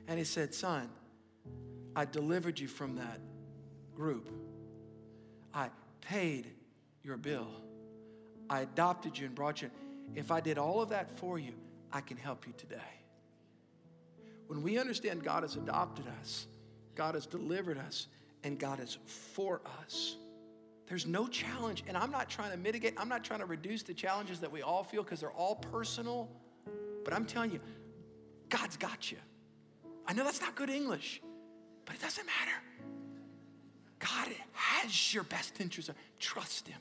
And 0.09 0.19
he 0.19 0.25
said, 0.25 0.55
Son, 0.55 0.89
I 1.95 2.07
delivered 2.07 2.59
you 2.59 2.69
from 2.69 2.97
that 2.97 3.21
group. 3.95 4.29
I 5.53 5.69
paid 6.01 6.47
your 7.03 7.17
bill. 7.17 7.49
I 8.51 8.61
adopted 8.61 9.17
you 9.17 9.27
and 9.27 9.35
brought 9.35 9.63
you. 9.63 9.71
If 10.15 10.31
I 10.31 10.41
did 10.41 10.59
all 10.59 10.83
of 10.83 10.89
that 10.91 11.19
for 11.19 11.39
you, 11.39 11.53
I 11.93 12.01
can 12.01 12.17
help 12.17 12.47
you 12.47 12.53
today. 12.57 12.77
When 14.47 14.63
we 14.63 14.79
understand 14.79 15.23
God 15.23 15.43
has 15.43 15.57
adopted 15.57 16.07
us, 16.21 16.47
God 16.95 17.15
has 17.15 17.27
delivered 17.27 17.79
us, 17.79 18.09
and 18.43 18.59
God 18.59 18.81
is 18.81 18.99
for 19.07 19.61
us, 19.83 20.17
there's 20.87 21.07
no 21.07 21.26
challenge. 21.26 21.85
And 21.87 21.97
I'm 21.97 22.11
not 22.11 22.28
trying 22.28 22.51
to 22.51 22.57
mitigate, 22.57 22.95
I'm 22.97 23.09
not 23.09 23.24
trying 23.24 23.41
to 23.41 23.47
reduce 23.47 23.82
the 23.82 23.95
challenges 23.95 24.41
that 24.41 24.51
we 24.51 24.62
all 24.62 24.85
feel 24.85 25.03
because 25.03 25.20
they're 25.20 25.32
all 25.32 25.57
personal. 25.57 26.28
But 27.05 27.14
I'm 27.14 27.24
telling 27.24 27.53
you, 27.53 27.61
God's 28.49 28.76
got 28.76 29.11
you. 29.11 29.18
I 30.07 30.12
know 30.12 30.24
that's 30.24 30.41
not 30.41 30.55
good 30.55 30.70
English, 30.70 31.22
but 31.85 31.95
it 31.95 32.03
doesn't 32.03 32.26
matter. 32.26 32.62
God 33.99 34.28
has 34.53 35.14
your 35.14 35.24
best 35.24 35.61
interest. 35.61 35.91
Trust 36.18 36.68
Him. 36.68 36.78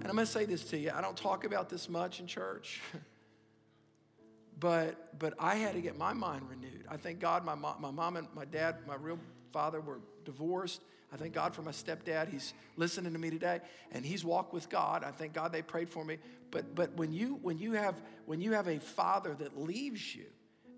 And 0.00 0.08
I'm 0.08 0.14
going 0.14 0.26
to 0.26 0.32
say 0.32 0.46
this 0.46 0.64
to 0.70 0.78
you. 0.78 0.90
I 0.94 1.00
don't 1.02 1.16
talk 1.16 1.44
about 1.44 1.68
this 1.68 1.88
much 1.88 2.20
in 2.20 2.26
church, 2.26 2.80
but 4.58 5.18
but 5.18 5.34
I 5.38 5.56
had 5.56 5.74
to 5.74 5.80
get 5.80 5.98
my 5.98 6.14
mind 6.14 6.48
renewed. 6.48 6.86
I 6.88 6.96
thank 6.96 7.20
God 7.20 7.44
my 7.44 7.54
mom, 7.54 7.76
my 7.80 7.90
mom 7.90 8.16
and 8.16 8.26
my 8.34 8.46
dad, 8.46 8.76
my 8.86 8.94
real 8.94 9.18
father, 9.52 9.80
were 9.80 10.00
divorced. 10.24 10.80
I 11.12 11.16
thank 11.16 11.34
God 11.34 11.54
for 11.54 11.62
my 11.62 11.72
stepdad. 11.72 12.28
He's 12.28 12.54
listening 12.76 13.12
to 13.12 13.18
me 13.18 13.30
today, 13.30 13.60
and 13.92 14.04
he's 14.04 14.24
walked 14.24 14.54
with 14.54 14.68
God. 14.68 15.02
I 15.02 15.10
thank 15.10 15.32
God 15.32 15.52
they 15.52 15.62
prayed 15.62 15.88
for 15.88 16.04
me. 16.04 16.18
But 16.50 16.74
but 16.74 16.94
when 16.96 17.12
you 17.12 17.38
when 17.42 17.58
you 17.58 17.72
have 17.72 18.00
when 18.26 18.40
you 18.40 18.52
have 18.52 18.68
a 18.68 18.78
father 18.78 19.34
that 19.34 19.58
leaves 19.58 20.14
you, 20.14 20.26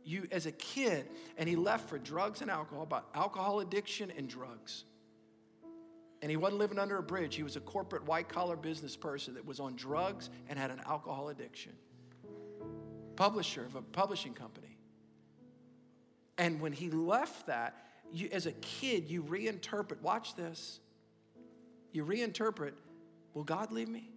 you 0.04 0.26
as 0.30 0.46
a 0.46 0.52
kid, 0.52 1.06
and 1.36 1.48
he 1.48 1.56
left 1.56 1.88
for 1.88 1.98
drugs 1.98 2.40
and 2.40 2.50
alcohol, 2.50 2.82
about 2.82 3.08
alcohol 3.14 3.60
addiction 3.60 4.10
and 4.16 4.28
drugs. 4.28 4.84
And 6.22 6.30
he 6.30 6.36
wasn't 6.36 6.60
living 6.60 6.78
under 6.78 6.98
a 6.98 7.02
bridge. 7.02 7.34
He 7.34 7.42
was 7.42 7.56
a 7.56 7.60
corporate 7.60 8.06
white 8.06 8.28
collar 8.28 8.56
business 8.56 8.96
person 8.96 9.34
that 9.34 9.44
was 9.44 9.58
on 9.58 9.74
drugs 9.74 10.30
and 10.48 10.56
had 10.56 10.70
an 10.70 10.80
alcohol 10.86 11.30
addiction. 11.30 11.72
Publisher 13.16 13.64
of 13.64 13.74
a 13.74 13.82
publishing 13.82 14.32
company. 14.32 14.78
And 16.38 16.60
when 16.60 16.72
he 16.72 16.90
left 16.90 17.48
that, 17.48 17.76
you, 18.12 18.28
as 18.32 18.46
a 18.46 18.52
kid, 18.52 19.08
you 19.08 19.22
reinterpret, 19.22 20.00
watch 20.02 20.34
this. 20.34 20.80
You 21.92 22.04
reinterpret, 22.04 22.72
will 23.34 23.44
God 23.44 23.72
leave 23.72 23.88
me? 23.88 24.08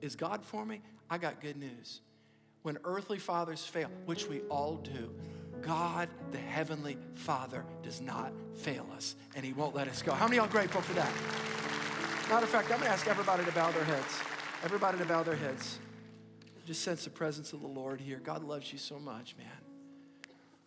Is 0.00 0.16
God 0.16 0.44
for 0.44 0.64
me? 0.64 0.80
I 1.10 1.18
got 1.18 1.40
good 1.40 1.56
news. 1.56 2.00
When 2.62 2.78
earthly 2.84 3.18
fathers 3.18 3.64
fail, 3.64 3.88
which 4.06 4.28
we 4.28 4.40
all 4.42 4.76
do, 4.76 5.12
God, 5.62 6.08
the 6.32 6.38
Heavenly 6.38 6.96
Father, 7.14 7.64
does 7.82 8.00
not 8.00 8.32
fail 8.54 8.86
us 8.94 9.14
and 9.36 9.44
He 9.44 9.52
won't 9.52 9.74
let 9.74 9.88
us 9.88 10.02
go. 10.02 10.12
How 10.12 10.26
many 10.26 10.38
are 10.38 10.42
all 10.42 10.48
grateful 10.48 10.80
for 10.80 10.94
that? 10.94 11.10
Matter 12.28 12.44
of 12.44 12.50
fact, 12.50 12.72
I'm 12.72 12.80
to 12.80 12.88
ask 12.88 13.06
everybody 13.06 13.44
to 13.44 13.52
bow 13.52 13.70
their 13.72 13.84
heads. 13.84 14.20
Everybody 14.64 14.98
to 14.98 15.04
bow 15.04 15.22
their 15.22 15.36
heads. 15.36 15.78
Just 16.66 16.82
sense 16.82 17.04
the 17.04 17.10
presence 17.10 17.52
of 17.52 17.60
the 17.60 17.66
Lord 17.66 18.00
here. 18.00 18.20
God 18.22 18.44
loves 18.44 18.72
you 18.72 18.78
so 18.78 18.98
much, 18.98 19.34
man. 19.36 19.46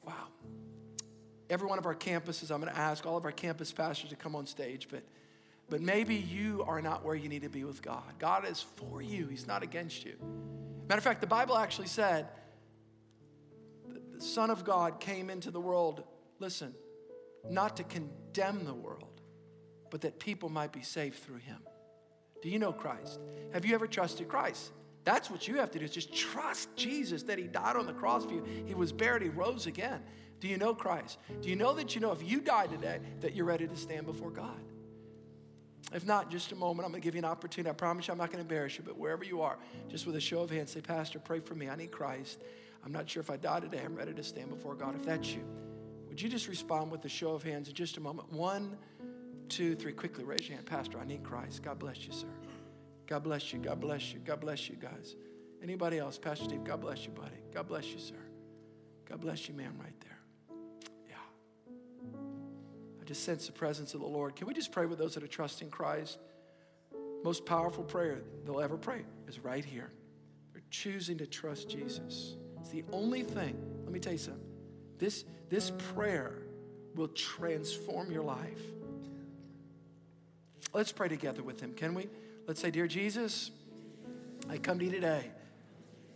Wow. 0.05 0.27
Every 1.49 1.67
one 1.67 1.77
of 1.77 1.85
our 1.85 1.95
campuses, 1.95 2.51
I'm 2.51 2.61
going 2.61 2.73
to 2.73 2.79
ask 2.79 3.05
all 3.05 3.17
of 3.17 3.25
our 3.25 3.31
campus 3.31 3.71
pastors 3.71 4.09
to 4.09 4.15
come 4.15 4.35
on 4.35 4.45
stage, 4.45 4.87
but, 4.89 5.03
but 5.69 5.81
maybe 5.81 6.15
you 6.15 6.63
are 6.67 6.81
not 6.81 7.05
where 7.05 7.15
you 7.15 7.29
need 7.29 7.43
to 7.43 7.49
be 7.49 7.63
with 7.63 7.81
God. 7.81 8.03
God 8.19 8.47
is 8.47 8.65
for 8.75 9.01
you, 9.01 9.27
He's 9.27 9.47
not 9.47 9.63
against 9.63 10.05
you. 10.05 10.15
Matter 10.87 10.99
of 10.99 11.03
fact, 11.03 11.21
the 11.21 11.27
Bible 11.27 11.57
actually 11.57 11.87
said, 11.87 12.27
the 14.13 14.21
Son 14.21 14.49
of 14.49 14.63
God 14.63 14.99
came 14.99 15.29
into 15.29 15.51
the 15.51 15.59
world, 15.59 16.03
listen, 16.39 16.73
not 17.49 17.77
to 17.77 17.83
condemn 17.83 18.65
the 18.65 18.73
world, 18.73 19.21
but 19.91 20.01
that 20.01 20.19
people 20.19 20.49
might 20.49 20.71
be 20.71 20.81
saved 20.81 21.19
through 21.19 21.37
him. 21.37 21.59
Do 22.41 22.49
you 22.49 22.59
know 22.59 22.71
Christ? 22.71 23.19
Have 23.53 23.65
you 23.65 23.75
ever 23.75 23.87
trusted 23.87 24.27
Christ? 24.27 24.71
That's 25.03 25.29
what 25.29 25.47
you 25.47 25.57
have 25.57 25.71
to 25.71 25.79
do 25.79 25.85
is 25.85 25.91
just 25.91 26.13
trust 26.13 26.75
Jesus 26.75 27.23
that 27.23 27.37
he 27.37 27.45
died 27.45 27.75
on 27.75 27.85
the 27.85 27.93
cross 27.93 28.25
for 28.25 28.33
you. 28.33 28.43
He 28.65 28.73
was 28.73 28.91
buried, 28.91 29.21
he 29.21 29.29
rose 29.29 29.67
again. 29.67 30.01
Do 30.39 30.47
you 30.47 30.57
know 30.57 30.73
Christ? 30.73 31.17
Do 31.41 31.49
you 31.49 31.55
know 31.55 31.73
that 31.73 31.95
you 31.95 32.01
know 32.01 32.11
if 32.11 32.23
you 32.23 32.41
die 32.41 32.67
today 32.67 32.99
that 33.21 33.35
you're 33.35 33.45
ready 33.45 33.67
to 33.67 33.75
stand 33.75 34.05
before 34.05 34.31
God? 34.31 34.59
If 35.93 36.05
not, 36.05 36.31
just 36.31 36.51
a 36.51 36.55
moment, 36.55 36.85
I'm 36.85 36.91
going 36.91 37.01
to 37.01 37.05
give 37.05 37.15
you 37.15 37.19
an 37.19 37.25
opportunity. 37.25 37.69
I 37.69 37.73
promise 37.73 38.07
you 38.07 38.11
I'm 38.11 38.17
not 38.17 38.31
going 38.31 38.37
to 38.37 38.41
embarrass 38.41 38.77
you, 38.77 38.83
but 38.83 38.97
wherever 38.97 39.23
you 39.23 39.41
are, 39.41 39.57
just 39.87 40.05
with 40.05 40.15
a 40.15 40.19
show 40.19 40.41
of 40.41 40.49
hands, 40.49 40.71
say, 40.71 40.81
Pastor, 40.81 41.19
pray 41.19 41.39
for 41.39 41.53
me. 41.55 41.69
I 41.69 41.75
need 41.75 41.91
Christ. 41.91 42.41
I'm 42.83 42.91
not 42.91 43.09
sure 43.09 43.21
if 43.21 43.29
I 43.29 43.37
die 43.37 43.59
today. 43.59 43.81
I'm 43.85 43.95
ready 43.95 44.13
to 44.13 44.23
stand 44.23 44.49
before 44.49 44.75
God. 44.75 44.95
If 44.95 45.05
that's 45.05 45.29
you, 45.29 45.43
would 46.07 46.21
you 46.21 46.27
just 46.27 46.47
respond 46.47 46.91
with 46.91 47.05
a 47.05 47.09
show 47.09 47.33
of 47.33 47.43
hands 47.43 47.67
in 47.67 47.75
just 47.75 47.97
a 47.97 47.99
moment? 47.99 48.31
One, 48.31 48.77
two, 49.47 49.75
three. 49.75 49.93
Quickly 49.93 50.23
raise 50.23 50.47
your 50.47 50.55
hand. 50.55 50.65
Pastor, 50.65 50.99
I 50.99 51.05
need 51.05 51.23
Christ. 51.23 51.63
God 51.63 51.79
bless 51.79 52.05
you, 52.05 52.13
sir. 52.13 52.27
God 53.07 53.23
bless 53.23 53.53
you. 53.53 53.59
God 53.59 53.79
bless 53.79 54.13
you. 54.13 54.19
God 54.19 54.39
bless 54.39 54.69
you, 54.69 54.75
guys. 54.75 55.15
Anybody 55.61 55.99
else? 55.99 56.17
Pastor 56.17 56.45
Steve, 56.45 56.63
God 56.63 56.81
bless 56.81 57.05
you, 57.05 57.11
buddy. 57.11 57.37
God 57.53 57.67
bless 57.67 57.87
you, 57.87 57.99
sir. 57.99 58.15
God 59.09 59.21
bless 59.21 59.47
you, 59.47 59.55
man, 59.55 59.73
right 59.79 59.99
there. 60.01 60.14
I 63.05 63.07
just 63.07 63.23
sense 63.23 63.45
the 63.45 63.51
presence 63.51 63.93
of 63.93 63.99
the 63.99 64.07
Lord. 64.07 64.35
Can 64.35 64.47
we 64.47 64.55
just 64.55 64.71
pray 64.71 64.87
with 64.87 64.97
those 64.97 65.13
that 65.13 65.23
are 65.23 65.27
trusting 65.27 65.69
Christ? 65.69 66.17
Most 67.23 67.45
powerful 67.45 67.83
prayer 67.83 68.23
they'll 68.43 68.61
ever 68.61 68.77
pray 68.77 69.05
is 69.27 69.37
right 69.37 69.63
here. 69.63 69.91
They're 70.53 70.63
choosing 70.71 71.15
to 71.19 71.27
trust 71.27 71.69
Jesus. 71.69 72.35
It's 72.59 72.71
the 72.71 72.83
only 72.91 73.21
thing, 73.21 73.59
let 73.83 73.93
me 73.93 73.99
tell 73.99 74.13
you 74.13 74.17
something. 74.17 74.41
This, 74.97 75.23
this 75.51 75.71
prayer 75.93 76.33
will 76.95 77.09
transform 77.09 78.11
your 78.11 78.23
life. 78.23 78.61
Let's 80.73 80.91
pray 80.91 81.07
together 81.07 81.43
with 81.43 81.59
him, 81.59 81.73
can 81.73 81.93
we? 81.93 82.09
Let's 82.47 82.59
say, 82.59 82.71
Dear 82.71 82.87
Jesus, 82.87 83.51
I 84.49 84.57
come 84.57 84.79
to 84.79 84.85
you 84.85 84.91
today, 84.91 85.29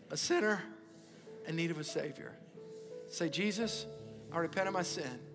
a 0.09 0.17
sinner 0.17 0.63
in 1.47 1.55
need 1.55 1.69
of 1.69 1.77
a 1.77 1.83
Savior. 1.83 2.33
Say, 3.09 3.29
Jesus, 3.29 3.85
I 4.31 4.39
repent 4.39 4.67
of 4.67 4.73
my 4.73 4.81
sin. 4.81 5.28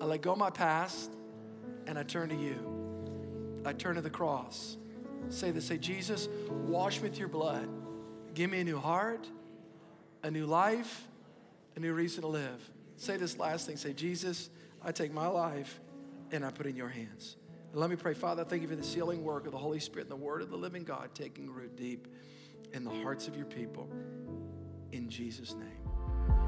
I 0.00 0.04
let 0.04 0.22
go 0.22 0.32
of 0.32 0.38
my 0.38 0.50
past 0.50 1.10
and 1.86 1.98
I 1.98 2.02
turn 2.02 2.28
to 2.30 2.36
you. 2.36 3.62
I 3.64 3.72
turn 3.72 3.96
to 3.96 4.00
the 4.00 4.10
cross. 4.10 4.76
Say 5.28 5.50
this, 5.50 5.66
say, 5.66 5.78
Jesus, 5.78 6.28
wash 6.48 7.00
me 7.00 7.08
with 7.08 7.18
your 7.18 7.28
blood. 7.28 7.68
Give 8.34 8.50
me 8.50 8.60
a 8.60 8.64
new 8.64 8.78
heart 8.78 9.28
a 10.22 10.30
new 10.30 10.46
life, 10.46 11.06
a 11.76 11.80
new 11.80 11.92
reason 11.92 12.22
to 12.22 12.28
live. 12.28 12.70
Say 12.96 13.16
this 13.16 13.38
last 13.38 13.66
thing 13.66 13.76
say, 13.76 13.92
Jesus, 13.92 14.50
I 14.82 14.92
take 14.92 15.12
my 15.12 15.26
life 15.26 15.80
and 16.30 16.44
I 16.44 16.50
put 16.50 16.66
it 16.66 16.70
in 16.70 16.76
your 16.76 16.88
hands. 16.88 17.36
And 17.72 17.80
let 17.80 17.90
me 17.90 17.96
pray, 17.96 18.14
Father, 18.14 18.44
thank 18.44 18.62
you 18.62 18.68
for 18.68 18.76
the 18.76 18.82
sealing 18.82 19.24
work 19.24 19.46
of 19.46 19.52
the 19.52 19.58
Holy 19.58 19.80
Spirit 19.80 20.08
and 20.10 20.10
the 20.10 20.24
Word 20.24 20.42
of 20.42 20.50
the 20.50 20.56
living 20.56 20.84
God 20.84 21.10
taking 21.14 21.50
root 21.50 21.76
deep 21.76 22.08
in 22.72 22.84
the 22.84 22.90
hearts 22.90 23.28
of 23.28 23.36
your 23.36 23.46
people. 23.46 23.88
In 24.92 25.08
Jesus' 25.08 25.54
name. 25.54 25.79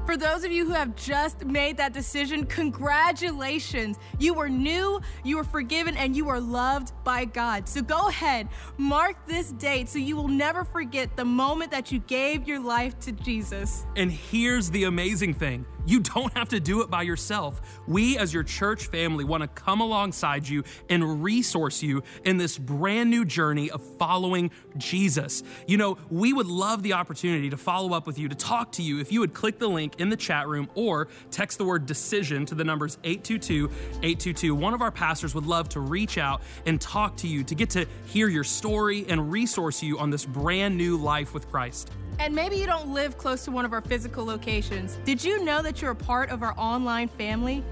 For 0.05 0.17
those 0.17 0.43
of 0.43 0.51
you 0.51 0.65
who 0.65 0.73
have 0.73 0.95
just 0.97 1.45
made 1.45 1.77
that 1.77 1.93
decision, 1.93 2.45
congratulations. 2.45 3.97
You 4.19 4.33
were 4.33 4.49
new, 4.49 4.99
you 5.23 5.37
were 5.37 5.45
forgiven, 5.45 5.95
and 5.95 6.13
you 6.13 6.27
are 6.27 6.41
loved 6.41 6.91
by 7.05 7.23
God. 7.23 7.69
So 7.69 7.81
go 7.81 8.09
ahead, 8.09 8.49
mark 8.77 9.25
this 9.27 9.51
date 9.51 9.87
so 9.87 9.99
you 9.99 10.17
will 10.17 10.27
never 10.27 10.65
forget 10.65 11.15
the 11.15 11.23
moment 11.23 11.71
that 11.71 11.91
you 11.93 11.99
gave 11.99 12.45
your 12.45 12.59
life 12.59 12.99
to 13.01 13.13
Jesus. 13.13 13.85
And 13.95 14.11
here's 14.11 14.69
the 14.69 14.83
amazing 14.83 15.35
thing 15.35 15.65
you 15.85 15.99
don't 15.99 16.35
have 16.37 16.49
to 16.49 16.59
do 16.59 16.81
it 16.81 16.89
by 16.89 17.01
yourself. 17.01 17.61
We, 17.87 18.17
as 18.17 18.33
your 18.33 18.43
church 18.43 18.87
family, 18.87 19.23
want 19.23 19.41
to 19.41 19.47
come 19.47 19.81
alongside 19.81 20.47
you 20.47 20.63
and 20.89 21.23
resource 21.23 21.83
you 21.83 22.03
in 22.23 22.37
this 22.37 22.57
brand 22.57 23.09
new 23.09 23.25
journey 23.25 23.69
of 23.69 23.81
following 23.97 24.51
Jesus. 24.77 25.43
You 25.67 25.77
know, 25.77 25.97
we 26.09 26.33
would 26.33 26.47
love 26.47 26.83
the 26.83 26.93
opportunity 26.93 27.49
to 27.49 27.57
follow 27.57 27.93
up 27.93 28.07
with 28.07 28.17
you, 28.17 28.29
to 28.29 28.35
talk 28.35 28.71
to 28.73 28.81
you. 28.81 28.99
If 28.99 29.11
you 29.11 29.19
would 29.19 29.33
click 29.33 29.59
the 29.59 29.67
link 29.67 29.99
in 29.99 30.09
the 30.09 30.17
chat 30.17 30.47
room 30.47 30.69
or 30.75 31.07
text 31.31 31.57
the 31.57 31.65
word 31.65 31.85
decision 31.85 32.45
to 32.47 32.55
the 32.55 32.63
numbers 32.63 32.97
822 33.03 33.65
822, 33.97 34.55
one 34.55 34.73
of 34.73 34.81
our 34.81 34.91
pastors 34.91 35.35
would 35.35 35.45
love 35.45 35.69
to 35.69 35.79
reach 35.79 36.17
out 36.17 36.41
and 36.65 36.79
talk 36.79 37.17
to 37.17 37.27
you 37.27 37.43
to 37.43 37.55
get 37.55 37.69
to 37.71 37.85
hear 38.05 38.27
your 38.27 38.43
story 38.43 39.05
and 39.09 39.31
resource 39.31 39.83
you 39.83 39.99
on 39.99 40.09
this 40.09 40.25
brand 40.25 40.77
new 40.77 40.97
life 40.97 41.33
with 41.33 41.49
Christ. 41.49 41.91
And 42.19 42.33
maybe 42.33 42.57
you 42.57 42.65
don't 42.65 42.93
live 42.93 43.17
close 43.17 43.43
to 43.45 43.51
one 43.51 43.65
of 43.65 43.73
our 43.73 43.81
physical 43.81 44.25
locations. 44.25 44.97
Did 45.05 45.23
you 45.23 45.43
know 45.43 45.61
that 45.61 45.81
you're 45.81 45.91
a 45.91 45.95
part 45.95 46.29
of 46.29 46.41
our 46.41 46.53
online 46.57 47.07
family? 47.07 47.63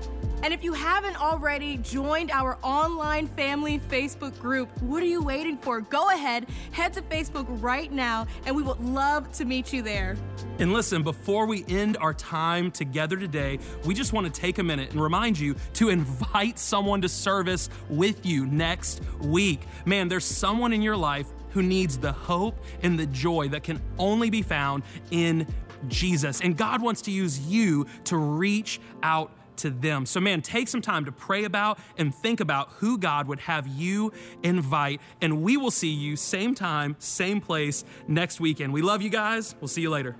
And 0.43 0.55
if 0.55 0.63
you 0.63 0.73
haven't 0.73 1.21
already 1.21 1.77
joined 1.77 2.31
our 2.31 2.57
online 2.63 3.27
family 3.27 3.79
Facebook 3.89 4.37
group, 4.39 4.69
what 4.81 5.03
are 5.03 5.07
you 5.07 5.21
waiting 5.21 5.55
for? 5.55 5.81
Go 5.81 6.09
ahead, 6.09 6.47
head 6.71 6.93
to 6.93 7.03
Facebook 7.03 7.45
right 7.61 7.91
now, 7.91 8.25
and 8.47 8.55
we 8.55 8.63
would 8.63 8.79
love 8.79 9.31
to 9.33 9.45
meet 9.45 9.71
you 9.71 9.83
there. 9.83 10.17
And 10.57 10.73
listen, 10.73 11.03
before 11.03 11.45
we 11.45 11.63
end 11.67 11.95
our 11.97 12.13
time 12.15 12.71
together 12.71 13.17
today, 13.17 13.59
we 13.85 13.93
just 13.93 14.13
want 14.13 14.33
to 14.33 14.41
take 14.41 14.57
a 14.57 14.63
minute 14.63 14.91
and 14.91 15.01
remind 15.01 15.37
you 15.37 15.55
to 15.73 15.89
invite 15.89 16.57
someone 16.57 17.01
to 17.01 17.09
service 17.09 17.69
with 17.87 18.25
you 18.25 18.47
next 18.47 19.01
week. 19.19 19.67
Man, 19.85 20.07
there's 20.07 20.25
someone 20.25 20.73
in 20.73 20.81
your 20.81 20.97
life 20.97 21.27
who 21.51 21.61
needs 21.61 21.97
the 21.97 22.11
hope 22.11 22.55
and 22.81 22.99
the 22.99 23.05
joy 23.07 23.49
that 23.49 23.63
can 23.63 23.81
only 23.97 24.29
be 24.29 24.41
found 24.41 24.83
in 25.11 25.47
Jesus. 25.87 26.41
And 26.41 26.57
God 26.57 26.81
wants 26.81 27.01
to 27.03 27.11
use 27.11 27.39
you 27.39 27.85
to 28.05 28.17
reach 28.17 28.79
out 29.03 29.31
to 29.57 29.69
them. 29.69 30.05
So, 30.05 30.19
man, 30.19 30.41
take 30.41 30.67
some 30.67 30.81
time 30.81 31.05
to 31.05 31.11
pray 31.11 31.43
about 31.43 31.79
and 31.97 32.13
think 32.13 32.39
about 32.39 32.69
who 32.73 32.97
God 32.97 33.27
would 33.27 33.39
have 33.41 33.67
you 33.67 34.11
invite. 34.43 35.01
And 35.21 35.41
we 35.41 35.57
will 35.57 35.71
see 35.71 35.91
you 35.91 36.15
same 36.15 36.55
time, 36.55 36.95
same 36.99 37.41
place 37.41 37.83
next 38.07 38.39
weekend. 38.39 38.73
We 38.73 38.81
love 38.81 39.01
you 39.01 39.09
guys. 39.09 39.55
We'll 39.59 39.67
see 39.67 39.81
you 39.81 39.89
later. 39.89 40.15